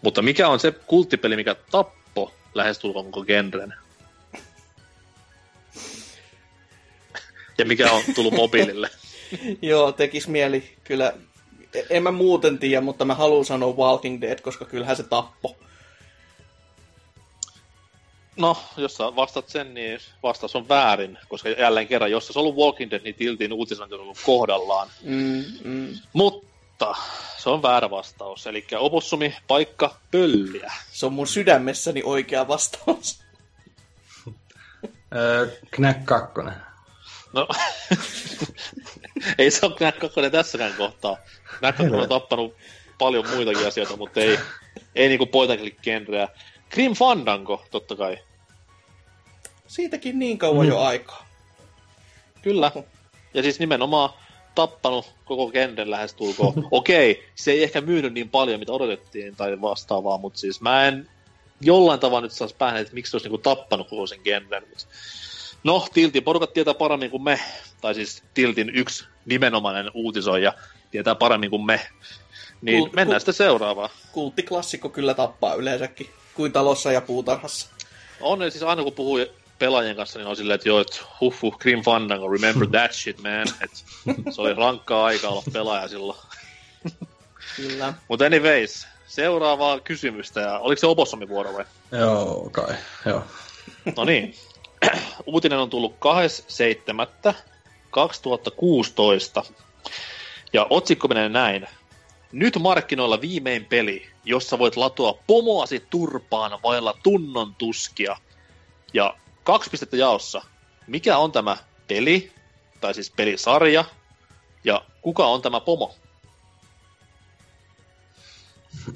[0.03, 3.75] Mutta mikä on se kulttipeli, mikä tappo lähestulkoon koko genren?
[7.59, 8.91] ja mikä on tullut mobiilille?
[9.63, 11.13] Joo, tekis mieli kyllä.
[11.75, 15.57] E- En mä muuten tiedä, mutta mä haluan sanoa Walking Dead, koska kyllähän se tappo.
[18.37, 22.41] No, jos sä vastat sen, niin vastaus on väärin, koska jälleen kerran, jos se on
[22.41, 24.89] ollut Walking Dead, niin Tiltin uutisointi on ollut kohdallaan.
[25.03, 25.89] Mm, mm.
[26.13, 26.95] Mutta
[27.39, 28.47] se on väärä vastaus.
[28.47, 30.73] Eli opossumi, paikka, pölliä.
[30.93, 33.25] Se on mun sydämessäni oikea vastaus.
[35.71, 36.33] Knack 2.
[37.33, 37.49] No,
[39.39, 41.17] ei se ole Knack 2 tässäkään kohtaa.
[41.59, 42.55] Knack 2 on tappanut
[42.99, 44.39] paljon muitakin asioita, mutta ei,
[44.95, 45.29] ei niinku
[45.83, 46.29] genreä.
[46.75, 48.19] Grim Fandango, totta kai.
[49.67, 50.71] Siitäkin niin kauan Mm.
[50.71, 51.27] jo aikaa.
[52.43, 52.73] Kyllä.
[53.35, 54.11] Ja siis nimenomaan
[54.55, 56.53] tappanut koko genren lähestulkoon.
[56.71, 61.09] Okei, se ei ehkä myynyt niin paljon, mitä odotettiin tai vastaavaa, mutta siis mä en
[61.61, 64.19] jollain tavalla nyt saisi päähän, että miksi se olisi niinku tappanut koko sen.
[64.71, 64.89] Mut
[65.65, 67.41] No, Tiltin porukat tietää paremmin kuin me,
[67.81, 70.53] tai siis Tiltin yksi nimenomainen uutisoija
[70.91, 71.81] tietää paremmin kuin me.
[72.63, 73.91] Niin Kul- mennään kul- sitten seuraavaan.
[74.13, 77.69] Kulttiklassikko kyllä tappaa yleensäkin, kuin talossa ja puutarhassa.
[78.21, 79.19] On siis aina kun puhuu
[79.59, 83.23] pelaajien kanssa, niin on silleen, että joo, että huh, huh Grim Fandango, remember that shit,
[83.23, 83.49] man.
[83.61, 83.71] Et
[84.35, 86.19] se oli rankkaa aikaa olla pelaaja silloin.
[87.57, 87.95] Kyllä.
[88.09, 91.65] Mutta anyways, seuraavaa kysymystä, ja oliko se Opossomin vuoro vai?
[91.93, 92.75] Joo, kai.
[93.07, 93.25] Joo.
[93.97, 94.35] No niin.
[95.27, 95.97] Uutinen on tullut
[99.41, 99.53] 2.7.2016.
[100.53, 101.67] Ja otsikko menee näin.
[102.33, 108.17] Nyt markkinoilla viimein peli, jossa voit latua pomoasi turpaan vailla tunnon tuskia.
[108.95, 110.43] Ja kaksi pistettä jaossa.
[110.87, 111.57] Mikä on tämä
[111.89, 112.33] peli,
[112.81, 113.85] tai siis pelisarja,
[114.65, 115.95] ja kuka on tämä pomo?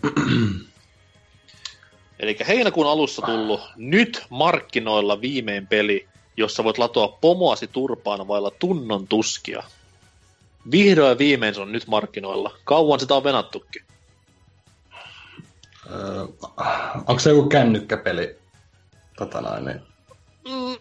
[2.21, 9.09] Eli heinäkuun alussa tullut nyt markkinoilla viimein peli, jossa voit latoa pomoasi turpaan vailla tunnon
[9.09, 9.63] tuskia.
[10.71, 12.55] Vihdoin viimein se on nyt markkinoilla.
[12.65, 13.88] Kauan sitä on venattukin.
[15.91, 16.27] Öö,
[16.97, 18.39] onko se joku kännykkäpeli?
[19.17, 19.81] Tota noin, niin.
[20.49, 20.77] Mm,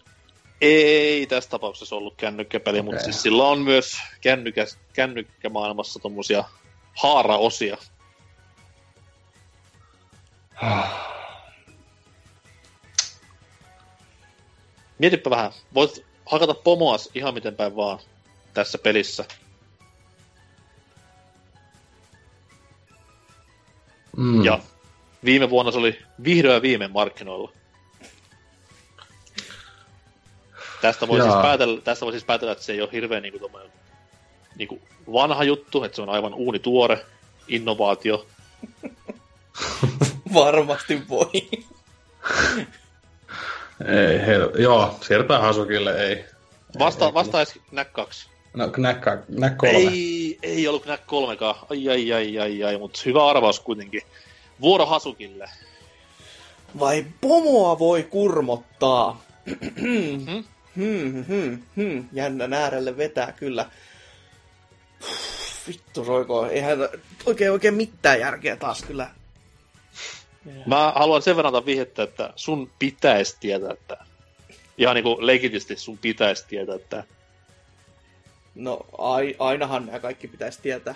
[0.60, 2.90] ei tässä tapauksessa ollut kännykkäpeli, okay.
[2.90, 6.44] mutta siis sillä on myös kännykä, kännykkämaailmassa tommosia
[7.02, 7.76] haaraosia.
[14.98, 15.52] Mietipä vähän.
[15.74, 17.98] Voit hakata pomoas ihan miten päin vaan
[18.54, 19.24] tässä pelissä.
[24.16, 24.44] Mm.
[24.44, 24.60] Ja
[25.24, 27.52] viime vuonna se oli vihdoin ja viimein markkinoilla.
[30.80, 33.70] Tästä voi, siis päätellä, tästä voi siis päätellä, että se ei ole hirveän niinku, tommonen,
[34.56, 34.80] niinku
[35.12, 37.04] vanha juttu, että se on aivan uuni tuore
[37.48, 38.26] innovaatio.
[40.34, 41.48] Varmasti voi.
[43.86, 44.50] Ei, hel...
[44.58, 46.24] Joo, siirretään Hasukille, ei.
[46.78, 48.28] Vasta, ei, vastaisi Knack 2.
[48.54, 49.00] No, Knack,
[49.34, 49.76] Knack 3.
[49.76, 51.36] Ei, ei ollut Knack 3
[51.70, 54.02] Ai, ai, ai, ai, ai, mutta hyvä arvaus kuitenkin.
[54.60, 55.50] Vuoro Hasukille.
[56.78, 59.24] Vai pomoa voi kurmottaa?
[59.76, 60.44] Mhm.
[60.76, 62.08] Hmm, hmm, hmm.
[62.12, 63.70] Jännän äärelle vetää kyllä.
[65.68, 66.78] Vittu soiko, eihän
[67.26, 69.10] oikein oikein mitään järkeä taas kyllä.
[70.66, 73.96] Mä haluan sen verran vihjettä, että sun pitäisi tietää, että
[74.78, 77.04] ihan niinku legitisti sun pitäisi tietää, että
[78.58, 80.94] No, ai, ainahan nämä kaikki pitäisi tietää.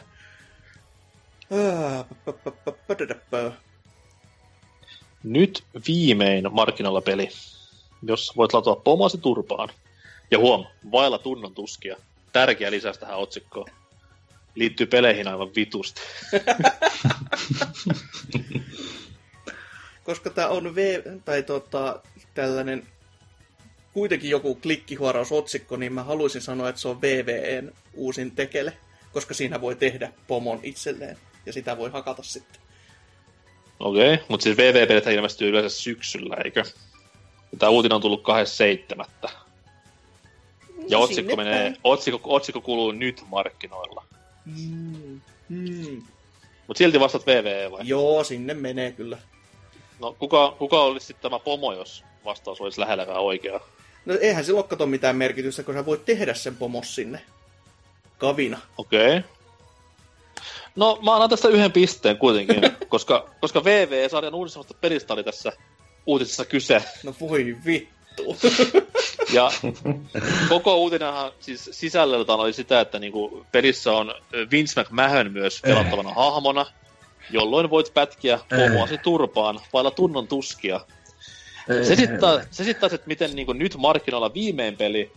[5.22, 7.28] Nyt viimein markkinoilla peli,
[8.02, 9.68] jossa voit latua pomoasi turpaan.
[10.30, 11.96] Ja huom, vailla tunnon tuskia.
[12.32, 13.66] Tärkeä lisäys tähän otsikkoon.
[14.54, 16.00] liittyy peleihin aivan vitusti.
[20.04, 20.78] Koska tämä on v,
[21.24, 22.00] tai tota,
[22.34, 22.86] tällainen
[23.92, 28.72] kuitenkin joku klikkihuarausotsikko, niin mä haluaisin sanoa, että se on VVEn uusin tekele,
[29.12, 32.60] koska siinä voi tehdä pomon itselleen, ja sitä voi hakata sitten.
[33.80, 36.64] Okei, okay, mutta siis VV-pelit ilmestyy yleensä syksyllä, eikö?
[37.58, 39.06] Tämä uutinen on tullut 27.
[40.88, 41.76] Ja No, otsikko, menee, päin.
[41.84, 44.04] otsikko, otsikko kuuluu nyt markkinoilla.
[44.44, 45.20] Mm.
[45.48, 46.02] Mm.
[46.66, 47.80] Mutta silti vastaat VVE vai?
[47.84, 49.18] Joo, sinne menee kyllä.
[50.00, 53.60] No kuka, kuka olisi sitten tämä pomo, jos vastaus olisi lähelläkään oikea?
[54.06, 57.20] No eihän sillä ole kato mitään merkitystä, kun sä voit tehdä sen pomos sinne.
[58.18, 58.60] Kavina.
[58.78, 59.18] Okei.
[59.18, 59.30] Okay.
[60.76, 65.52] No mä annan tästä yhden pisteen kuitenkin, koska, koska VV-sarjan uudemmasta pelistä oli tässä
[66.06, 66.82] uutisessa kyse.
[67.04, 68.36] No voi vittu.
[69.32, 69.50] Ja
[70.48, 74.14] koko uutinenhan siis sisällöltään oli sitä, että niinku pelissä on
[74.50, 76.66] Vince McMahon myös pelattavana hahmona,
[77.30, 80.80] jolloin voit pätkiä pomoasi turpaan vailla tunnon tuskia.
[81.82, 85.12] Se sitten taas, se sit taas, että miten niinku nyt markkinoilla viimein peli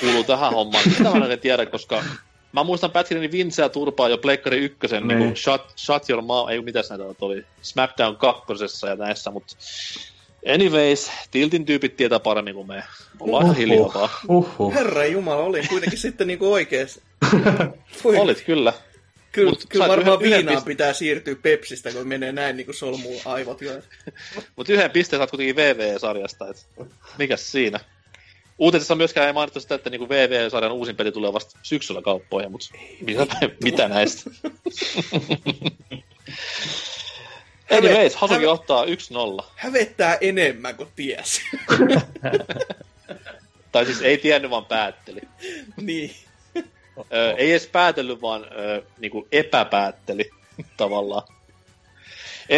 [0.00, 2.04] kuuluu tähän hommaan, sitä mä en tiedä, koska
[2.52, 5.18] mä muistan pätkineeni Vinceä turpaa jo Pleikkari ykkösen, Niin.
[5.18, 9.56] niinku shut, shut Your Mouth, ei mitäs näitä oli, Smackdown kakkosessa ja näissä, mutta
[10.54, 12.84] anyways, Tiltin tyypit tietää paremmin kuin me.
[13.20, 14.08] Ollaan ihan hiljaa vaan.
[14.28, 14.74] Uhuh.
[14.74, 17.00] Herra Jumala, olin kuitenkin sitten niinku oikees.
[18.04, 18.72] Olit kyllä.
[19.32, 22.64] Kyllä, Mut kyllä varmaan yhden- yhden viinaan pist- pitää siirtyä Pepsistä, kun menee näin niin
[22.64, 23.72] kuin solmuu aivot jo.
[24.56, 26.66] Mutta yhden pisteen saat kuitenkin VV-sarjasta, et
[27.18, 27.80] mikäs siinä?
[28.62, 32.68] Uutisessa myöskään ei mainittu sitä, että niinku VV-sarjan uusin peli tulee vasta syksyllä kauppoihin, mutta
[33.00, 33.26] mitä,
[33.64, 34.30] mitä näistä?
[37.70, 38.88] Anyways, Hasuki häve- ottaa 1-0.
[39.56, 41.40] Hävettää enemmän kuin ties.
[43.72, 45.20] Tai siis ei tiennyt, vaan päätteli.
[45.76, 46.14] niin.
[47.12, 50.30] Ö, ei edes päätellyt, vaan ö, niinku epäpäätteli
[50.76, 51.22] tavallaan.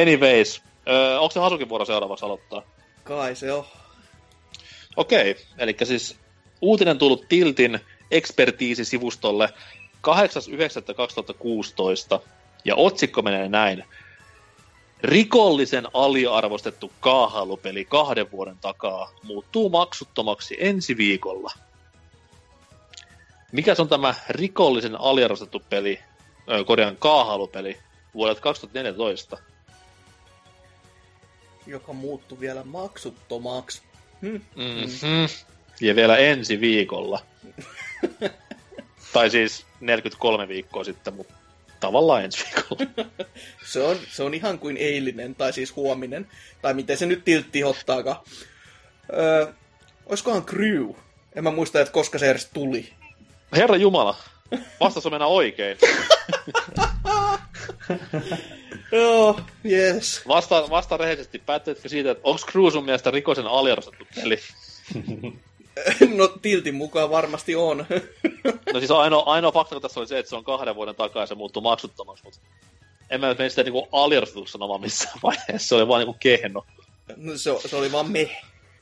[0.02, 2.62] Anyways, ö, onko se Hasukin vuoro seuraavaksi aloittaa?
[3.04, 3.64] Kai se on.
[4.96, 6.16] Okei, eli siis
[6.60, 7.80] uutinen tullut Tiltin
[8.10, 9.48] ekspertiisisivustolle
[10.06, 12.20] 8.9.2016,
[12.64, 13.84] ja otsikko menee näin.
[15.02, 21.52] Rikollisen aliarvostettu kaahailupeli kahden vuoden takaa muuttuu maksuttomaksi ensi viikolla.
[23.52, 26.00] Mikä on tämä rikollisen aliarvostettu peli,
[26.66, 27.78] korjaan kaahailupeli,
[28.14, 29.38] vuodelta 2014?
[31.66, 33.82] Joka muuttui vielä maksuttomaksi.
[34.24, 34.40] Hm.
[34.56, 35.28] Mm-hmm.
[35.80, 37.22] Ja vielä ensi viikolla.
[39.12, 41.34] tai siis 43 viikkoa sitten, mutta
[41.80, 42.90] tavallaan ensi viikolla.
[43.66, 46.26] Se on, se on ihan kuin eilinen, tai siis huominen.
[46.62, 48.16] Tai miten se nyt tiltti ottaakaan.
[49.12, 49.46] Öö,
[50.06, 50.90] oiskohan Crew?
[51.34, 52.92] En mä muista, että koska se edes tuli.
[53.56, 54.16] Herra Jumala,
[54.80, 55.78] vastaus on mennä oikein.
[58.94, 59.40] Joo,
[59.70, 60.22] yes.
[60.28, 64.38] Vasta, vasta rehellisesti, päättäitkö siitä, että onko Crew sun mielestä rikosen aliarvostettu peli?
[66.16, 67.86] No tiltin mukaan varmasti on.
[68.72, 71.26] No siis ainoa, ainoa fakta tässä oli se, että se on kahden vuoden takaa ja
[71.26, 72.40] se muuttui maksuttomaksi, mutta
[73.10, 76.66] en mä mene sitä niinku aliarvostetuksi sanomaan missään vaiheessa, se oli vaan niinku kehno.
[77.16, 78.30] No, se, se oli vaan me.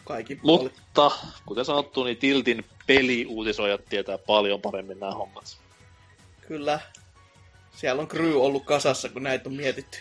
[0.05, 0.63] Kaikki oli.
[0.63, 1.11] Mutta,
[1.47, 5.59] kuten sanottu, niin Tiltin peliuutisoijat tietää paljon paremmin nämä hommat.
[6.49, 6.81] Kyllä.
[7.73, 9.99] Siellä on crew ollut kasassa, kun näitä on mietitty.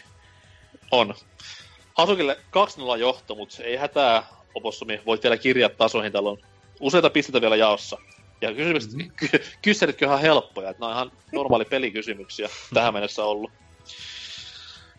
[0.92, 1.16] On.
[1.94, 2.38] Hasukille
[2.96, 4.24] 2-0 johto, mutta ei hätää,
[4.56, 5.02] Opossumi.
[5.06, 6.12] Voit vielä kirjaa tasoihin.
[6.12, 6.38] Täällä on
[6.80, 7.98] useita pisteitä vielä jaossa.
[8.42, 9.12] Ja kysymykset, mm-hmm.
[9.20, 10.70] ky- kyselytkin on ihan helppoja.
[10.70, 13.52] Että nämä on ihan normaali pelikysymyksiä tähän mennessä ollut.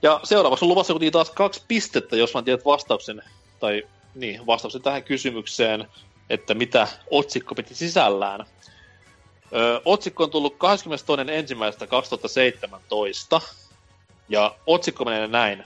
[0.02, 3.22] Ja seuraavaksi on luvassa kuitenkin taas kaksi pistettä, jos mä tiedät vastauksen,
[3.60, 3.82] tai
[4.14, 5.86] niin, vastauksen tähän kysymykseen,
[6.30, 8.46] että mitä otsikko piti sisällään.
[9.84, 10.56] Otsikko on tullut
[13.36, 13.42] 22.1.2017,
[14.28, 15.64] ja otsikko menee näin.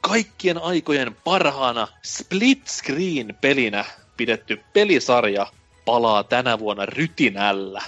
[0.00, 3.84] Kaikkien aikojen parhaana split screen pelinä
[4.16, 5.46] pidetty pelisarja
[5.84, 7.82] palaa tänä vuonna rytinällä.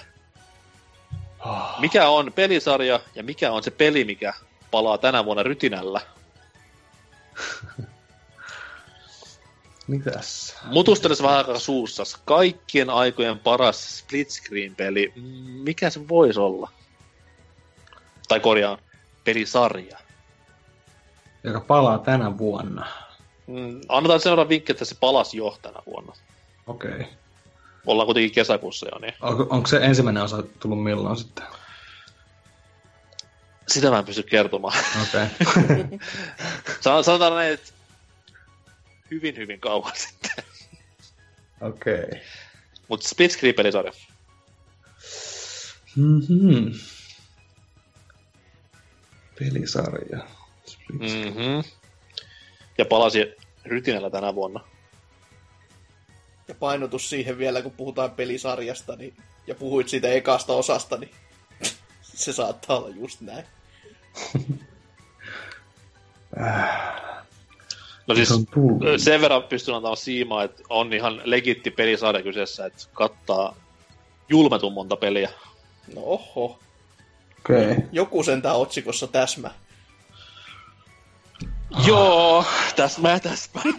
[1.79, 4.35] Mikä on pelisarja ja mikä on se peli, mikä
[4.71, 6.01] palaa tänä vuonna rytinällä?
[9.87, 10.57] Mitäs?
[10.65, 12.17] Mutusteles vähän aikaa suussas.
[12.25, 15.13] Kaikkien aikojen paras split screen peli.
[15.17, 15.23] Mm,
[15.63, 16.71] Mikä se voisi olla?
[18.29, 18.79] Tai korjaan,
[19.25, 19.99] pelisarja.
[21.45, 22.87] Joka palaa tänä vuonna.
[23.47, 26.13] Mm, annetaan seuraava vinkki, että se palasi jo tänä vuonna.
[26.67, 26.91] Okei.
[26.91, 27.05] Okay.
[27.87, 31.45] Ollaan kuitenkin kesäkuussa jo, niin Onko, onko se ensimmäinen osa tullut milloin sitten?
[33.69, 34.79] sitä mä en pysty kertomaan.
[35.03, 35.27] Okei.
[35.65, 35.99] Okay.
[36.81, 37.73] San- Sanotaan näin, että
[39.11, 40.45] hyvin hyvin kauan sitten.
[41.61, 41.95] Okei.
[41.95, 42.21] Okay.
[42.89, 43.93] Mutta split screen pelisarja.
[45.97, 46.73] Mm-hmm.
[49.39, 50.19] Pelisarja.
[50.93, 51.65] Mm-hmm.
[52.79, 54.61] Ja palasi rytinällä tänä vuonna.
[56.49, 59.17] Ja painotus siihen vielä, kun puhutaan pelisarjasta, niin,
[59.47, 61.11] ja puhuit siitä ekasta osasta, niin
[62.03, 63.45] se saattaa olla just näin.
[68.07, 68.29] No siis
[68.97, 73.57] sen verran pystyn antamaan siimaa, että on ihan legitti pelisarja kyseessä, että kattaa
[74.29, 75.31] julmetun monta peliä.
[75.95, 76.59] No oho,
[77.41, 77.71] Okei.
[77.71, 77.85] Okay.
[77.93, 79.51] joku sentään otsikossa täsmä.
[81.87, 82.45] Joo,
[82.77, 83.65] täsmää täsmää.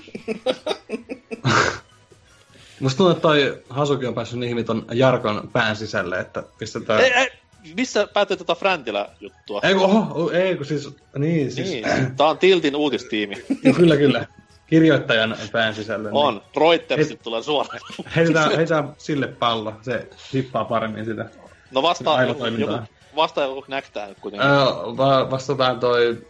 [2.80, 7.02] Musta tuntuu, että toi Hasuki on päässyt niin ton Jarkon pään sisälle, että pistetään...
[7.02, 7.32] ei, ei,
[7.76, 9.60] missä päätyi tätä Fräntilä-juttua?
[9.64, 13.36] Ei oho, ei kun siis, niin siis, Niin, tää on Tiltin uutistiimi.
[13.76, 14.26] Kyllä kyllä,
[14.68, 16.10] kirjoittajan pään sisälle.
[16.10, 17.80] niin On, Reutersit tulee suoraan.
[18.16, 21.26] Heitetään, heitetään sille pallo, se hippaa paremmin sitä.
[21.72, 22.74] No vastaa joku, joku,
[23.16, 24.50] vastaa joku Knack tää nyt kuitenkin.
[24.50, 24.58] Öö,
[24.98, 26.28] va- vastataan toi...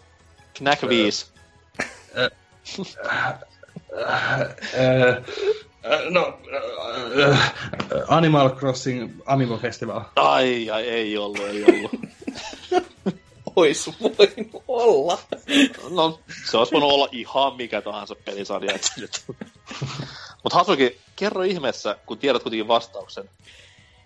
[0.58, 1.26] Knack 5.
[2.18, 2.30] Öö,
[2.78, 2.86] no,
[4.78, 5.22] öö,
[8.08, 10.02] Animal Crossing Amiibo Festival.
[10.16, 11.92] Ai, ai, ei ollut, ei ollut.
[13.56, 15.20] Ois voinut olla.
[15.90, 18.74] No, se olisi voinut olla ihan mikä tahansa pelisarja.
[18.76, 19.24] et se nyt.
[20.44, 23.30] Mut Hasuki, kerro ihmeessä, kun tiedät kuitenkin vastauksen.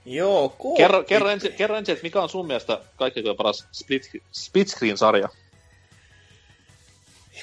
[0.05, 4.11] Joo, ko- Kerro, kerro, ensin, kerro ensin, että mikä on sun mielestä kaikkein paras split,
[4.31, 5.29] split screen-sarja?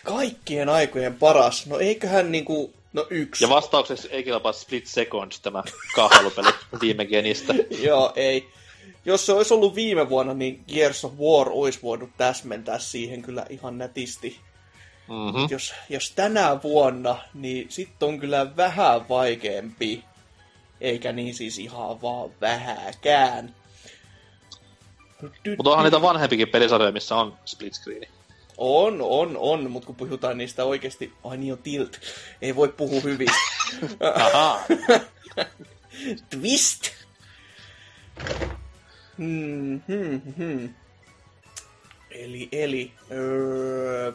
[0.04, 1.66] Kaikkien aikojen paras.
[1.66, 2.74] No eiköhän niinku...
[2.92, 3.44] No yksi.
[3.44, 5.62] Ja vastaukseksi ei kelpaa Split Seconds, tämä
[5.94, 6.48] kahvailupeli
[6.80, 7.54] viime genistä.
[7.82, 8.48] Joo, ei.
[9.04, 13.46] Jos se olisi ollut viime vuonna, niin Gears of War olisi voinut täsmentää siihen kyllä
[13.50, 14.40] ihan nätisti.
[15.08, 15.46] Mm-hmm.
[15.50, 20.04] Jos, jos tänä vuonna, niin sitten on kyllä vähän vaikeampi.
[20.80, 23.54] Eikä niin siis ihan vaan vähäkään.
[25.56, 28.08] Mutta onhan niitä vanhempikin pelisarjoja, missä on split screeni.
[28.58, 32.00] On, on, on, mutta kun puhutaan niistä oikeasti, ai niin on tilt,
[32.42, 33.28] ei voi puhua hyvin.
[36.30, 36.90] Twist!
[39.16, 40.74] Hmm, hmm, hmm.
[42.10, 44.12] Eli, eli, öö,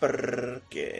[0.00, 0.90] perke...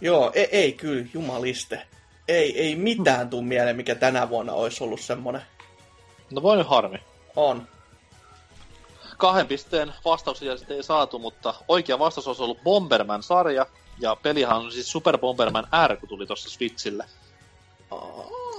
[0.00, 1.86] Joo, ei, ei kyllä, jumaliste.
[2.28, 5.42] Ei, ei mitään tuu mieleen, mikä tänä vuonna olisi ollut semmonen.
[6.30, 6.98] No voi nyt harmi.
[7.36, 7.68] On.
[9.18, 13.66] Kahden pisteen vastauksia sitten ei saatu, mutta oikea vastaus olisi ollut Bomberman-sarja.
[14.00, 17.04] Ja pelihan on siis Super Bomberman R, kun tuli tuossa Switchille.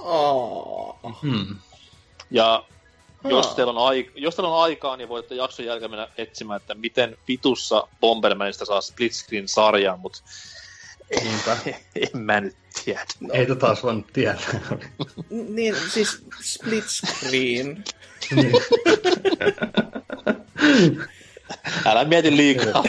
[0.04, 1.12] Aa.
[1.22, 1.56] Hmm.
[2.30, 2.64] Ja
[3.24, 3.54] jos Aa.
[3.54, 7.16] teillä, on ai- jos teillä on aikaa, niin voitte jakson jälkeen mennä etsimään, että miten
[7.28, 10.18] vitussa Bombermanista saa split screen sarjaa, mutta
[11.22, 11.56] Niinpä.
[12.14, 12.56] en mä nyt
[12.94, 13.32] tiedä.
[13.32, 14.60] Ei tätä taas voinut tietää.
[15.30, 17.84] Niin, siis split screen.
[18.34, 18.52] Niin.
[21.86, 22.84] Älä mieti liikaa.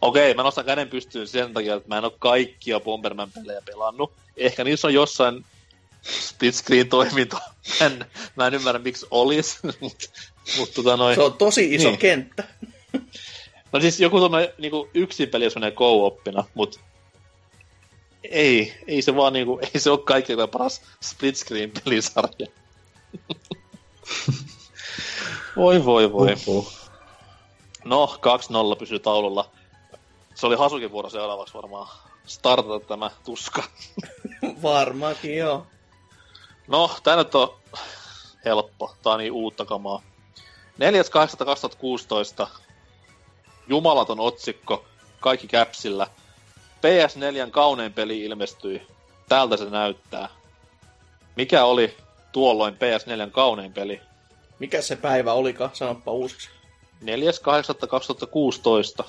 [0.00, 4.12] Okei, mä nostan käden pystyyn sen takia, että mä en ole kaikkia Bomberman-pelejä pelannut.
[4.36, 5.44] Ehkä niissä on jossain
[6.02, 7.38] split screen toiminto.
[7.80, 8.06] Mä en,
[8.36, 10.06] mä en ymmärrä, miksi olis, mutta
[10.58, 11.14] mut, tota noin.
[11.14, 11.98] Se on tosi iso Niin.
[11.98, 12.44] kenttä.
[13.72, 16.80] No siis joku tommonen niinku yksin peli, jos menee co-oppina, mut
[18.24, 22.46] ei, ei se vaan niinku, ei se ole kaikkein paras split screen pelisarja.
[25.56, 26.36] voi voi voi.
[26.46, 26.72] Uhuh.
[27.84, 28.16] No,
[28.74, 29.50] 2-0 pysyy taululla.
[30.34, 31.88] Se oli Hasukin vuoro seuraavaksi varmaan
[32.26, 33.62] startata tämä tuska.
[34.62, 35.66] Varmaankin joo.
[36.68, 37.54] No, tää nyt on
[38.44, 38.94] helppo.
[39.02, 40.02] Tää on niin uutta kamaa.
[42.44, 42.48] 4.8.2016.
[43.68, 44.84] Jumalaton otsikko.
[45.20, 46.06] Kaikki käpsillä.
[46.80, 48.82] PS4 kaunein peli ilmestyi.
[49.28, 50.28] Tältä se näyttää.
[51.36, 51.96] Mikä oli
[52.32, 54.00] tuolloin PS4 kaunein peli?
[54.58, 55.70] Mikä se päivä olikaan?
[55.72, 56.50] Sanoppa uusiksi.
[57.04, 59.04] 4.8.2016.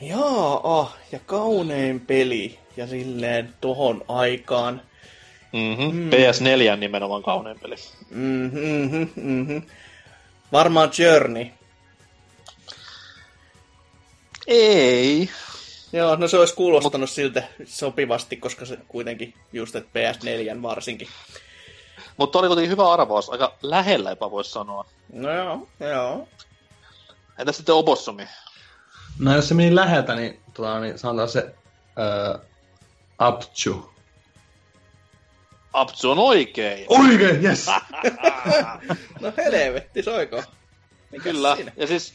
[0.00, 2.58] Jaa, ah, ja kaunein peli.
[2.76, 4.82] Ja silleen tohon aikaan.
[5.52, 5.96] Mm-hmm.
[5.96, 6.10] Mm.
[6.10, 7.76] PS4 nimenomaan kaunein peli.
[8.10, 9.58] Mhm, mhm, mhm.
[10.52, 11.46] Varmaan Journey.
[14.46, 15.30] Ei.
[15.92, 17.10] Joo, no se olisi kuulostanut Mut...
[17.10, 21.08] siltä sopivasti, koska se kuitenkin just, että PS4 varsinkin.
[22.16, 23.30] Mutta oli kuitenkin hyvä arvaus.
[23.30, 24.84] Aika lähellä jopa voisi sanoa.
[25.12, 26.28] No joo, joo.
[27.38, 28.28] Entä sitten Opossumi?
[29.18, 32.40] No jos se meni läheltä, niin, tota, niin sanotaan se uh,
[33.18, 33.92] Apchu.
[35.72, 36.86] Apsu on oikein.
[36.88, 37.66] Oikein, yes!
[39.20, 40.42] No helvetti, soiko?
[41.10, 41.56] Mikäs Kyllä.
[41.56, 41.72] siinä?
[41.76, 42.14] Ja siis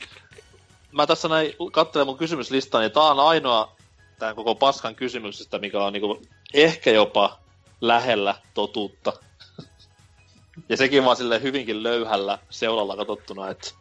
[0.92, 3.76] mä tässä näin katselen mun kysymyslistaa, niin tää on ainoa
[4.20, 6.22] tämän koko paskan kysymyksestä, mikä on niinku
[6.54, 7.40] ehkä jopa
[7.82, 9.14] lähellä totuutta.
[10.70, 13.72] Ja sekin vaan sille hyvinkin löyhällä seulalla katsottuna, että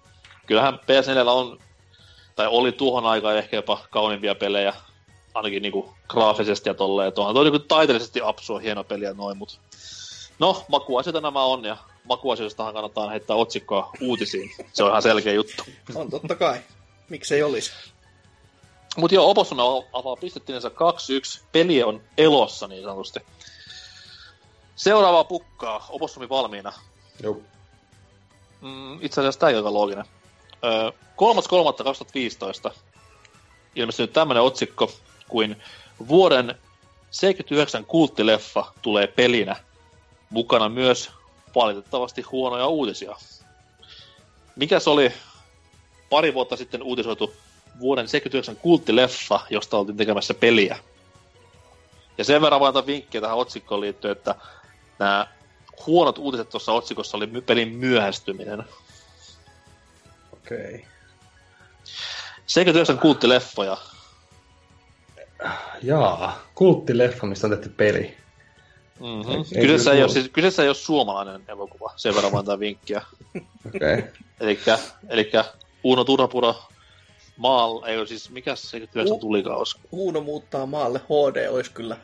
[0.46, 1.58] kyllähän PS4 on,
[2.36, 4.74] tai oli tuohon aikaan ehkä jopa kauniimpia pelejä,
[5.34, 7.12] ainakin niinku graafisesti ja tolleen.
[7.12, 9.60] Tuohan toi niinku taiteellisesti apsua hieno peliä noin, mut
[10.38, 14.50] no, makuasioita nämä on, ja makuasioistahan kannattaa heittää otsikkoa uutisiin.
[14.72, 15.62] Se on ihan selkeä juttu.
[15.94, 16.60] On totta kai.
[17.08, 17.72] Miksei olisi?
[18.96, 19.58] Mut joo, Opossum
[19.92, 20.72] avaa pistettinsä 2-1.
[21.52, 23.20] Peli on elossa niin sanotusti.
[24.76, 25.86] Seuraavaa pukkaa.
[25.90, 26.72] Opossumi valmiina.
[27.22, 27.40] Joo.
[28.60, 30.04] Mm, itse asiassa tää ei ole looginen.
[30.64, 30.90] Öö,
[32.70, 32.74] 3.3.2015
[33.74, 34.92] ilmestynyt tämmönen otsikko
[35.28, 35.62] kuin
[36.08, 36.54] vuoden
[37.10, 39.56] 79 kulttileffa tulee pelinä.
[40.30, 41.10] Mukana myös
[41.54, 43.16] valitettavasti huonoja uutisia.
[44.56, 45.12] Mikäs oli
[46.10, 47.34] pari vuotta sitten uutisoitu
[47.80, 50.78] vuoden 79 kulttileffa, josta oltiin tekemässä peliä?
[52.18, 54.34] Ja sen verran voin antaa vinkkejä tähän otsikkoon liittyen, että
[54.98, 55.26] nämä
[55.86, 58.64] huonot uutiset tuossa otsikossa oli pelin myöhästyminen.
[60.32, 60.74] Okei.
[60.74, 60.80] Okay.
[62.46, 63.76] 79 kulttileffoja.
[65.82, 68.16] Jaa, kulttileffa, mistä on tehty peli.
[69.00, 69.32] Mm-hmm.
[69.32, 73.02] Ei- ei Kyseessä, ei ole, siis, kyseessä ei ole suomalainen elokuva, sen verran antaa vinkkiä.
[73.66, 73.98] Okei.
[73.98, 74.02] Okay.
[74.40, 74.78] Elikkä,
[75.08, 75.44] elikkä
[75.84, 76.54] Uno Turhapuro
[77.36, 79.78] Maal, ei ole siis, mikä se 79 U- tulikaus?
[79.92, 81.96] Uuno muuttaa maalle HD olisi kyllä.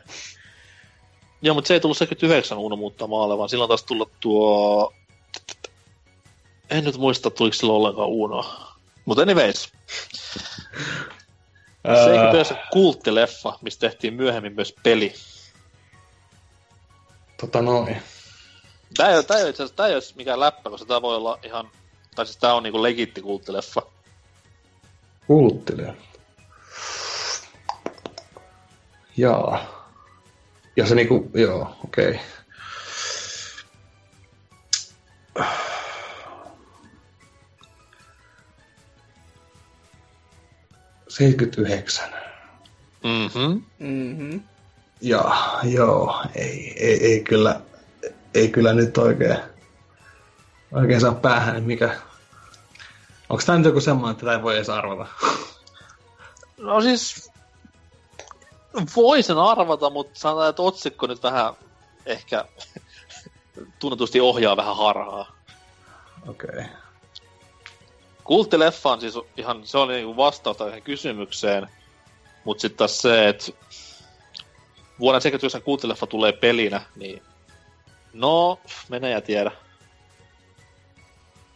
[1.41, 4.93] Joo, mutta se ei tullut 79 Uno muuttaa maalle, vaan silloin taas tullut tuo...
[6.69, 8.45] En nyt muista, tuliko silloin ollenkaan Uno.
[9.05, 9.71] Mutta anyways,
[11.83, 15.13] Ää, 79 kulttileffa, mistä tehtiin myöhemmin myös peli.
[17.39, 17.97] tota noin.
[18.97, 21.39] Tää ei, ole- tää ei ole tää ei ole mikään läppä, koska tää voi olla
[21.43, 21.69] ihan...
[22.15, 23.81] Tai siis tää on niinku legitti kulttileffa.
[25.27, 25.93] Kulttileffa.
[29.17, 29.83] Jaa.
[30.75, 32.09] Ja se niinku, joo, okei.
[32.09, 32.19] Okay.
[41.07, 42.13] Seitsemänkymmentäyhdeksän.
[43.03, 43.61] Mhm.
[43.79, 44.39] Mhm.
[45.01, 45.31] Ja,
[45.63, 47.61] joo, ei, ei, ei, kyllä,
[48.33, 49.37] ei kyllä nyt oikein,
[50.73, 51.95] oikein saa päähän, mikä...
[53.29, 55.05] Onko tämä nyt joku semmoinen, että tätä ei voi edes arvata?
[56.57, 57.31] No siis...
[58.95, 61.53] Voisin arvata, mutta sanotaan, että otsikko nyt vähän
[62.05, 62.45] ehkä
[63.79, 65.31] tunnetusti ohjaa vähän harhaa.
[66.27, 66.49] Okei.
[66.49, 66.63] Okay.
[68.23, 71.67] Kulttileffa on siis ihan, se oli niinku vastaus tähän kysymykseen,
[72.43, 73.51] mutta sitten taas se, että
[74.99, 77.23] vuoden 79 kulttileffa tulee pelinä, niin
[78.13, 78.59] no,
[78.89, 79.51] menee ja tiedä.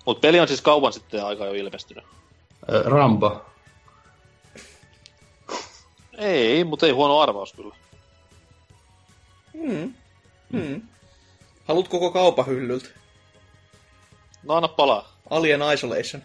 [0.08, 2.04] Mutta peli on siis kauan sitten aika jo ilmestynyt.
[2.74, 3.46] Ö, Rambo.
[6.18, 7.76] Ei, mutta ei huono arvaus kyllä.
[9.54, 9.94] Mm.
[10.52, 10.82] Mm.
[11.68, 12.90] Haluat koko kaupan hyllyltä?
[14.44, 15.18] No anna palaa.
[15.30, 16.22] Alien Isolation.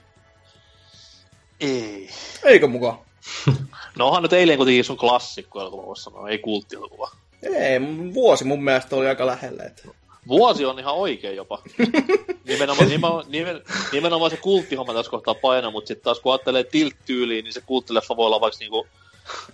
[1.60, 2.10] Ei.
[2.44, 2.98] Eikö mukaan?
[3.98, 7.10] No onhan nyt eilen kuitenkin sun klassikko elokuva, voisi sanoa, ei kulttielokuva.
[7.42, 9.64] Ei, mun- vuosi mun mielestä oli aika lähellä.
[9.64, 9.82] Että...
[10.28, 11.62] Vuosi on ihan oikein jopa.
[12.44, 13.62] Nimenomaan, nimenomaan, nimen,
[13.92, 18.16] nimenomaan se kulttihomma tässä kohtaa paino, mutta sitten taas kun ajattelee tilt-tyyliin, niin se kulttileffa
[18.16, 18.86] voi olla vaikka niinku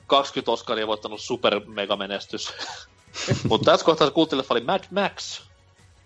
[0.06, 2.52] 20 Oscaria voittanut super mega menestys.
[3.48, 5.40] mutta tässä kohtaa se kulttileffa oli Mad Max,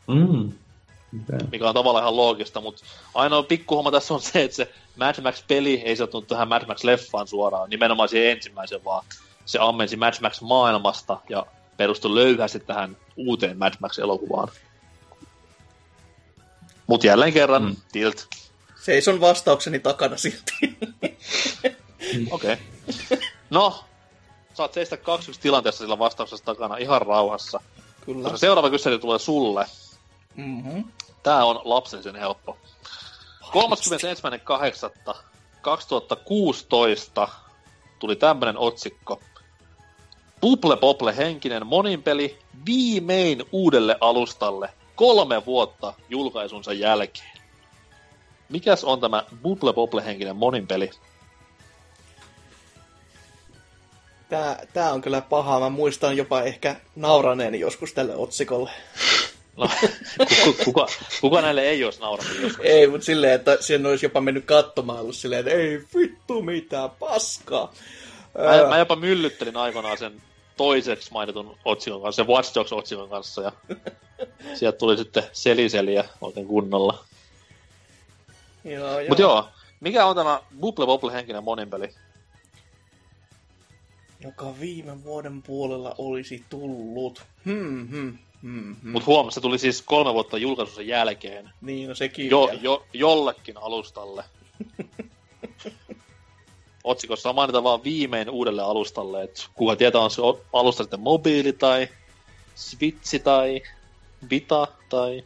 [0.06, 0.52] Mm.
[1.12, 1.44] Mitä?
[1.52, 2.84] mikä on tavallaan ihan loogista, mutta
[3.14, 7.70] ainoa pikkuhomma tässä on se, että se Mad Max-peli ei sijoittunut tähän Mad Max-leffaan suoraan,
[7.70, 9.04] nimenomaan siihen ensimmäisen, vaan
[9.44, 11.46] se ammensi Mad Max-maailmasta ja
[11.82, 14.48] perustui löyhästi tähän uuteen Mad Max-elokuvaan.
[16.86, 17.68] Mutta jälleen kerran, mm.
[17.68, 17.76] Mm.
[17.92, 18.28] tilt.
[18.82, 20.52] Seison vastaukseni takana silti.
[22.30, 22.52] Okei.
[22.52, 22.56] Okay.
[23.50, 23.84] No,
[24.54, 27.60] saat seistä kaksi tilanteessa sillä vastauksessa takana ihan rauhassa.
[28.06, 28.22] Kyllä.
[28.22, 29.66] Koska seuraava kysely tulee sulle.
[30.36, 30.84] Mm-hmm.
[31.22, 32.58] Tää on lapsellisen helppo.
[37.26, 37.30] 31.8.2016
[37.98, 39.20] tuli tämmönen otsikko.
[40.42, 47.38] Buble Boble henkinen moninpeli viimein uudelle alustalle kolme vuotta julkaisunsa jälkeen.
[48.48, 50.90] Mikäs on tämä Buble Boble henkinen moninpeli?
[54.28, 55.60] Tää, tää on kyllä paha.
[55.60, 58.70] Mä muistan jopa ehkä nauraneeni joskus tälle otsikolle.
[59.56, 59.70] No,
[60.18, 60.86] kuka, kuka,
[61.20, 62.64] kuka näille ei olisi nauranut joskus?
[62.66, 66.90] Ei, mutta silleen, että sen olisi jopa mennyt katsomaan ollut silleen, että ei vittu mitään
[66.90, 67.72] paskaa.
[68.38, 70.22] Mä, mä jopa myllyttelin aikanaan sen
[70.56, 73.52] toiseksi mainitun otsikon kanssa, sen Watch Dogs-otsikon kanssa, ja
[74.58, 77.04] sieltä tuli sitten seliseliä oikein kunnolla.
[78.64, 79.08] joo, joo.
[79.08, 79.48] Mut joo,
[79.80, 81.88] mikä on tämä Bubble Bobble henkinen moninpeli?
[84.20, 87.22] Joka viime vuoden puolella olisi tullut.
[87.44, 88.90] Hmm, hmm, hmm, hmm.
[88.90, 91.50] Mut huom, se tuli siis kolme vuotta julkaisun jälkeen.
[91.60, 92.60] Niin, no sekin Jo, vielä.
[92.62, 94.24] jo, jollekin alustalle.
[96.84, 100.22] Otsikossa mainita vaan viimein uudelle alustalle, että kuka tietää on se
[100.52, 101.88] alusta sitten mobiili tai
[102.54, 103.62] switchi tai
[104.30, 105.24] vita tai...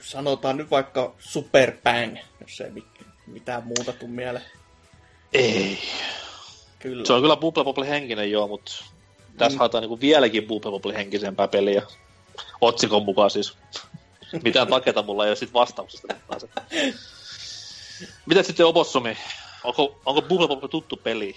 [0.00, 2.84] Sanotaan nyt vaikka Super Bang, jos ei mi-
[3.26, 4.44] mitään muuta tuu mieleen.
[5.32, 5.78] Ei.
[6.78, 7.04] Kyllä.
[7.04, 8.72] Se on kyllä Bubble Bobble henkinen joo, mutta
[9.38, 9.58] tässä Mm.
[9.58, 11.82] haetaan niinku vieläkin Bubble Bobble henkisempää peliä.
[12.60, 13.56] Otsikon mukaan siis.
[14.44, 14.68] Mitään
[15.02, 16.08] mulla ei ole sit vastauksesta.
[16.12, 16.46] nyt taas.
[18.26, 19.16] Mitä sitten Opossumi?
[19.64, 21.36] Onko, onko Bubble Bobble tuttu peli?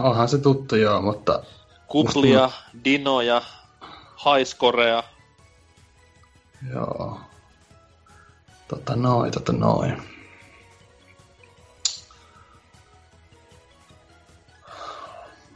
[0.00, 1.42] Onhan se tuttu joo, mutta
[1.86, 2.50] Kuplia,
[2.84, 3.42] dinoja,
[4.24, 5.02] highscorea.
[6.74, 7.20] joo.
[8.68, 10.17] Tota noin, tota noin.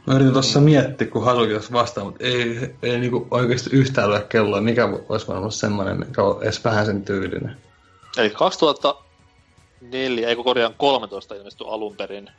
[0.05, 4.25] Mä yritin tuossa miettiä, kun Hasuki tuossa vastaa, mutta ei, ei niinku oikeasti yhtään ole
[4.29, 7.57] kelloa, mikä olisi voinut olla semmoinen, mikä on edes vähän sen tyylinen.
[8.17, 12.29] Eli 2004, eikö korjaan 13 ilmestyi alun perin.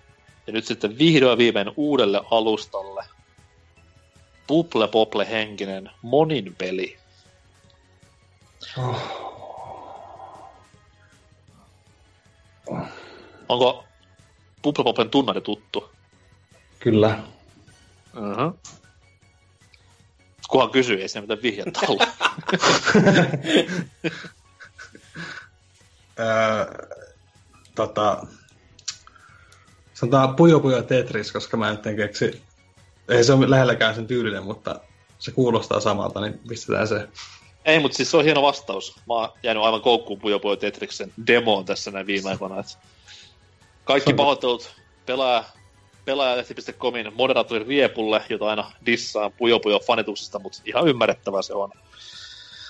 [0.46, 3.04] Ja nyt sitten vihdoin viimein uudelle alustalle.
[4.48, 6.96] Bubble Bobble henkinen monin peli.
[13.48, 13.84] Onko
[14.62, 15.90] Bubble Bobblen tunnari tuttu?
[16.80, 17.18] Kyllä.
[18.16, 18.58] Uh-huh.
[20.48, 22.08] Kuhan kysyy, ei siinä mitään vihjettä ollut.
[26.18, 26.88] Öö,
[27.74, 28.26] tota,
[29.94, 32.42] sanotaan Puyo Puyo Tetris, koska mä en keksi,
[33.08, 34.80] ei se ole lähelläkään sen tyylinen, mutta
[35.18, 37.08] se kuulostaa samalta, niin pistetään se.
[37.64, 38.96] Ei, mutta siis se on hieno vastaus.
[38.96, 42.64] Mä oon jäänyt aivan koukkuun Puyo Puyo Tetriksen demoon tässä näin viime aikoina.
[43.84, 44.76] Kaikki pahoittelut
[45.06, 45.44] pelaaja,
[46.05, 51.70] pelaajalehti.comin moderaattorin Riepulle, jota aina dissaan Puyo Puyo fanituksesta, mutta ihan ymmärrettävää se on.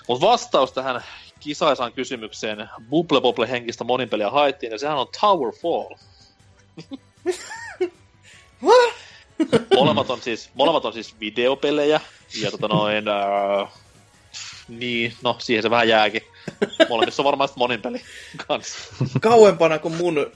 [0.09, 1.05] Mutta vastaus tähän
[1.41, 5.95] kisaisaan kysymykseen Bubble Bobble henkistä moninpeliä haettiin, ja sehän on Towerfall.
[9.77, 12.01] molemmat, on siis, molemmat on siis videopelejä,
[12.43, 13.69] ja tota noin, ää,
[14.69, 16.23] niin, no siihen se vähän jääkin.
[16.89, 18.03] Molemmissa on varmaan sit monin peli
[18.47, 18.79] kanssa.
[19.21, 20.33] Kauempana kuin mun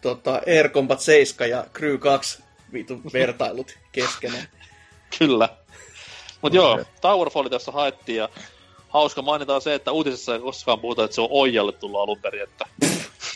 [0.00, 4.48] tota, Air Combat 7 ja Crew 2 vitun vertailut keskenään.
[5.18, 5.48] Kyllä.
[6.42, 8.28] Mut joo, Towerfall tässä haettiin ja
[8.88, 12.20] hauska mainita on se, että uutisessa ei koskaan puhuta, että se on Oijalle tullut alun
[12.22, 12.64] perin, että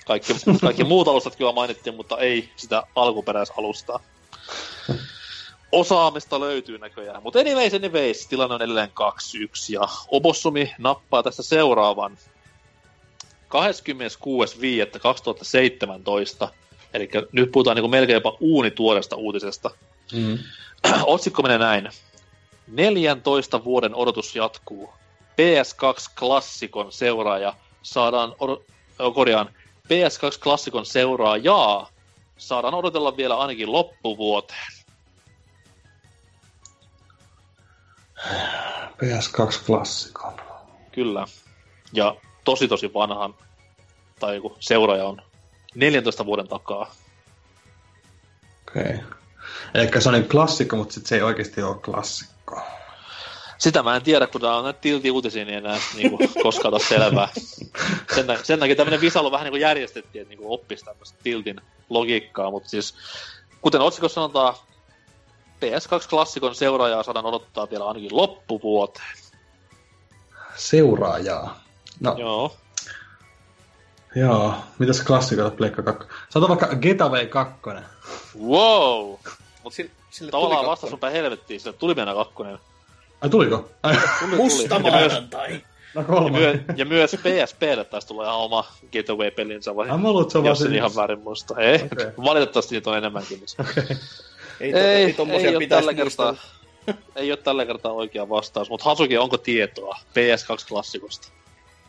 [0.06, 4.00] kaikki, kaikki muut alustat kyllä mainittiin, mutta ei sitä alkuperäisalustaa.
[5.72, 7.22] Osaamista löytyy näköjään.
[7.22, 8.92] Mutta anyways, anyways, tilanne on edelleen 2-1
[9.68, 12.18] ja Obossumi nappaa tästä seuraavan
[13.54, 16.48] 26.5.2017.
[16.94, 19.70] Eli nyt puhutaan niin melkein jopa uunituoresta uutisesta.
[20.12, 20.38] Mm.
[21.14, 21.90] Otsikko menee näin.
[22.66, 24.92] 14 vuoden odotus jatkuu.
[25.32, 28.46] PS2-klassikon seuraaja saadaan, ö,
[29.14, 29.50] korjaan,
[29.84, 31.90] PS2-klassikon seuraajaa
[32.36, 34.72] saadaan odotella vielä ainakin loppuvuoteen.
[39.02, 40.32] PS2 klassikon.
[40.92, 41.26] Kyllä.
[41.92, 43.34] Ja tosi tosi vanhan,
[44.20, 45.22] tai joku seuraaja on
[45.74, 46.94] 14 vuoden takaa.
[48.68, 48.82] Okei.
[48.82, 48.98] Okay.
[49.74, 52.60] Eli se on niin klassikko, mutta sit se ei oikeasti ole klassikko.
[53.58, 56.84] Sitä mä en tiedä, kun tää on näitä tilti-uutisia, niin enää niin kuin, koskaan ota
[56.84, 57.28] selvää.
[58.14, 61.60] Sen, sen takia tämmönen visailu vähän niin kuin järjestettiin, että niin kuin oppisi tämmöistä tiltin
[61.90, 62.94] logiikkaa, mutta siis
[63.60, 64.54] kuten otsikossa sanotaan,
[65.60, 69.16] PS2-klassikon seuraajaa saadaan odottaa vielä ainakin loppuvuoteen.
[70.56, 71.63] Seuraajaa.
[72.00, 72.56] No, Joo.
[74.14, 74.54] joo.
[74.78, 76.08] Mitäs klassikoita Pleikka 2?
[76.28, 77.54] Sanotaan vaikka Getaway 2.
[78.46, 79.14] Wow!
[79.64, 82.58] Mut Sille, sille tavallaan tuli vasta sun päin helvettiin, sille tuli mennä kakkonen.
[83.20, 83.68] Ai tuliko?
[83.82, 84.92] Ai, Tuli, Musta tuli.
[84.92, 85.62] Ja myös, maanantai.
[85.94, 86.38] no ja, kolme.
[86.38, 89.90] myö, ja myös PSPlle taisi tulla ihan oma Getaway-pelinsä, vai?
[89.90, 91.54] Ai mä luulen, että se on jos ihan väärin muista.
[91.60, 92.12] Ei, okay.
[92.24, 93.40] valitettavasti niitä on enemmänkin.
[93.58, 93.64] Mutta...
[94.60, 96.34] Ei, tota, ei, Ei, ei tommosia ei ole tällä kertaa,
[97.16, 101.28] ei ole tällä kertaa oikea vastaus, mutta Hasuki, onko tietoa PS2-klassikosta?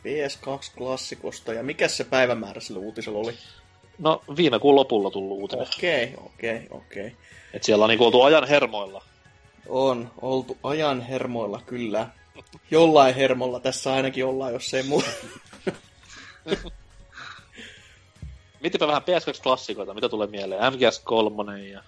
[0.05, 1.53] PS2-klassikosta.
[1.53, 3.33] Ja mikä se päivämäärä sillä uutisella oli?
[3.99, 5.67] No, viime kuun lopulla tullut uutinen.
[5.77, 7.15] Okei, okei, okei.
[7.53, 9.03] Et siellä on niinku oltu ajan hermoilla.
[9.67, 12.07] On oltu ajan hermoilla kyllä.
[12.71, 15.03] Jollain hermolla tässä ainakin ollaan, jos ei muu.
[18.61, 20.73] Mietipä vähän PS2-klassikoita, mitä tulee mieleen?
[20.73, 21.83] MGS3 ja...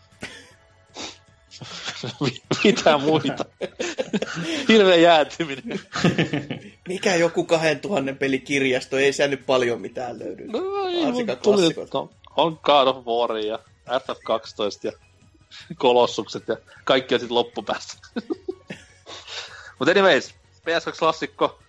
[2.64, 3.46] mitä muita?
[4.70, 5.80] Hirveä jäätyminen.
[6.88, 10.48] Mikä joku 2000 pelikirjasto, ei siellä nyt paljon mitään löydy.
[10.48, 12.08] No, ei, tuli, klassikoita.
[12.38, 14.92] on, God of War ja FF12 ja
[15.76, 17.98] kolossukset ja kaikki on sitten loppupäässä.
[19.80, 21.60] Mutta anyways, PS2-klassikko.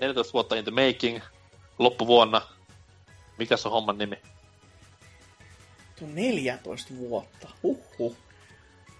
[0.00, 1.20] 14 vuotta in the making.
[1.78, 2.42] Loppuvuonna.
[3.38, 4.16] Mikä se on homman nimi?
[5.98, 7.48] Tuo 14 vuotta.
[7.62, 8.16] Huhhuh.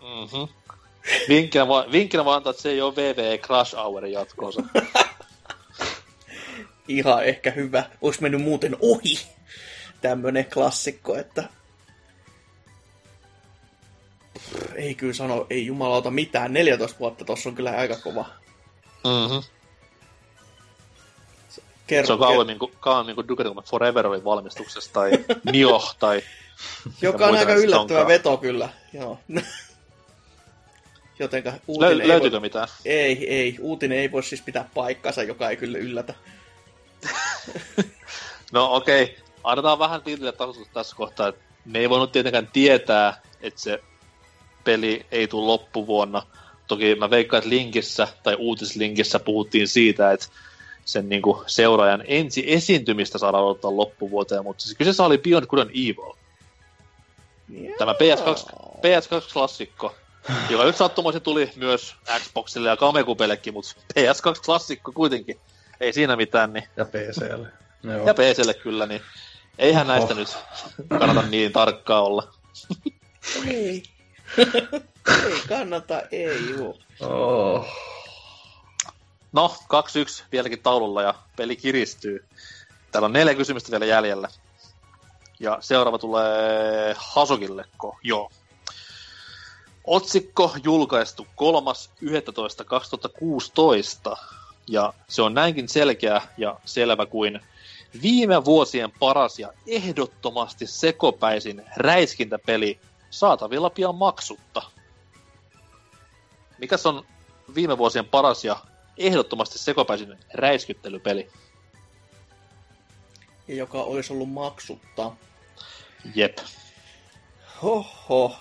[0.00, 0.52] Mhm.
[1.28, 4.62] Vinkkinä, voi, vinkkinä voi antaa, että se ei ole VVE Crash Hourin jatkoonsa.
[6.88, 7.84] Ihan ehkä hyvä.
[8.00, 9.20] Ois mennyt muuten ohi.
[10.00, 11.44] Tämmönen klassikko, että...
[14.38, 16.52] Pff, ei kyllä sano, ei jumalauta mitään.
[16.52, 18.24] 14 vuotta tossa on kyllä aika kova.
[19.04, 19.38] Mhm.
[21.86, 25.10] Kerro, Se on kauemmin kuin, kauemmin kuin Duke Nukem Forever oli valmistuksessa, tai
[25.52, 26.22] Nioh, tai...
[27.02, 28.06] Joka on aika yllättävä onkaan.
[28.06, 28.68] veto kyllä.
[28.92, 29.18] Joo.
[31.22, 32.40] Jotenka uutinen ei löytyykö voi...
[32.40, 32.68] mitään?
[32.84, 33.56] Ei, ei.
[33.60, 36.14] Uutinen ei voi siis pitää paikkansa, joka ei kyllä yllätä.
[38.52, 39.16] No okei, okay.
[39.44, 43.80] annetaan vähän tiitille tasoitus tässä kohtaa, että me ei voinut tietenkään tietää, että se
[44.64, 46.22] peli ei tule loppuvuonna.
[46.68, 50.26] Toki mä veikkaan, että linkissä tai uutislinkissä puhuttiin siitä, että
[50.84, 55.70] sen niinku seuraajan ensi esiintymistä saadaan odottaa loppuvuoteen, mutta siis kyseessä oli Beyond Good and
[55.70, 56.12] Evil.
[57.78, 59.94] Tämä PS2, PS2-klassikko,
[60.50, 65.40] joka nyt sattumoisin tuli myös Xboxille ja Kamekupellekin, mutta PS2-klassikko kuitenkin.
[65.80, 67.48] Ei siinä mitään, niin Ja PClle.
[67.82, 68.06] Joo.
[68.06, 69.02] ja PClle kyllä, niin
[69.58, 69.96] eihän Oho.
[69.96, 70.36] näistä nyt
[70.88, 72.32] kannata niin tarkkaa olla.
[73.46, 73.82] Ei.
[75.26, 76.80] ei kannata, ei juu.
[77.00, 77.66] Oh.
[79.32, 82.24] No, 2-1 vieläkin taululla ja peli kiristyy.
[82.92, 84.28] Täällä on neljä kysymystä vielä jäljellä.
[85.40, 87.98] Ja seuraava tulee Hasokilleko.
[88.02, 88.30] Joo.
[89.84, 91.26] Otsikko julkaistu
[94.10, 94.16] 3.11.2016.
[94.68, 97.40] Ja se on näinkin selkeä ja selvä kuin
[98.02, 102.80] viime vuosien paras ja ehdottomasti sekopäisin räiskintäpeli
[103.10, 104.62] saatavilla pian maksutta.
[106.58, 107.06] Mikäs on
[107.54, 108.56] viime vuosien paras ja
[108.98, 111.30] ehdottomasti sekopäisin räiskyttelypeli?
[113.48, 115.12] Ja joka olisi ollut maksutta.
[116.14, 116.38] Jep.
[117.62, 118.36] Hoho.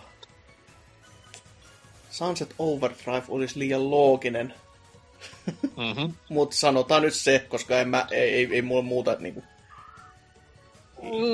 [2.11, 4.53] Sunset Overdrive olisi liian looginen.
[5.77, 6.13] Mm-hmm.
[6.29, 9.43] Mutta sanotaan nyt se, koska en mä, ei, ei, ei mulla muuta niinku...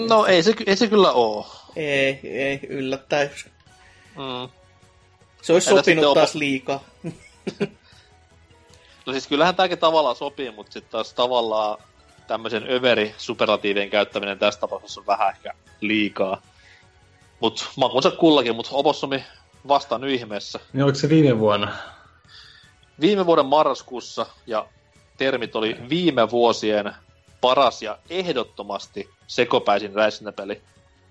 [0.07, 1.47] No ei se, ei se kyllä oo.
[1.75, 3.31] Ei, ei, yllättäen.
[4.15, 4.49] Mm.
[5.41, 6.83] Se olisi Entä sopinut taas liikaa.
[9.05, 11.77] No siis kyllähän tääkin tavallaan sopii, mutta sitten taas tavallaan
[12.27, 16.41] tämmöisen överi superlatiivien käyttäminen tässä tapauksessa on vähän ehkä liikaa.
[17.39, 19.23] Mut makunsa kullakin, mut Opossumi
[19.67, 20.59] vastaan nyt ihmeessä.
[20.73, 21.77] Niin oliko se viime vuonna?
[23.01, 24.67] Viime vuoden marraskuussa ja
[25.17, 26.93] termit oli viime vuosien
[27.41, 30.61] paras ja ehdottomasti sekopäisin räiskintäpeli.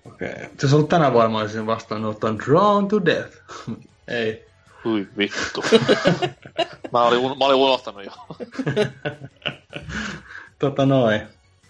[0.05, 0.31] Okei.
[0.31, 0.43] Okay.
[0.43, 3.37] Se olisi ollut tänä vuonna, mä olisin vastannut, on Drawn to Death.
[4.07, 4.47] Ei.
[4.83, 5.63] Hui vittu.
[6.93, 8.11] mä, olin, mä olin unohtanut jo.
[10.59, 11.21] Tota noin.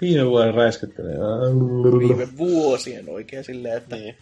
[0.01, 1.09] Viime vuoden räiskyttely.
[2.07, 4.17] Viime vuosien oikein silleen, että Niin.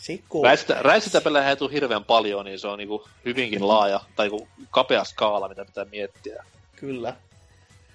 [0.00, 0.42] Seko.
[0.44, 5.04] Räiskintä, räiskintäpelejä ei tule hirveän paljon, niin se on niinku hyvinkin laaja, tai niinku kapea
[5.04, 6.44] skaala, mitä pitää miettiä.
[6.76, 7.16] Kyllä.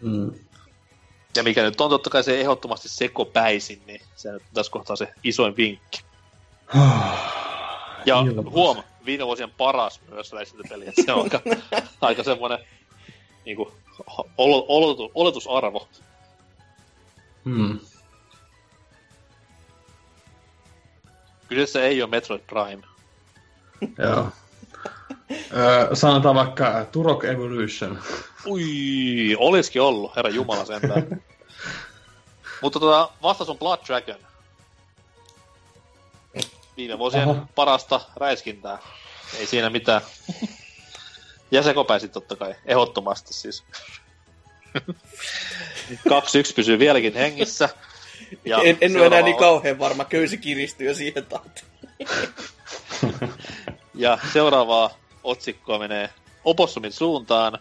[0.01, 0.33] Mm.
[1.35, 5.07] Ja mikä nyt on totta kai se ehdottomasti sekopäisin, niin se nyt tässä kohtaa se
[5.23, 6.01] isoin vinkki.
[8.07, 8.51] Ja Ilman.
[8.51, 11.41] huom, viime vuosien paras myös räiskintäpeli, että se on aika,
[12.01, 12.59] aika semmoinen
[13.45, 13.71] niinku,
[14.37, 15.87] ol, oletu, oletusarvo.
[17.45, 17.79] Hmm.
[21.49, 22.83] Kyseessä ei ole Metroid Prime.
[23.97, 24.29] Joo.
[25.57, 27.99] Öö, sanotaan vaikka Turok Evolution.
[28.45, 31.21] Ui, olisikin ollut, herra Jumala sentään.
[32.61, 34.19] Mutta tota, vastaus on Blood Dragon.
[36.77, 37.47] Viime vuosien Aha.
[37.55, 38.77] parasta räiskintää.
[39.39, 40.01] Ei siinä mitään.
[41.51, 43.63] Ja sekopäisit totta kai, ehdottomasti siis.
[46.09, 47.69] 2-1 pysyy vieläkin hengissä.
[48.45, 51.67] Ja en, en ole enää niin kauhean varma, köysi kiristyy jo siihen tahtiin.
[53.97, 54.89] Ja seuraavaa
[55.23, 56.09] otsikkoa menee
[56.43, 57.59] Opossumin suuntaan.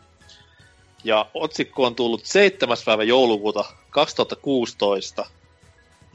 [1.05, 2.77] Ja otsikko on tullut 7.
[2.87, 5.27] päivä joulukuuta 2016.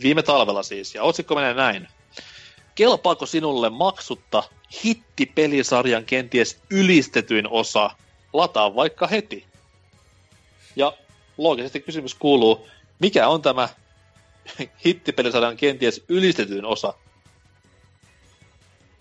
[0.02, 0.96] Viime talvella siis.
[0.96, 1.88] Ja otsikko menee näin.
[2.76, 4.44] Kelpaako sinulle maksutta
[4.84, 7.92] hittipelisarjan kenties ylistetyin osa?
[8.34, 9.46] Lataa vaikka heti.
[10.76, 10.94] Ja
[11.38, 12.68] loogisesti kysymys kuuluu,
[13.00, 13.70] mikä on tämä
[14.86, 16.94] hittipelisarjan kenties ylistetyin osa?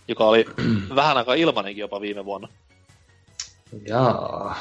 [0.08, 0.44] Joka oli
[0.94, 2.48] vähän aikaa ilmanenkin jopa viime vuonna.
[3.86, 4.56] Jaa.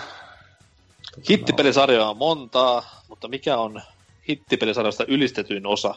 [1.29, 3.81] Hittipelisarjoja on montaa, mutta mikä on
[4.29, 5.95] hittipelisarjasta ylistetyin osa?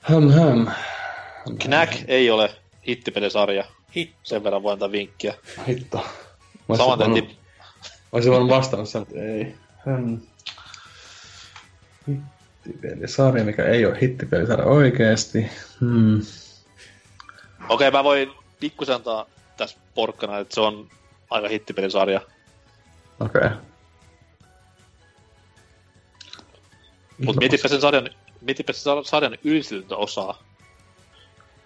[0.00, 0.66] Höm, höm.
[1.58, 2.54] Knack ei ole
[2.88, 3.64] hittipelisarja.
[3.96, 4.18] Hitto.
[4.22, 5.34] Sen verran voin antaa vinkkiä.
[5.68, 6.06] Hitto.
[6.76, 7.34] Saman voinut- Mä
[8.12, 9.54] olisin voinut vastata sen, että ei.
[9.84, 10.20] Hmm.
[12.66, 15.50] Hittipelisarja, mikä ei ole hittipelisarja oikeesti.
[15.80, 16.22] Hmm.
[17.68, 19.26] Okei, mä voin pikkusen antaa
[19.56, 20.88] tässä porkkana, että se on
[21.30, 22.20] aika hittipelisarja.
[23.20, 23.40] Okei.
[23.44, 23.56] Okay.
[27.24, 28.10] Mutta mietipä sen sarjan,
[28.40, 30.42] mietipä sen sar- sarjan ylistetyntä osaa.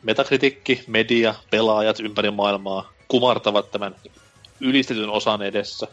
[0.02, 3.96] Metakritikki, media, pelaajat ympäri maailmaa kumartavat tämän
[4.60, 5.86] ylistetyn osan edessä.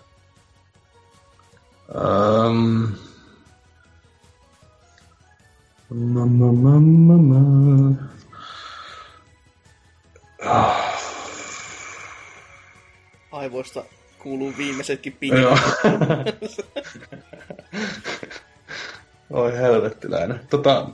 [1.96, 2.88] Um,
[5.90, 7.96] ma, ma, ma, ma, ma.
[13.32, 13.84] Aivoista
[14.20, 15.42] kuuluu viimeisetkin pingit.
[15.42, 15.58] Joo.
[19.30, 20.42] Oi helvettiläinen.
[20.50, 20.90] Tota,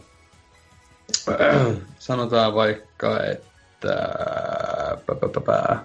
[1.99, 4.09] sanotaan vaikka, että...
[5.05, 5.77] Pä, pä, pä, pä.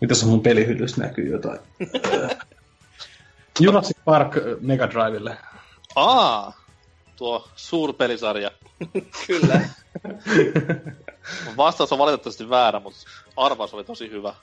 [0.00, 1.60] Mitäs mun pelihyllyssä näkyy jotain?
[3.60, 5.36] Jurassic Park Mega Drivelle.
[5.96, 6.59] Aa!
[7.20, 8.50] Tuo suurpelisarja.
[9.26, 9.60] Kyllä.
[11.56, 12.98] Vastaus on valitettavasti väärä, mutta
[13.36, 14.34] arvaus oli tosi hyvä.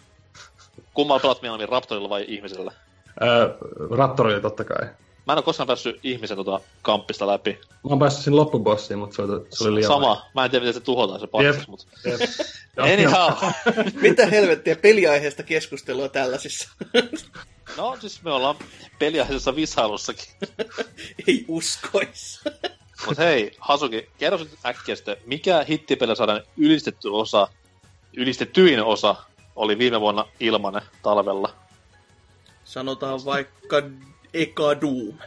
[0.94, 2.72] Kummalla pelat mieluummin Raptorilla vai ihmisellä?
[3.22, 3.58] Öö,
[3.98, 4.88] Raptorille totta kai.
[5.28, 7.60] Mä en ole koskaan päässyt ihmisen tota kamppista läpi.
[7.72, 10.26] Mä oon päässyt sinne loppubossiin, mutta se oli, se oli liian Sama.
[10.36, 11.28] Mä en tiedä, miten se tuhotaan se
[11.68, 11.86] mutta...
[12.06, 12.22] Jep.
[12.78, 13.52] Anyhow.
[14.02, 16.70] Mitä helvettiä peliaiheesta keskustelua tällaisissa?
[17.78, 18.56] No siis me ollaan
[19.00, 20.26] peliaiheisessa vishailussakin.
[21.28, 22.42] Ei uskois.
[23.08, 27.48] Mut hei, Hasuki, kerro nyt äkkiä sitten, mikä hittipelisarjan ylistetty osa,
[28.14, 29.16] ylistetyin osa
[29.56, 31.54] oli viime vuonna ilmanen talvella?
[32.64, 33.82] Sanotaan vaikka
[34.34, 35.18] Eka Doom.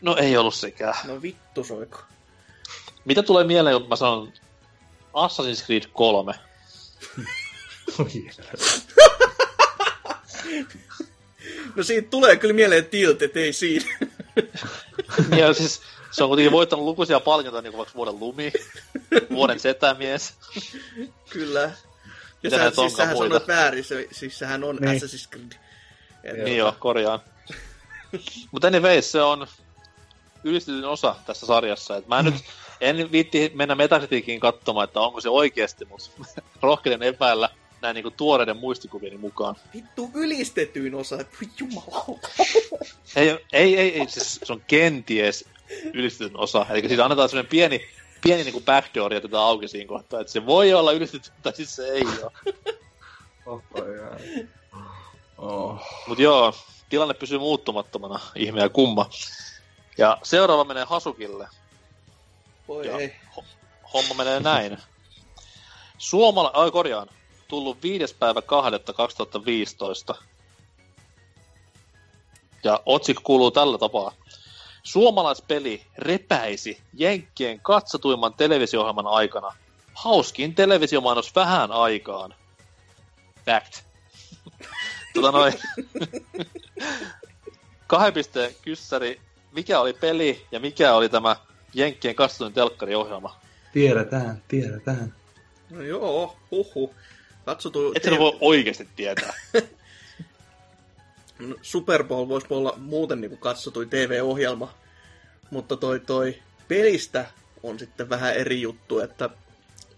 [0.00, 0.94] No ei ollut sekään.
[1.04, 1.98] No vittu soiko.
[3.04, 4.32] Mitä tulee mieleen, kun mä sanon
[5.14, 6.32] Assassin's Creed 3?
[11.76, 13.84] No siitä tulee kyllä mieleen tilt, et ei siinä.
[15.36, 18.52] Ja siis se on kuitenkin voittanut lukuisia palkintoja, niin kuin vaikka vuoden lumi,
[19.30, 20.34] vuoden setämies.
[21.30, 21.60] kyllä.
[21.60, 21.70] Ja
[22.42, 23.28] Mitä sä, siis sähän muita?
[23.34, 25.00] sanoit väärin, se, siis sehän on Niin.
[25.02, 25.52] Assassin's Creed.
[26.44, 27.20] Niin joo, korjaan.
[28.50, 29.46] Mutta anyways, se on
[30.44, 31.96] ylistetyn osa tässä sarjassa.
[31.96, 32.34] Et mä en nyt
[32.80, 36.10] en viitti mennä Metacriticin katsomaan, että onko se oikeasti, mutta
[36.62, 37.48] rohkenen epäillä
[37.82, 39.56] näin niinku tuoreiden muistikuvieni mukaan.
[39.74, 41.18] Vittu ylistetyin osa,
[41.60, 42.28] jumalauta.
[43.16, 45.44] Ei, ei, ei, ei siis se on kenties
[45.94, 46.66] ylistetyn osa.
[46.70, 47.80] Eli siis annetaan semmoinen pieni,
[48.24, 51.88] pieni niinku backdoor jätetään auki siinä kohtaa, että se voi olla ylistetty, tai siis se
[51.88, 52.32] ei ole.
[53.46, 53.62] Oh,
[55.42, 55.80] oh.
[56.06, 56.54] Mut joo,
[56.88, 59.10] tilanne pysyy muuttumattomana, ihme ja kumma.
[59.98, 61.48] Ja seuraava menee Hasukille.
[62.68, 62.98] Voi Joo.
[62.98, 63.16] ei.
[63.92, 64.78] Homma menee näin.
[65.98, 66.50] Suomala...
[66.54, 67.08] Ai korjaan.
[67.48, 68.14] Tullut 5.
[68.14, 68.70] päivä 2.
[68.96, 70.14] 2015.
[72.64, 74.12] Ja otsikko kuuluu tällä tapaa.
[74.82, 79.54] Suomalaispeli repäisi Jenkkien katsotuimman televisio-ohjelman aikana.
[79.94, 82.34] Hauskin televisiomainos vähän aikaan.
[83.46, 83.84] Fact.
[85.14, 85.54] tota noin.
[87.86, 89.20] Kahden pisteen kyssäri.
[89.52, 91.36] Mikä oli peli ja mikä oli tämä
[91.74, 93.40] Jenkkien katsotuin telkkariohjelma?
[93.72, 95.14] Tiedetään, tiedetään.
[95.70, 96.94] No joo, huhu.
[97.44, 97.92] Katsotu...
[97.96, 99.34] Et sä voi oikeasti tietää.
[101.38, 104.74] No, Super Bowl voisi olla muuten niin katsotuin TV-ohjelma,
[105.50, 107.26] mutta toi, toi pelistä
[107.62, 109.30] on sitten vähän eri juttu, että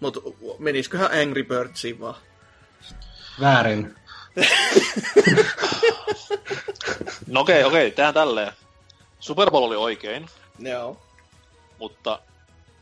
[0.01, 0.21] mutta
[0.59, 2.15] menisiköhän Angry Birdsiin vaan?
[3.41, 3.95] Väärin.
[7.27, 8.53] No okei, okei, tehdään tälleen.
[9.21, 10.27] Super Bowl oli oikein,
[10.59, 11.03] Joo.
[11.79, 12.19] mutta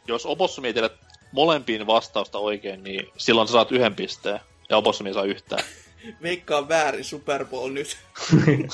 [0.06, 0.90] jos Opossumi ei tiedä
[1.32, 4.40] molempiin vastausta oikein, niin silloin sä saat yhden pisteen.
[4.70, 5.64] Ja Opossumi ei saa yhtään.
[6.22, 7.98] Veikkaa väärin Super Bowl nyt.
[8.46, 8.68] Niin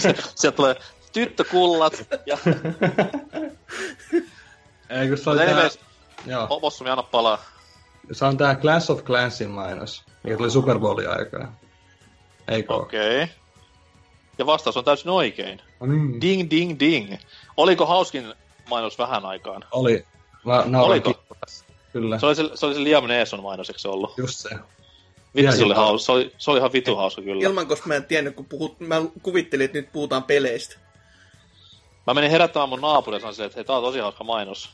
[0.00, 0.74] se- Sieltä tulee
[1.12, 2.38] tyttökullat ja
[4.90, 5.68] Ei, kun se oli tää...
[6.26, 6.46] Joo.
[6.50, 7.44] Opossumi anna palaa.
[8.12, 11.56] Se on tää Clash of Clansin mainos, mikä tuli Super Bowlin aikaa.
[12.50, 12.82] Eikö oo?
[12.82, 13.22] Okei.
[13.22, 13.34] Okay.
[14.38, 15.60] Ja vastaus on täysin oikein.
[15.80, 16.20] No niin.
[16.20, 17.14] Ding, ding, ding.
[17.56, 18.34] Oliko hauskin
[18.70, 19.64] mainos vähän aikaan?
[19.72, 20.06] Oli.
[20.44, 21.22] Mä nauroin Oliko?
[21.92, 22.18] Kyllä.
[22.18, 24.18] Se oli se, se, oli se Liam Neeson mainos, eikö se ollut?
[24.18, 24.48] Just se.
[25.36, 27.42] Vitsi, se oli, Ihan haus, se, oli, se oli ihan vitu hauska kyllä.
[27.42, 30.76] Ilman, koska mä en tiennyt, kun puhut, mä kuvittelin, että nyt puhutaan peleistä.
[32.06, 34.70] Mä menin herättämään mun naapuria ja sanoin että hei, tää on tosi hauska mainos.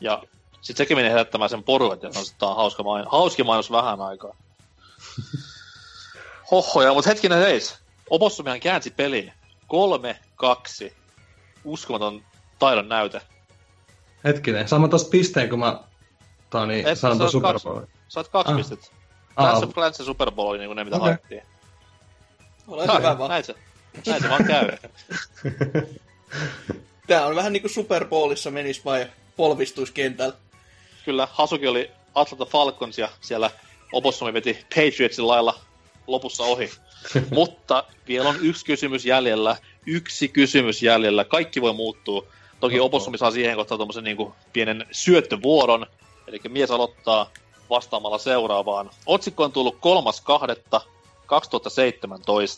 [0.00, 0.22] Ja
[0.60, 3.12] sit sekin meni herättämään sen porun, että sanoi, että tää on hauska mainos.
[3.12, 4.36] Hauski mainos vähän aikaa.
[6.52, 7.78] Hohoja, mut hetkinen heis.
[8.10, 9.32] Opossumihan käänsi pelin.
[10.88, 10.92] 3-2.
[11.64, 12.22] Uskomaton
[12.58, 13.20] taidon näyte.
[14.24, 15.80] Hetkinen, saan mä tosta pisteen, kun mä
[16.50, 17.68] Tani, Et, sanon sä tuon oot Super kaksi.
[17.68, 17.80] Bowl.
[18.08, 18.56] Saat kaksi Ah.
[18.58, 18.86] pistettä.
[19.36, 21.08] Ah, Clash of Clans ja Super Bowl oli niinku ne, mitä Okei.
[21.08, 21.42] haettiin.
[22.68, 23.30] Ole Näin, hyvä vaan.
[23.30, 23.54] näin, se,
[24.06, 24.68] näin se vaan käy.
[27.06, 29.06] Tää on vähän niinku Super Bowlissa menis vai
[29.36, 30.34] polvistuis kentällä.
[31.04, 33.50] Kyllä, Hasuki oli Atlanta Falcons ja siellä
[33.92, 35.60] Opossumi veti Patriotsin lailla
[36.06, 36.70] lopussa ohi.
[37.30, 39.56] Mutta vielä on yksi kysymys jäljellä.
[39.86, 41.24] Yksi kysymys jäljellä.
[41.24, 42.26] Kaikki voi muuttua.
[42.60, 42.86] Toki Oho.
[42.86, 45.86] Opossumi saa siihen kohtaan tommosen niinku pienen syöttövuoron.
[46.26, 47.30] Eli mies aloittaa
[47.70, 48.90] vastaamalla seuraavaan.
[49.06, 49.78] Otsikko on tullut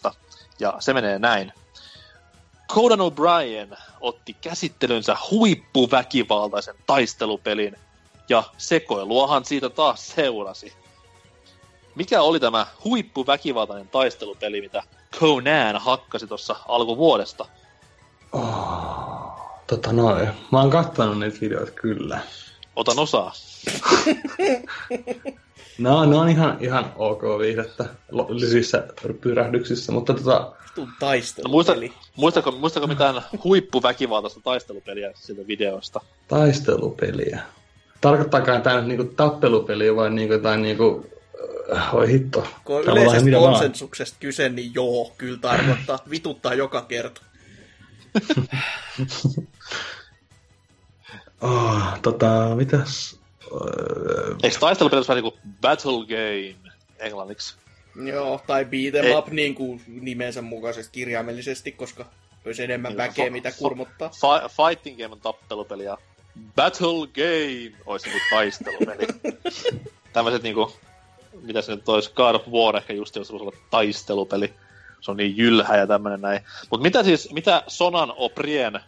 [0.08, 0.14] 3.2.2017
[0.60, 1.52] ja se menee näin.
[2.68, 7.76] Conan O'Brien otti käsittelynsä huippuväkivaltaisen taistelupelin
[8.28, 10.72] ja sekoiluahan siitä taas seurasi.
[11.94, 14.82] Mikä oli tämä huippuväkivaltainen taistelupeli, mitä
[15.20, 17.46] Conan hakkasi tuossa alkuvuodesta?
[18.32, 20.28] Oh, tota noin.
[20.52, 22.20] Mä oon kattonut niitä videoita kyllä.
[22.76, 23.32] Otan osaa.
[25.78, 27.84] No, ne on ihan, ihan ok viihdettä
[28.28, 28.86] lyhyissä
[29.20, 31.92] pyrähdyksissä, mutta tota, Vitun No, muista, taistelupeli.
[32.16, 36.00] muistako, muistako mitään huippuväkivaltaista taistelupeliä siitä videosta?
[36.28, 37.42] taistelupeliä.
[38.00, 41.06] Tarkoittaakaan tämä nyt niinku tappelupeliä vai niinku jotain niinku...
[41.76, 42.46] Äh, oi hitto.
[42.64, 45.98] Kun on yleisestä konsensuksesta kyse, niin joo, kyllä tarkoittaa.
[46.10, 47.20] Vituttaa joka kerta.
[51.40, 53.18] Oh, tota, mitäs?
[53.52, 57.56] Öö, Eikö taistelupelissä vähän niinku Battle Game englanniksi?
[58.04, 62.06] Joo, tai beat em up niin kuin nimensä mukaisesti kirjaimellisesti, koska
[62.46, 64.08] olisi enemmän Niin, väkeä, fa- mitä fa- kurmuttaa.
[64.08, 65.98] Fi- fighting Game on tappelupeli ja
[66.56, 69.06] Battle Game olisi niinku taistelupeli.
[70.12, 70.72] Tämmöiset niinku,
[71.42, 74.54] mitä se nyt olisi, God of War ehkä just, jos olla taistelupeli.
[75.00, 76.40] Se on niin jylhä ja tämmönen näin.
[76.70, 78.80] Mut mitä siis, mitä Sonan Oprien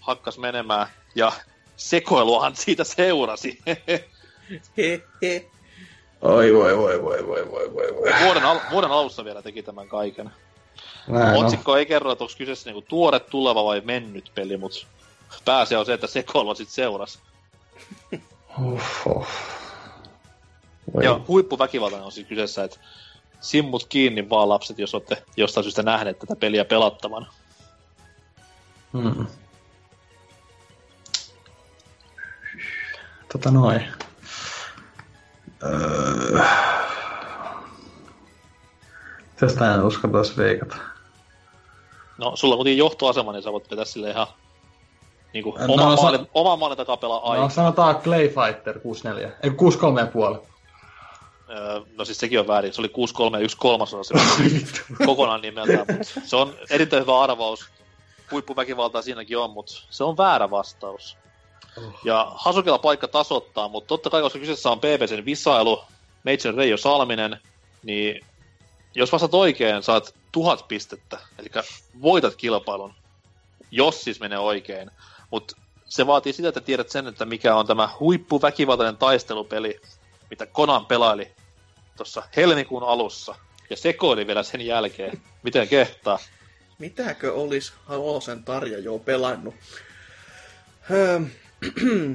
[0.00, 1.32] hakkas menemään ja
[1.76, 3.58] sekoiluahan siitä seurasi.
[6.22, 8.12] Oi voi voi voi voi voi voi voi.
[8.24, 10.30] vuoden, al- vuoden alussa vielä teki tämän kaiken.
[11.08, 11.40] Oo.
[11.40, 14.86] Otsikko ei kerro, että onko kyseessä niinku tuore, tuleva vai mennyt peli, mutta
[15.44, 17.18] pääasia on se, että sekoilua sit seurasi.
[18.60, 19.30] Uff, uff.
[20.94, 21.04] Voi.
[21.04, 22.78] Ja huippuväkivaltainen on siis kyseessä, että
[23.40, 27.26] simmut kiinni vaan lapset, jos olette jostain syystä nähneet tätä peliä pelattavan.
[28.92, 29.26] Hmm.
[33.32, 33.82] Tota noin.
[35.62, 36.40] Öö...
[39.36, 40.76] Tästä en uskaltaisi veikata.
[42.18, 44.26] No, sulla on kuitenkin johtoasema, niin sä voit vetää sille ihan
[45.32, 47.48] niinku No, oma, sa- maalin, oma maalin takaa pelaa No aikaa.
[47.48, 49.30] sanotaan Clay Fighter 64.
[49.42, 50.38] Ei 63 ja puoli.
[51.52, 52.92] Öö, no siis sekin on väärin, se oli
[53.32, 57.68] 6-3 ja 1 kolmasosa se kokonaan nimeltään, mutta se on erittäin hyvä arvaus.
[58.30, 61.16] Huippuväkivaltaa siinäkin on, mutta se on väärä vastaus.
[61.78, 61.94] Oh.
[62.04, 65.84] Ja Hasukilla paikka tasoittaa, mutta totta kai, koska kyseessä on PPCn visailu,
[66.24, 67.38] Major Reijo Salminen,
[67.82, 68.24] niin
[68.94, 71.48] jos vastaat oikein, saat tuhat pistettä, eli
[72.02, 72.94] voitat kilpailun,
[73.70, 74.90] jos siis menee oikein.
[75.30, 79.80] Mutta se vaatii sitä, että tiedät sen, että mikä on tämä huippuväkivaltainen taistelupeli,
[80.30, 81.32] mitä Konan pelaili
[82.04, 83.34] tuossa helmikuun alussa,
[83.70, 85.20] ja sekoili vielä sen jälkeen.
[85.42, 86.18] Miten kehtaa?
[86.78, 89.54] Mitäkö olisi Halosen Tarja jo pelannut?
[90.90, 91.20] Öö,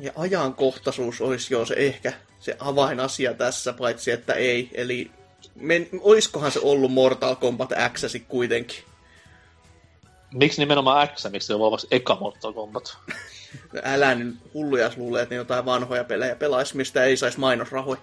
[0.00, 4.70] ja ajankohtaisuus olisi jo se ehkä se avainasia tässä, paitsi että ei.
[4.74, 5.10] Eli
[5.54, 8.84] men, oiskohan se ollut Mortal Kombat X kuitenkin?
[10.34, 12.96] Miksi nimenomaan X, miksi se on vasta eka Mortal Kombat?
[13.82, 18.00] Älä nyt hulluja luulee, että ne jotain vanhoja pelejä pelaisi, mistä ei saisi mainosrahoja.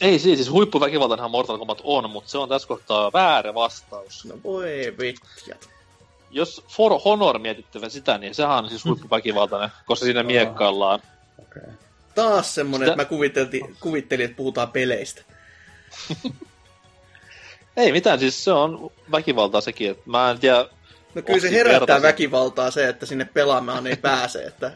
[0.00, 4.24] Ei siis, siis huippuväkivaltainenhan Mortal Kombat on, mutta se on tässä kohtaa väärä vastaus.
[4.24, 5.68] No voi vitjat.
[6.30, 11.00] Jos For Honor mietittävä sitä, niin sehän on siis huippuväkivaltainen, koska siinä miekkaillaan.
[11.42, 11.72] Okay.
[12.14, 15.22] Taas semmonen, Sitä- että mä kuvittelin, että puhutaan peleistä.
[17.76, 20.66] Ei mitään, siis se on väkivaltaa sekin, että mä en tiedä,
[21.14, 22.02] No kyllä se herättää vertaisi.
[22.02, 24.72] väkivaltaa se, että sinne pelaamaan ei pääse, että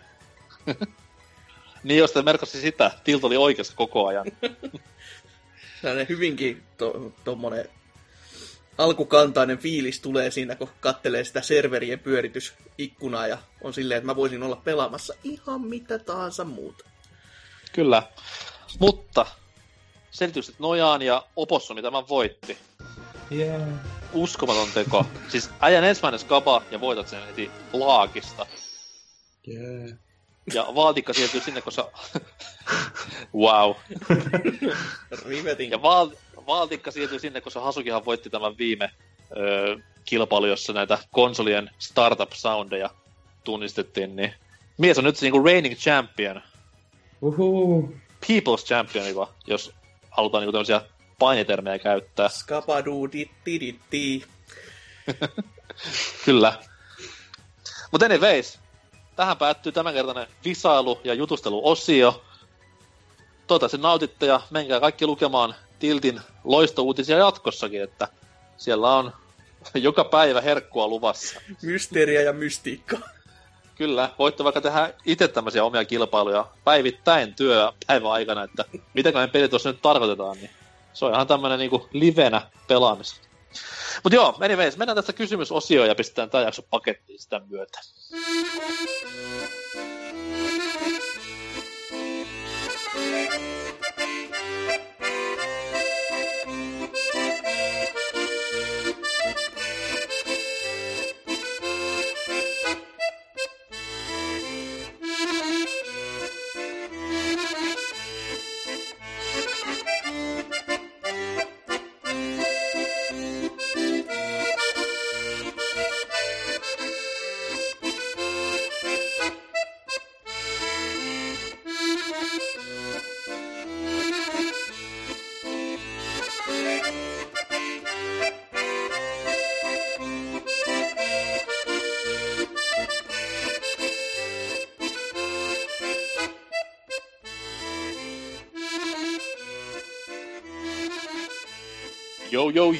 [1.84, 4.26] niin jos te merkasi sitä, Tilt oli oikeassa koko ajan.
[5.80, 7.68] sellainen hyvinkin to, tommonen
[8.78, 14.42] alkukantainen fiilis tulee siinä, kun kattelee sitä serverien pyöritysikkunaa ja on silleen, että mä voisin
[14.42, 16.84] olla pelaamassa ihan mitä tahansa muuta.
[17.72, 18.02] Kyllä.
[18.78, 19.26] Mutta
[20.10, 22.58] selitykset nojaan ja Opossumi tämän voitti.
[23.32, 23.62] Yeah.
[24.12, 25.06] Uskomaton teko.
[25.28, 28.46] Siis äijän ensimmäinen skaba ja voitat sen heti laakista.
[29.48, 29.98] Yeah.
[30.54, 31.90] Ja vaatikka siirtyy sinne, koska...
[33.34, 33.74] wow.
[35.26, 35.70] Rivetin.
[35.70, 36.10] Ja vaal,
[36.46, 38.90] Valtikka siirtyi sinne, koska Hasukihan voitti tämän viime
[39.36, 42.90] ö, kilpailu, jossa näitä konsolien startup-soundeja
[43.44, 44.34] tunnistettiin, niin
[44.78, 46.42] Mies on nyt se niinku reigning champion.
[47.22, 47.94] Uhu.
[48.26, 49.72] People's champion, jopa, jos
[50.10, 50.80] halutaan niinku tämmöisiä
[51.18, 52.28] painitermejä käyttää.
[52.28, 54.24] Skabadu ditti
[56.24, 56.58] Kyllä.
[57.92, 58.58] Mutta anyways,
[59.18, 62.24] tähän päättyy tämänkertainen visailu- ja jutusteluosio.
[63.46, 68.08] Toivottavasti nautitte ja menkää kaikki lukemaan Tiltin loistouutisia jatkossakin, että
[68.56, 69.12] siellä on
[69.74, 71.40] joka päivä herkkua luvassa.
[71.62, 73.00] Mysteeriä ja mystiikkaa.
[73.74, 78.64] Kyllä, voitte vaikka tehdä itse tämmöisiä omia kilpailuja päivittäin työpäivän aikana, että
[78.94, 80.50] mitä ne pelit tuossa nyt tarkoitetaan, niin
[80.92, 83.28] se on ihan tämmönen niinku livenä pelaamista.
[84.02, 87.80] Mutta joo, anyways, mennään tästä kysymysosioon ja pistetään tämä jakso pakettiin sitä myötä.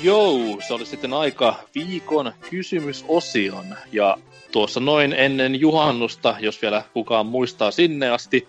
[0.03, 0.61] Joo.
[0.67, 3.77] Se oli sitten aika viikon kysymysosion.
[3.93, 4.19] Ja
[4.53, 8.49] tuossa noin ennen juhannusta, jos vielä kukaan muistaa sinne asti,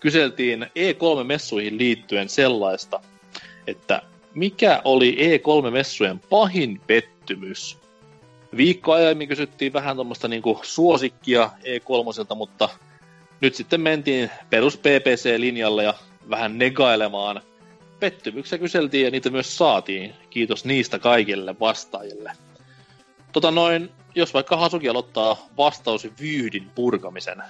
[0.00, 3.00] kyseltiin E3-messuihin liittyen sellaista,
[3.66, 4.02] että
[4.34, 7.78] mikä oli E3-messujen pahin pettymys?
[8.56, 12.68] Viikko aiemmin kysyttiin vähän tuommoista niinku suosikkia E3, mutta
[13.40, 15.94] nyt sitten mentiin perus PPC-linjalle ja
[16.30, 17.40] vähän negailemaan–
[18.00, 20.14] pettymyksiä kyseltiin ja niitä myös saatiin.
[20.30, 22.32] Kiitos niistä kaikille vastaajille.
[23.32, 27.42] Tota noin, jos vaikka Hasuki aloittaa vastaus vyyhdin purkamisen.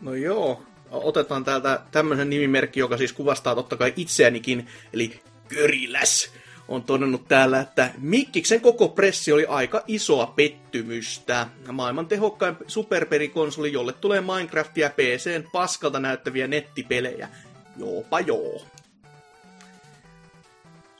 [0.00, 6.30] No joo, otetaan täältä tämmöisen nimimerkki, joka siis kuvastaa totta kai itseänikin, eli Köriläs
[6.68, 11.46] on todennut täällä, että Mikkiksen koko pressi oli aika isoa pettymystä.
[11.72, 17.28] Maailman tehokkain superperikonsoli, jolle tulee Minecraftia PCn paskalta näyttäviä nettipelejä.
[17.76, 18.62] Joopa joo.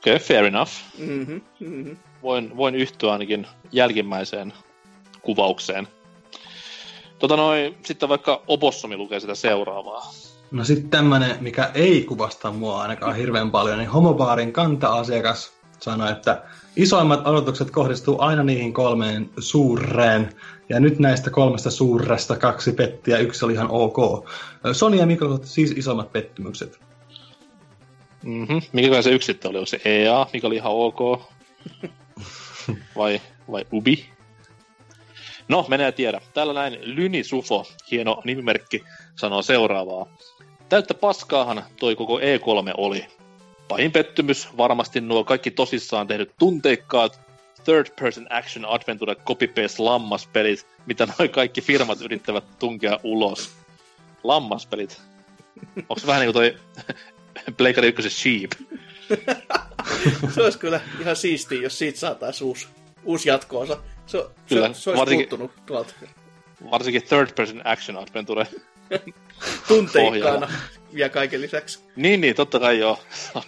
[0.05, 0.71] Okei, okay, fair enough.
[0.97, 1.97] Mm-hmm, mm-hmm.
[2.23, 4.53] Voin, voin yhtyä ainakin jälkimmäiseen
[5.21, 5.87] kuvaukseen.
[7.19, 10.13] Tota noin, sitten vaikka Opossomi lukee sitä seuraavaa.
[10.51, 16.43] No sitten tämmönen, mikä ei kuvasta mua ainakaan hirveän paljon, niin homobaarin kanta-asiakas sanoi, että
[16.75, 20.29] isoimmat odotukset kohdistuu aina niihin kolmeen suureen,
[20.69, 24.29] ja nyt näistä kolmesta suuresta kaksi pettiä, yksi oli ihan ok.
[24.71, 26.79] Sony ja Microsoft siis isoimmat pettymykset.
[28.25, 28.61] Mm-hmm.
[28.73, 29.57] Mikä se yksi sitten oli?
[29.57, 30.99] Onko se EA, mikä oli ihan ok?
[32.97, 33.21] vai,
[33.51, 34.09] vai Ubi?
[35.47, 36.21] No, menee tiedä.
[36.33, 38.83] Täällä näin Lyni Sufo, hieno nimimerkki,
[39.15, 40.05] sanoo seuraavaa.
[40.69, 43.05] Täyttä paskaahan toi koko E3 oli.
[43.67, 47.19] Pahin pettymys varmasti nuo kaikki tosissaan tehdyt tunteikkaat
[47.63, 53.51] third person action adventure copy-paste lammaspelit, mitä noin kaikki firmat yrittävät tunkea ulos.
[54.23, 55.01] Lammaspelit.
[55.77, 56.57] Onko se vähän niin kuin toi
[57.57, 58.51] Pleikari 1 Sheep.
[60.33, 62.67] se olisi kyllä ihan siistiä, jos siitä saataisiin uusi,
[63.03, 63.77] uusi jatkoosa.
[64.05, 65.93] Se, kyllä, se, se olisi varsinkin, puuttunut tuolta.
[66.71, 68.47] Varsinkin third person action adventure.
[69.67, 70.51] Tunteikkaana
[70.93, 71.79] vielä kaiken lisäksi.
[71.95, 72.99] Niin, niin, totta kai joo.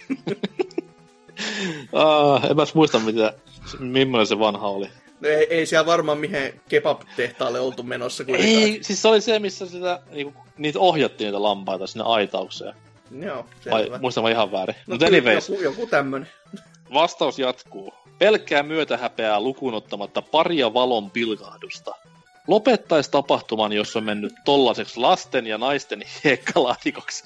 [1.92, 3.32] ah, en mä muista, mitä,
[3.78, 4.88] millainen se vanha oli.
[5.20, 8.62] No ei, ei siellä varmaan mihin kebab-tehtaalle oltu menossa kuitenkaan.
[8.62, 12.74] Ei, siis se oli se, missä sitä, niinku, niitä ohjattiin niitä lampaita sinne aitaukseen.
[13.10, 13.90] Joo, selvä.
[13.90, 14.76] Vai muistan ihan väärin.
[14.86, 15.48] No, Mutta anyways.
[15.48, 16.28] Joku, joku tämmönen.
[16.94, 17.94] Vastaus jatkuu.
[18.18, 21.94] Pelkkää myötähäpeää lukunottamatta paria valon pilkahdusta.
[22.46, 27.24] Lopettaisi tapahtuman, jos on mennyt tollaseksi lasten ja naisten hiekkalaatikoksi.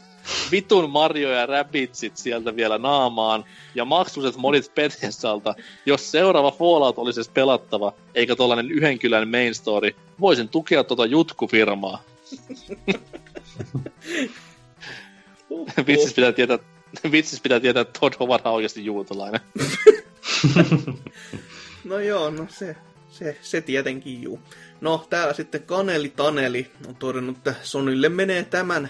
[0.51, 3.45] Vitun Mario ja Rabbitsit sieltä vielä naamaan
[3.75, 5.55] ja maksuset modit Bethesdalta.
[5.87, 11.07] Jos seuraava Fallout olisi edes pelattava, eikä tollanen yhden kylän main story, voisin tukea tota
[11.07, 12.03] jutkufirmaa.
[15.87, 16.59] Vitsis pitää tietää,
[17.13, 19.41] vitsis pitää tietää, että Todd Howard on oikeasti juutalainen.
[21.85, 22.77] no joo, no se,
[23.11, 24.41] se, se tietenkin juu.
[24.81, 28.89] No täällä sitten Kaneli Taneli on todennut, että Sonille menee tämän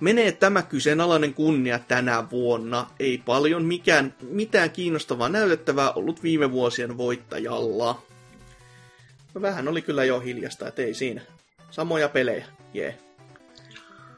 [0.00, 2.86] menee tämä kyseenalainen kunnia tänä vuonna.
[3.00, 8.02] Ei paljon mikään, mitään kiinnostavaa näytettävää ollut viime vuosien voittajalla.
[9.34, 11.20] No, vähän oli kyllä jo hiljasta, että ei siinä.
[11.70, 12.84] Samoja pelejä, jee.
[12.86, 12.98] Yeah.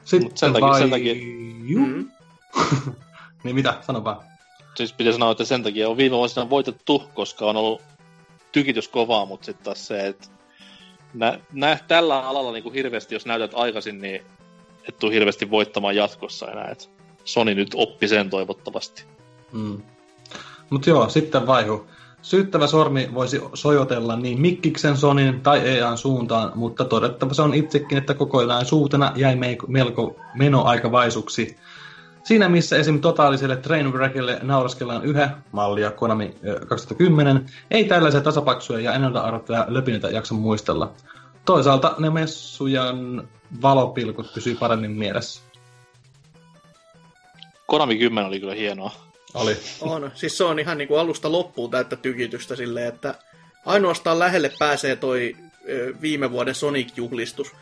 [0.05, 0.81] Sitten sen takia- vai...
[0.81, 1.15] sen takia-
[1.79, 2.11] Mm.
[3.45, 4.21] niin mitä, sano vaan.
[4.75, 7.83] Siis pitää sanoa, että sen takia on viime vuosina voitettu, koska on ollut
[8.53, 10.29] tykitys kovaa, mutta sitten taas se, että
[11.15, 14.23] nä, nä, tällä alalla niin kuin hirveästi, jos näytät aikaisin, niin
[14.89, 16.69] et tuu hirveästi voittamaan jatkossa enää.
[16.69, 16.91] Et
[17.25, 19.05] Sony nyt oppi sen toivottavasti.
[19.53, 19.83] Mm.
[20.71, 21.87] Mutta joo, sitten vaihu.
[22.23, 27.99] Syyttävä sormi voisi sojotella niin Mikkiksen Sonin tai EAN suuntaan, mutta todettava se on itsekin,
[27.99, 31.57] että kokonaisuutena jäi me- melko menoaikavaisuksi.
[32.25, 33.01] Siinä missä esim.
[33.01, 40.09] totaaliselle Trainwreckille nauraskellaan yhä, mallia Konami ö, 2010, ei tällaisia tasapaksuja ja ennalta arvattuja löpineitä
[40.09, 40.93] jaksa muistella.
[41.45, 43.29] Toisaalta ne messujan
[43.63, 45.43] valopilkut pysyy paremmin mielessä.
[47.67, 49.10] Konami 10 oli kyllä hienoa.
[49.35, 49.57] Oli.
[49.81, 50.13] On.
[50.15, 53.15] Siis se on ihan niinku alusta loppuun täyttä tykitystä silleen, että
[53.67, 55.37] ainoastaan lähelle pääsee toi
[56.01, 57.55] viime vuoden Sonic-juhlistus.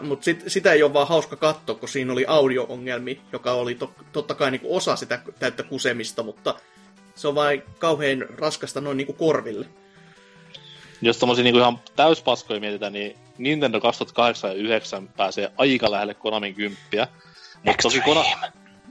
[0.00, 3.94] Mutta sit, sitä ei ole vaan hauska katsoa, kun siinä oli audio-ongelmi, joka oli to,
[4.12, 6.54] totta kai niinku osa sitä täyttä kusemista, mutta
[7.14, 9.66] se on vain kauhean raskasta noin niinku korville.
[11.02, 16.54] Jos tommosia niinku ihan täyspaskoja mietitään, niin Nintendo 2008 ja 2009 pääsee aika lähelle Konamin
[16.54, 17.08] kymppiä.
[17.62, 18.24] Mutta toki Kona...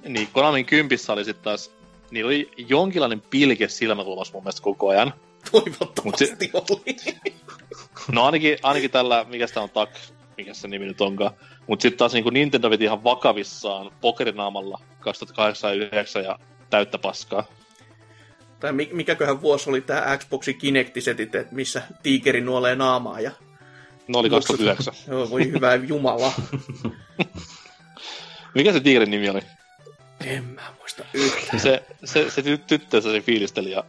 [0.04, 1.72] niin, Konamin kympissä oli sitten taas,
[2.14, 5.14] niin oli jonkinlainen pilke silmäkulmassa mun mielestä koko ajan.
[5.52, 6.96] Toivottavasti Mut oli.
[8.12, 9.90] No ainakin, ainakin tällä, mikä sitä on Tak,
[10.38, 11.32] mikä se nimi nyt onkaan.
[11.68, 17.44] Mut sitten taas niinku Nintendo veti ihan vakavissaan pokerinaamalla 2008 ja 2009 ja täyttä paskaa.
[18.60, 23.32] tai mi- mikäköhän vuosi oli tämä Xboxin Kinectisetit, että missä tiikeri nuolee naamaa ja
[24.08, 24.94] No oli 2009.
[25.08, 26.34] Joo, voi hyvä jumala.
[28.56, 29.42] Mikä se tiikerin nimi oli?
[30.24, 31.60] En mä muista yhtään.
[31.60, 33.84] Se, se, se ty- tyttö se fiilisteli ja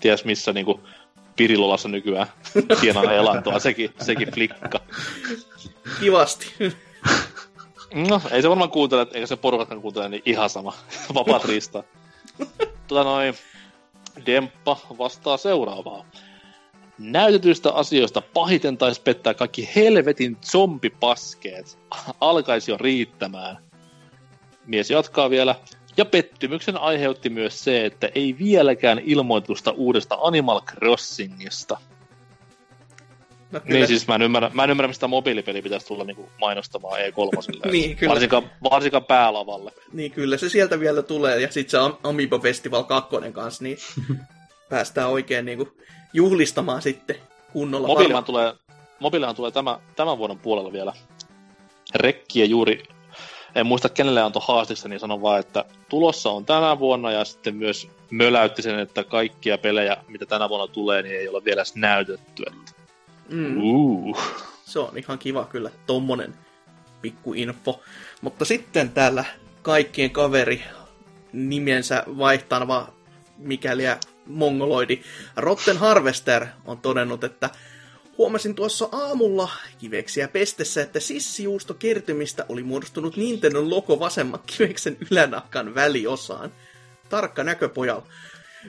[0.00, 0.80] ties missä niinku
[1.36, 2.26] Pirilolassa nykyään
[2.80, 4.80] tienaa elantoa, sekin, sekin flikka.
[6.00, 6.54] Kivasti.
[7.94, 10.74] No, ei se varmaan kuuntele, eikä se porukatkaan kuuntele, niin ihan sama.
[11.14, 11.82] Vapaat riistaa.
[12.86, 13.34] Tota noin,
[14.26, 16.04] Demppa vastaa seuraavaa.
[16.98, 21.78] Näytetyistä asioista pahiten taisi pettää kaikki helvetin zombipaskeet.
[22.20, 23.69] Alkaisi jo riittämään.
[24.70, 25.54] Mies jatkaa vielä.
[25.96, 31.78] Ja pettymyksen aiheutti myös se, että ei vieläkään ilmoitusta uudesta Animal Crossingista.
[33.52, 33.74] No, kyllä.
[33.74, 37.70] Niin siis mä en ymmärrä, mä en ymmärrä mistä mobiilipeli pitäisi tulla niinku mainostamaan E3.
[37.72, 38.12] Niin, kyllä.
[38.12, 39.72] Varsinkaan, varsinkaan päälavalle.
[39.92, 41.40] Niin kyllä se sieltä vielä tulee.
[41.40, 43.78] Ja sitten se Am- Amiibo Festival 2 kanssa, niin
[44.70, 45.68] päästään oikein niinku
[46.12, 47.16] juhlistamaan sitten
[47.52, 47.86] kunnolla.
[47.86, 48.54] Mobiilihan tulee,
[49.00, 50.92] mobiilihan tulee tämä, tämän vuoden puolella vielä.
[51.94, 52.82] Rekkiä juuri,
[53.54, 57.56] en muista kenelle antoi haastista, niin sanon vaan, että tulossa on tänä vuonna ja sitten
[57.56, 62.42] myös möläytti sen, että kaikkia pelejä, mitä tänä vuonna tulee, niin ei ole vielä näytetty.
[62.46, 62.80] Että,
[63.30, 63.62] Mm.
[63.62, 64.18] uh.
[64.64, 66.34] Se on ihan kiva kyllä, tommonen
[67.02, 67.80] pikku info.
[68.20, 69.24] Mutta sitten täällä
[69.62, 70.64] kaikkien kaveri
[71.32, 72.88] nimensä vaihtava
[73.38, 73.82] mikäli
[74.26, 75.02] mongoloidi
[75.36, 77.50] Rotten Harvester on todennut, että
[78.20, 85.74] Huomasin tuossa aamulla kiveksiä pestessä, että sissijuusto kertymistä oli muodostunut Nintendon logo vasemman kiveksen ylänahkan
[85.74, 86.52] väliosaan.
[87.08, 88.06] Tarkka näköpojalla.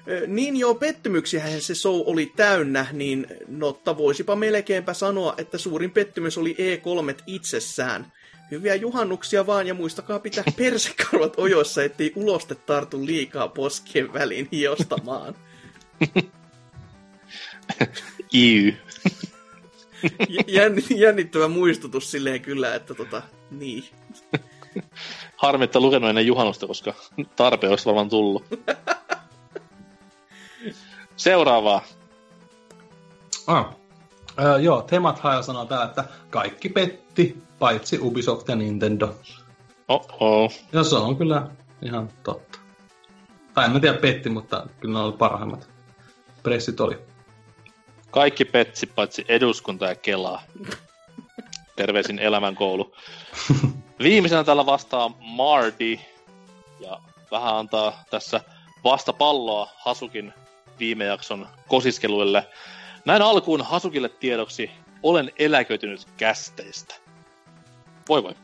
[0.07, 5.91] Ö, Niin joo, pettymyksiähän se show oli täynnä, niin notta voisipa melkeinpä sanoa, että suurin
[5.91, 8.11] pettymys oli E3 itsessään.
[8.51, 15.35] Hyviä juhannuksia vaan ja muistakaa pitää persekarvat ojossa, ettei uloste tartu liikaa poskien väliin hiostamaan.
[18.33, 18.77] Iy.
[20.47, 23.21] Jänn- jännittävä muistutus silleen kyllä, että tota,
[23.51, 23.83] niin.
[25.37, 26.93] Harmi, että lukenut ennen juhannusta, koska
[27.35, 28.43] tarpe olisi varmaan tullut.
[31.15, 31.83] Seuraavaa.
[33.47, 33.75] Ah.
[34.39, 39.15] Öö, joo, Temat Haja sanoo täällä, että kaikki petti, paitsi Ubisoft ja Nintendo.
[39.87, 40.53] Oh-oh.
[40.73, 41.47] Ja se on kyllä
[41.81, 42.59] ihan totta.
[43.53, 45.69] Tai en mä tiedä petti, mutta kyllä ne oli parhaimmat.
[46.43, 46.97] Pressit oli.
[48.11, 50.43] Kaikki petsi paitsi eduskunta ja Kelaa.
[51.75, 52.95] Terveisin elämänkoulu.
[53.99, 55.99] Viimeisenä täällä vastaa Mardi.
[56.79, 56.99] Ja
[57.31, 58.41] vähän antaa tässä
[58.83, 60.33] vastapalloa Hasukin
[60.79, 62.47] viime jakson kosiskeluille.
[63.05, 64.71] Näin alkuun Hasukille tiedoksi,
[65.03, 66.95] olen eläköitynyt kästeistä.
[68.09, 68.35] Voi voi.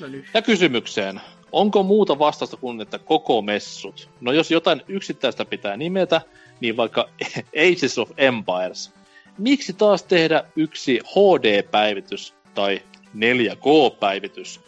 [0.00, 0.24] No nyt.
[0.34, 1.20] Ja kysymykseen,
[1.52, 4.08] onko muuta vastausta kuin että koko messut?
[4.20, 6.20] No jos jotain yksittäistä pitää nimetä,
[6.60, 7.08] niin vaikka
[7.66, 8.92] Ages of Empires.
[9.38, 12.82] Miksi taas tehdä yksi HD-päivitys tai
[13.14, 14.60] 4K-päivitys?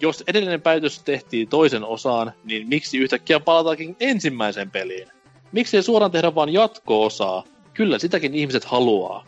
[0.00, 5.08] Jos edellinen päivitys tehtiin toisen osaan, niin miksi yhtäkkiä palataankin ensimmäiseen peliin?
[5.52, 7.44] Miksi ei suoraan tehdä vain jatko-osaa?
[7.74, 9.26] Kyllä sitäkin ihmiset haluaa.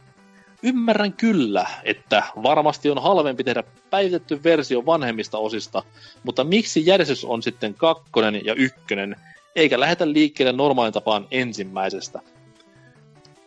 [0.62, 5.82] Ymmärrän kyllä, että varmasti on halvempi tehdä päivitetty versio vanhemmista osista,
[6.22, 9.16] mutta miksi järjestys on sitten kakkonen ja ykkönen,
[9.56, 12.20] eikä lähetä liikkeelle normaalin tapaan ensimmäisestä?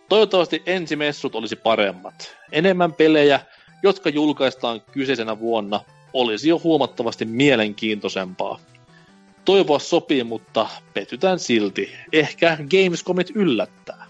[0.10, 2.36] Toivottavasti ensimessut olisi paremmat.
[2.52, 3.40] Enemmän pelejä,
[3.84, 5.82] jotka julkaistaan kyseisenä vuonna,
[6.14, 8.60] olisi jo huomattavasti mielenkiintoisempaa.
[9.46, 11.92] Toivoa sopii, mutta petytään silti.
[12.14, 14.06] Ehkä Gamescomit yllättää.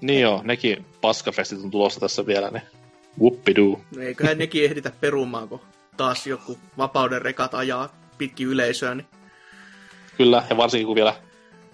[0.00, 2.62] Niin joo, nekin paskafestit on tulossa tässä vielä, niin
[3.20, 3.80] whoopidoo.
[3.96, 5.60] No eiköhän nekin ehditä perumaan, kun
[5.96, 9.06] taas joku vapauden rekat ajaa pitki yleisöä, niin
[10.16, 11.14] Kyllä, ja varsinkin kun vielä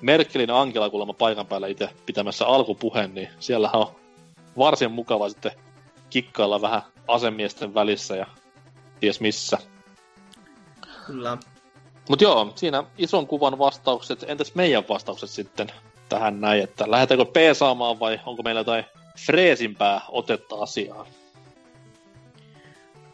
[0.03, 3.87] Merkelin Angela kuulemma paikan päällä itse pitämässä alkupuheen, niin siellä on
[4.59, 5.53] varsin mukava sitten
[6.11, 8.27] kikkailla vähän asemiesten välissä ja
[9.01, 9.59] ties missä.
[11.07, 11.39] kyllä.
[12.09, 14.24] Mut joo, siinä ison kuvan vastaukset.
[14.29, 15.69] Entäs meidän vastaukset sitten
[16.09, 18.85] tähän näin, että lähdetäänkö peesaamaan vai onko meillä jotain
[19.27, 21.07] freesimpää otetta asiaan?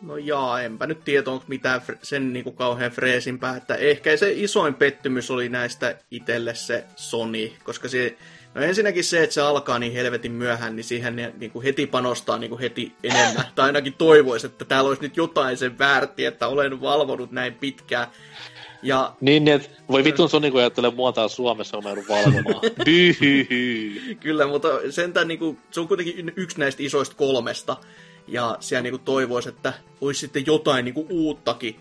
[0.02, 4.74] No jaa, enpä nyt tiedä, onko mitään sen niinku kauhean freesimpää, että ehkä se isoin
[4.74, 8.16] pettymys oli näistä itelle se Sony, koska se,
[8.54, 12.38] no ensinnäkin se, että se alkaa niin helvetin myöhään, niin siihen ne niinku heti panostaa
[12.38, 16.80] niinku heti enemmän, tai ainakin toivoisi, että täällä olisi nyt jotain sen väärti, että olen
[16.80, 18.06] valvonut näin pitkään,
[18.82, 22.60] ja Niin, niin että voi vitun Sony, kun ajattelee mua täällä Suomessa, on joudun valvomaan.
[24.20, 27.76] Kyllä, mutta sentään niinku, se on kuitenkin yksi näistä isoista kolmesta.
[28.28, 31.80] Ja siellä niinku toivoisi, että olisi sitten jotain niinku uuttakin.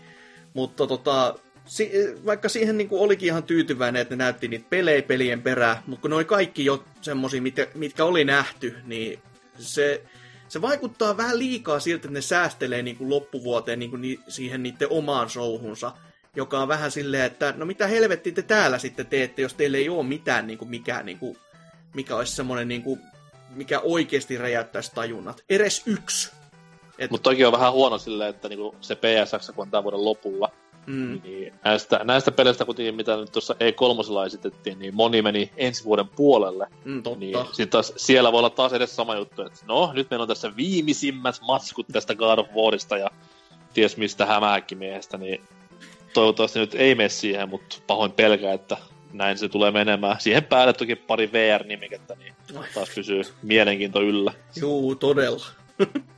[0.54, 1.34] Mutta tota,
[1.64, 1.92] si-
[2.26, 6.10] vaikka siihen niinku olikin ihan tyytyväinen, että ne näytti niitä pelejä pelien perään, mutta kun
[6.10, 9.18] ne oli kaikki jo semmosia, mitkä, mitkä oli nähty, niin
[9.58, 10.02] se,
[10.48, 15.30] se vaikuttaa vähän liikaa siltä, että ne säästelee niinku loppuvuoteen niinku ni- siihen niiden omaan
[15.30, 15.92] showhunsa,
[16.36, 19.88] joka on vähän silleen, että no mitä helvettiä te täällä sitten teette, jos teillä ei
[19.88, 21.36] ole mitään niinku, mikään niinku,
[21.94, 22.98] mikä olisi semmoinen, niinku,
[23.54, 25.44] mikä oikeasti räjäyttäisi tajunnat.
[25.50, 26.37] Edes yksi.
[26.98, 30.04] Et, Mutta toki on vähän huono silleen, että niinku se PSX, kun on tämän vuoden
[30.04, 30.50] lopulla,
[30.86, 35.84] mm, niin näistä, näistä peleistä kuitenkin, mitä nyt tuossa E3 esitettiin, niin moni meni ensi
[35.84, 36.66] vuoden puolelle.
[36.84, 37.18] mm, totta.
[37.18, 40.28] Niin sit taas, siellä voi olla taas edes sama juttu, että no, nyt meillä on
[40.28, 43.10] tässä viimeisimmät matskut tästä God of Warista ja
[43.74, 45.42] ties mistä hämähäkkimiehestä, niin
[46.14, 48.76] toivottavasti nyt ei mene siihen, mutta pahoin pelkää, että
[49.12, 50.20] näin se tulee menemään.
[50.20, 52.34] Siihen päälle toki pari VR-nimikettä, niin
[52.74, 54.32] taas pysyy mielenkiinto yllä.
[54.60, 55.46] Juu, todella.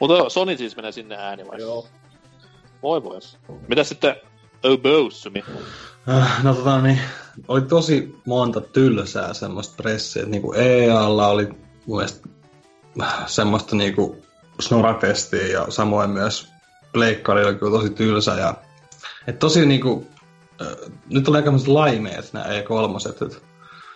[0.00, 1.60] Mutta joo, Sony siis menee sinne ääni vai?
[1.60, 1.86] Joo.
[2.82, 3.18] Voi voi.
[3.68, 4.16] Mitä sitten
[4.64, 5.44] Obossumi?
[6.08, 7.00] Äh, No tota niin,
[7.48, 11.48] oli tosi monta tylsää semmoista pressiä, että niinku EAlla oli
[11.86, 12.28] mun mielestä
[13.02, 14.24] äh, semmoista niinku
[14.60, 16.48] snorafestiä ja samoin myös
[16.92, 18.54] Pleikkari oli kyllä tosi tylsä ja
[19.26, 20.06] et tosi niinku,
[20.62, 23.54] äh, nyt tulee aika laimeet nämä E3, että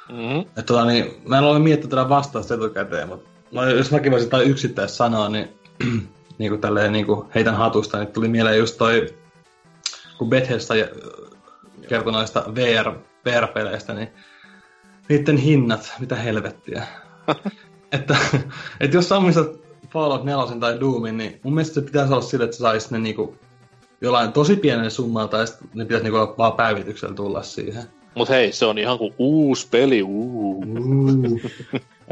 [0.08, 0.44] Mm-hmm.
[0.56, 4.26] et tota niin, mä en ole miettinyt tätä vastausta etukäteen, mutta no, jos mäkin voisin
[4.26, 5.57] jotain yksittäistä sanoa, niin
[6.38, 9.14] niin kuin tälleen niin kuin heitän hatusta, niin tuli mieleen just toi,
[10.18, 10.88] kun Bethesda äh,
[11.88, 12.92] kertoi noista VR,
[13.24, 14.08] VR-peleistä, niin
[15.08, 16.86] niiden hinnat, mitä helvettiä.
[17.92, 18.16] että,
[18.80, 19.14] että jos sä
[19.92, 22.98] Fallout 4 tai Doomin, niin mun mielestä se pitäisi olla sille, että sä saisit ne
[22.98, 23.36] niinku
[24.00, 27.97] jollain tosi pienen summalla, tai sitten ne pitäisi niinku vaan päivityksellä tulla siihen.
[28.14, 30.64] Mut hei, se on ihan kuin uusi peli, uu.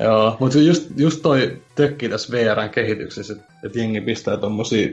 [0.02, 4.89] Joo, mutta just, just toi tökki tässä VRn kehityksessä, että et jengi pistää tommosia...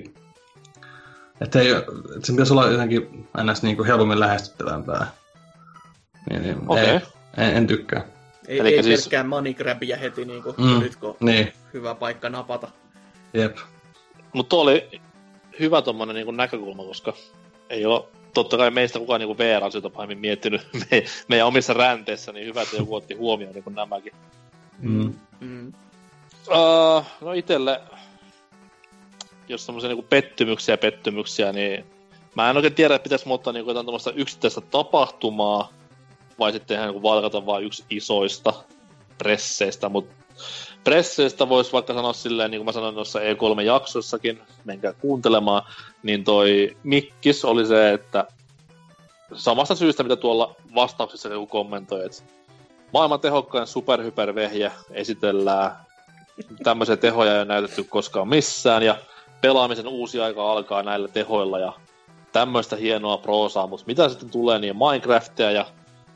[1.41, 3.63] Että ei, et se pitäisi olla jotenkin ns.
[3.63, 5.07] Niinku helpommin lähestyttävämpää.
[6.29, 6.85] Niin, niin Okei.
[6.85, 6.99] ei,
[7.37, 8.05] en, en tykkää.
[8.47, 10.65] Ei, Elikkä ei siis- pelkkää money grabia heti niinku, Mm.
[10.65, 10.79] mm.
[10.79, 12.67] nyt kun Niin, hyvä paikka napata.
[13.33, 13.57] jep.
[14.33, 15.01] Mutta oli
[15.59, 17.13] hyvä tommonen niinku näkökulma, koska
[17.69, 18.03] ei ole
[18.33, 22.75] totta kai meistä kukaan niinku VR-asioita pahemmin miettinyt me, meidän omissa ränteissä, niin hyvä, että
[22.75, 24.13] joku otti huomioon niinku nämäkin.
[24.79, 25.13] Mm.
[25.39, 25.73] Mm.
[26.47, 27.81] Uh, no itelle,
[29.47, 31.85] jos semmoisia niinku pettymyksiä pettymyksiä, niin
[32.35, 35.73] mä en oikein tiedä, että pitäisi muuttaa niinku jotain tämmöistä yksittäistä tapahtumaa,
[36.39, 38.53] vai sitten ihan niinku valkata vain yksi isoista
[39.17, 40.13] presseistä, mutta
[40.83, 45.63] presseistä voisi vaikka sanoa silleen, niin kuin mä sanoin noissa E3-jaksossakin, menkää kuuntelemaan,
[46.03, 48.27] niin toi Mikkis oli se, että
[49.33, 52.23] samasta syystä, mitä tuolla vastauksessa joku kommentoi, että
[52.93, 55.71] maailman tehokkain superhypervehjä esitellään,
[56.63, 58.97] tämmöisiä tehoja ei ole näytetty koskaan missään, ja
[59.41, 61.73] pelaamisen uusi aika alkaa näillä tehoilla, ja
[62.31, 65.65] tämmöistä hienoa proosaa, mutta mitä sitten tulee, niin Minecraftia ja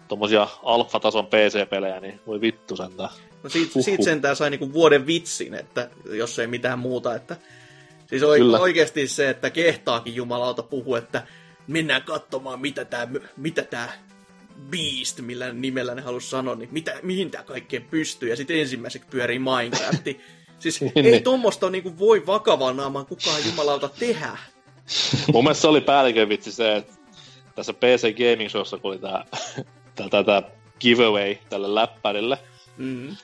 [0.08, 3.10] tommosia alfa-tason PC-pelejä, niin voi vittu sentään.
[3.44, 3.86] No siitä, Huhhuh.
[3.86, 7.16] siitä sentään sai niinku vuoden vitsin, että jos ei mitään muuta.
[7.16, 7.38] Että,
[8.08, 8.60] siis Kyllä.
[8.60, 11.24] oikeasti se, että kehtaakin jumalauta puhua, että
[11.68, 13.08] mennään katsomaan, mitä tämä
[13.38, 13.92] mitä tää
[14.70, 19.08] Beast, millä nimellä ne halusi sanoa, niin mitä, mihin tämä kaikkeen pystyy, ja sitten ensimmäiseksi
[19.12, 20.20] pyörii Minecrafti.
[20.60, 21.24] Siis ei Niin.
[21.24, 24.38] tuommoista niinku voi vakavaan naamaan kukaan jumalauta tehdä.
[25.34, 26.94] Mun mielestä se oli päällikön vitsi se, että
[27.56, 29.26] tässä PC Gaming Showssa, kun oli tää,
[29.96, 30.44] tää, tää, tää
[30.80, 32.38] giveaway tälle läppärille,
[32.78, 33.08] Mm.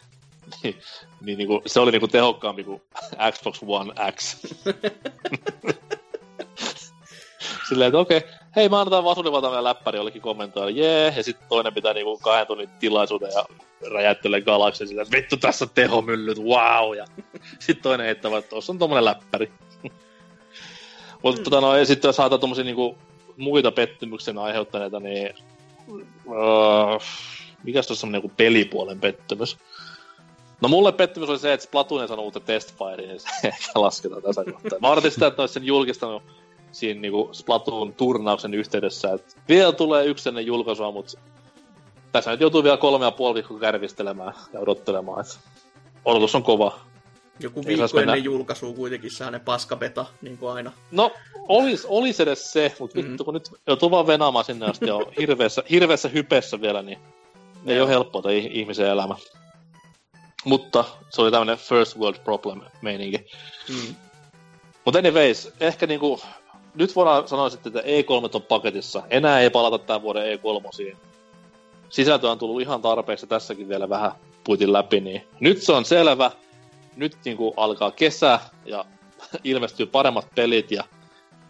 [0.64, 0.76] niin,
[1.22, 2.82] niin niinku, se oli niinku tehokkaampi kuin
[3.32, 4.38] Xbox One X.
[7.70, 8.22] Silleen, että okei,
[8.56, 12.18] hei mä annetaan Vasuli vaan tämmönen läppäri jollekin kommentoida, jee, ja sitten toinen pitää niinku
[12.18, 13.46] kahden tunnin tilaisuuden ja
[13.92, 17.06] räjäyttelee galaksia silleen, että vittu tässä tehomyllyt, wow, ja
[17.60, 19.52] sitten toinen heittää vaan, että tuossa on tommonen läppäri.
[21.24, 21.44] Mutta Mm.
[21.44, 22.98] tota no, sitten jos haetaan tommosia niinku
[23.38, 25.36] muita pettymyksen aiheuttaneita, niin
[26.26, 27.02] uh,
[27.64, 29.58] mikäs tuossa on niinku pelipuolen pettymys?
[30.62, 34.22] No mulle pettymys oli se, että Splatoon ei saanut uutta testfirea, niin se ehkä lasketaan
[34.22, 34.80] tässä kohtaa.
[34.82, 36.24] Mä odotin sitä, että ne sen julkistanut
[36.72, 41.18] siinä niinku Splatoon turnauksen yhteydessä, että vielä tulee yksi ennen julkaisua, mutta
[42.12, 45.34] tässä nyt joutuu vielä kolme ja puoli viikkoa kärvistelemään ja odottelemaan, että
[46.06, 46.80] odotus on kova.
[47.40, 50.72] Joku Ei viikko saisi mennä- ennen julkaisua kuitenkin saa ne paskapeta, niin kuin aina.
[50.92, 51.12] No,
[51.48, 53.08] olis, olis edes se, mutta Mhm.
[53.10, 57.00] vittu kun nyt joutuu vaan venaamaan sinne asti ja on hirveässä, hirveässä hypessä vielä, niin
[57.68, 59.16] ei ole helppoa toi ih- ihmisen elämä.
[60.46, 63.26] Mutta se oli tämmönen first world problem meininki.
[63.70, 63.96] Mm.
[64.86, 66.20] Mutta anyways, ehkä niinku,
[66.76, 69.04] nyt voidaan sanoa sitten, että E3 on paketissa.
[69.10, 70.96] Enää ei palata tämän vuoden E3.
[71.90, 74.12] Sisältö on tullut ihan tarpeeksi, tässäkin vielä vähän
[74.44, 76.32] puitin läpi, niin nyt se on selvä.
[76.96, 78.86] Nyt niinku alkaa kesä ja
[79.44, 80.84] ilmestyy paremmat pelit ja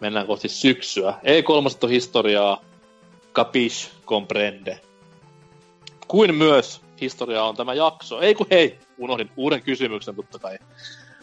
[0.00, 1.14] mennään kohti syksyä.
[1.22, 2.64] E3 on historiaa,
[3.34, 4.80] capiche, comprende.
[6.08, 8.20] Kuin myös historiaa on tämä jakso.
[8.20, 10.58] Ei kun hei, unohdin uuden kysymyksen totta kai.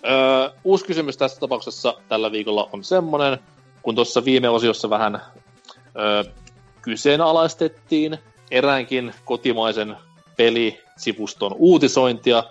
[0.06, 3.38] Öö, uusi kysymys tässä tapauksessa tällä viikolla on semmonen,
[3.82, 5.22] kun tuossa viime osiossa vähän
[6.00, 6.24] öö,
[6.82, 8.18] kyseenalaistettiin
[8.52, 9.98] eräänkin kotimaisen
[10.38, 12.44] pelisivuston uutisointia,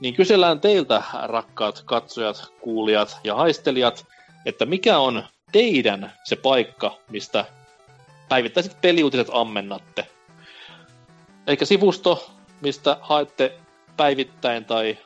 [0.00, 4.06] niin kysellään teiltä, rakkaat katsojat, kuulijat ja haistelijat,
[4.46, 7.44] että mikä on teidän se paikka, mistä
[8.28, 10.06] päivittäiset peliuutiset ammennatte.
[11.46, 12.30] Eikä sivusto,
[12.60, 13.58] mistä haette
[13.96, 14.98] päivittäin tai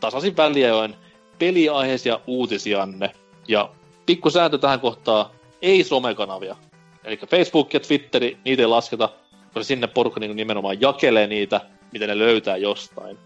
[0.00, 0.96] tasaisin väliajoin
[1.38, 3.10] peliaiheisia uutisianne.
[3.48, 3.70] Ja
[4.06, 5.26] pikku sääntö tähän kohtaan,
[5.62, 6.56] ei somekanavia.
[7.04, 9.08] Eli Facebook ja Twitteri, niitä ei lasketa,
[9.44, 11.60] koska sinne porukka niin nimenomaan jakelee niitä,
[11.92, 13.18] miten ne löytää jostain.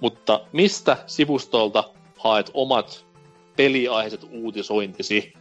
[0.00, 1.84] Mutta mistä sivustolta
[2.18, 3.06] haet omat
[3.56, 5.32] peliaiheiset uutisointisi?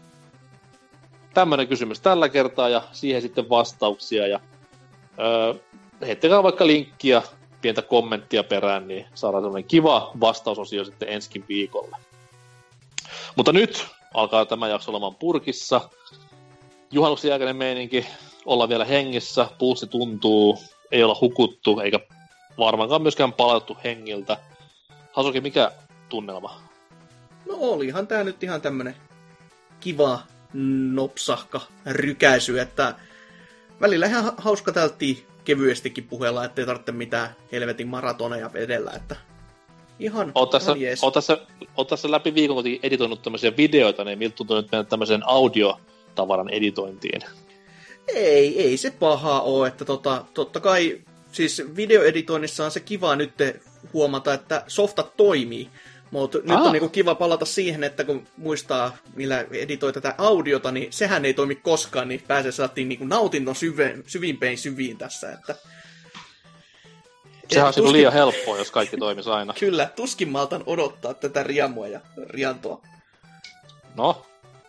[1.33, 4.27] Tämmöinen kysymys tällä kertaa ja siihen sitten vastauksia.
[4.27, 4.39] Ja,
[5.19, 5.53] öö,
[6.01, 7.21] heittäkää vaikka linkkiä,
[7.61, 11.97] pientä kommenttia perään, niin saadaan sellainen kiva vastausosio sitten ensi viikolla.
[13.35, 15.89] Mutta nyt alkaa tämä jakso olemaan purkissa.
[16.91, 18.05] Juhannuksen jälkeinen meininki,
[18.45, 20.59] olla vielä hengissä, pulssi tuntuu,
[20.91, 21.99] ei olla hukuttu, eikä
[22.57, 24.37] varmaankaan myöskään palautettu hengiltä.
[25.11, 25.71] Hasuki, mikä
[26.09, 26.61] tunnelma?
[27.45, 28.95] No olihan tää nyt ihan tämmönen
[29.79, 30.19] kiva
[30.93, 32.95] nopsahka rykäisy, että
[33.81, 39.15] välillä ihan ha- hauska tälti kevyestikin puheella, ettei tarvitse mitään helvetin maratoneja vedellä, että
[39.99, 40.31] ihan,
[40.77, 41.03] jees.
[41.03, 41.37] oot tässä,
[41.77, 46.49] oot tässä läpi viikon kuitenkin editoinut tämmöisiä videoita, niin miltä tuntuu nyt mennä tämmöiseen audiotavaran
[46.49, 47.21] editointiin?
[48.07, 51.01] Ei, ei se paha ole, että tota, totta kai
[51.31, 53.31] siis videoeditoinnissa on se kiva nyt
[53.93, 55.69] huomata, että softat toimii.
[56.13, 56.61] Mutta nyt Ah.
[56.65, 61.33] on niinku kiva palata siihen, että kun muistaa, millä editoi tätä audiota, niin sehän ei
[61.33, 65.31] toimi koskaan, niin pääsee saatiin niinku nautinnon syve, syvimpein syviin tässä.
[65.31, 65.55] Että...
[67.49, 69.53] Sehän on Tuskin- liian helppoa, jos kaikki toimisi aina.
[69.59, 71.99] Kyllä, tuskin maltan odottaa tätä riemua ja
[72.29, 72.81] riantoa.
[73.95, 74.25] No,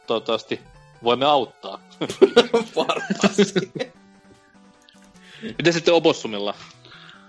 [0.06, 0.60] toivottavasti
[1.02, 1.80] voimme auttaa.
[2.76, 3.72] Varmasti.
[5.58, 6.54] Miten sitten Opossumilla?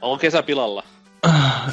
[0.01, 0.83] Onko kesä pilalla?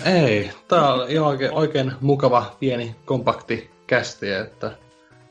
[0.04, 4.76] Ei, tää on ihan oikein, oikein mukava, pieni, kompakti kästi, että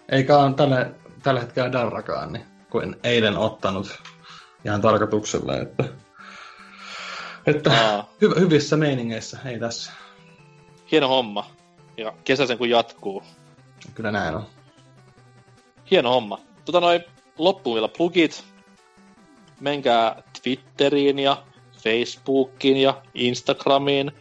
[0.10, 0.92] eikä ole tällä,
[1.24, 4.00] tällä hetkellä darrakaan, niin kuin eilen ottanut
[4.66, 5.84] ihan tarkoituksella, että,
[7.46, 9.92] että hy, hyvissä meiningeissä, ei tässä.
[10.92, 11.52] hieno homma.
[11.98, 13.24] Ja kesä sen kun jatkuu.
[13.96, 14.46] Kyllä näin on.
[15.92, 16.40] Hieno homma.
[16.66, 17.04] Tota noin,
[17.38, 18.44] loppuun vielä plugit.
[19.60, 21.44] Menkää Twitteriin ja
[21.84, 24.12] Facebookiin ja Instagramiin.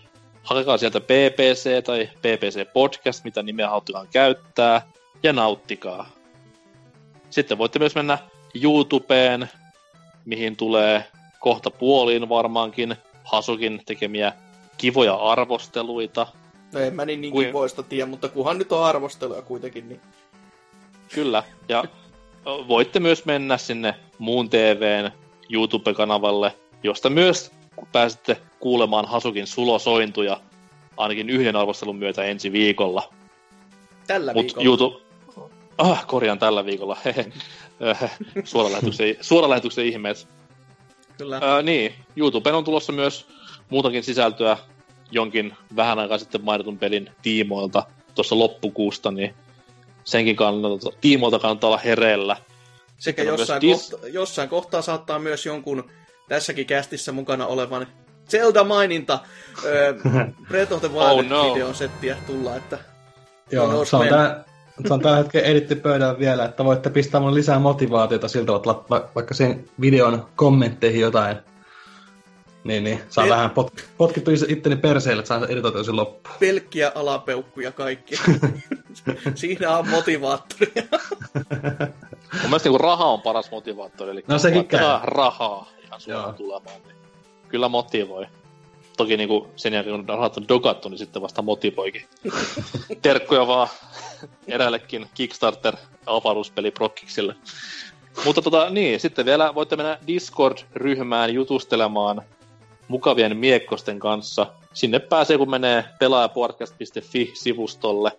[0.42, 4.82] Hakekaa sieltä PPC tai PPC Podcast, mitä nimeä haluttukaan käyttää,
[5.22, 6.10] ja nauttikaa.
[7.30, 8.18] Sitten voitte myös mennä
[8.62, 9.48] YouTubeen,
[10.24, 11.04] mihin tulee
[11.40, 14.32] kohta puoliin varmaankin Hasukin tekemiä
[14.76, 16.26] kivoja arvosteluita.
[16.72, 20.00] No en mä niin, niin kivoista tiedä, mutta kunhan nyt on arvosteluja kuitenkin, niin
[21.14, 21.84] Kyllä, ja
[22.44, 25.10] voitte myös mennä sinne muun TVn
[25.52, 27.52] YouTube-kanavalle josta myös
[27.92, 30.40] pääsette kuulemaan Hasukin sulosointuja
[30.96, 33.12] ainakin yhden arvostelun myötä ensi viikolla.
[34.06, 34.64] Tällä Mut viikolla.
[34.64, 34.96] YouTube...
[35.78, 36.96] Ah, korjaan tällä viikolla.
[38.44, 40.28] Suoralähetyksen, suoralähetyksen ihmeet.
[41.18, 41.40] Kyllä.
[41.42, 43.26] Ää, niin, YouTubeen on tulossa myös
[43.70, 44.56] muutakin sisältöä
[45.10, 47.82] jonkin vähän aikaa sitten mainitun pelin tiimoilta
[48.14, 49.34] tuossa loppukuusta, niin
[50.04, 52.36] senkin kannalta, tiimoilta kannattaa olla hereillä.
[52.98, 55.90] Sekä jossain, dis- kohta, jossain kohtaa saattaa myös jonkun
[56.30, 57.86] tässäkin kästissä mukana olevan
[58.28, 59.18] Zelda-maininta
[59.64, 59.94] öö,
[60.48, 61.54] Breath of the Wild Oh no.
[62.26, 62.78] tulla, että
[63.52, 64.44] Joo, se on, tää,
[64.88, 68.68] se on tällä hetkellä editty pöydällä vielä, että voitte pistää mulle lisää motivaatiota siltä, että
[68.90, 71.36] va- vaikka sen videon kommentteihin jotain,
[72.64, 76.36] niin, niin saa Ei- vähän pot, potkittu itteni perseelle, että saan editoitua sen loppuun.
[76.40, 78.14] pelkkiä alapeukkuja kaikki.
[79.34, 80.82] Siinä on motivaattoria.
[82.32, 84.80] Mun mielestä niin raha on paras motivaattori, eli No sekin käy.
[84.80, 86.32] saa rahaa ihan suoraan Joo.
[86.32, 86.96] tulemaan, niin
[87.48, 88.26] kyllä motivoi.
[88.96, 92.02] Toki niin kuin sen jälkeen, kun rahat on dogattu, niin sitten vasta motivoikin.
[93.02, 93.68] Terkkuja vaan
[94.46, 97.36] eräällekin Kickstarter-avaruuspeli Prokkiksille.
[98.24, 102.22] Mutta tota, niin, sitten vielä voitte mennä Discord-ryhmään jutustelemaan
[102.88, 104.46] mukavien miekkosten kanssa.
[104.72, 108.12] Sinne pääsee, kun menee pelaajapodcast.fi-sivustolle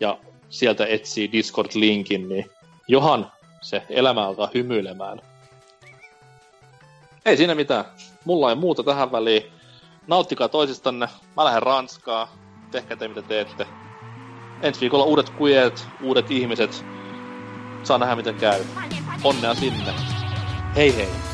[0.00, 0.18] ja
[0.48, 2.50] sieltä etsii Discord-linkin, niin
[2.88, 5.31] johan se elämä alkaa hymyilemään.
[7.24, 7.84] Ei siinä mitään.
[8.24, 9.42] Mulla ei muuta tähän väliin.
[10.06, 11.08] Nauttikaa toisistanne.
[11.36, 12.28] Mä lähden Ranskaa.
[12.70, 13.66] Tehkää te mitä teette.
[14.62, 16.84] Ensi viikolla uudet kujet, uudet ihmiset.
[17.82, 18.60] Saa nähdä miten käy.
[19.24, 19.94] Onnea sinne.
[20.76, 21.31] Hei hei.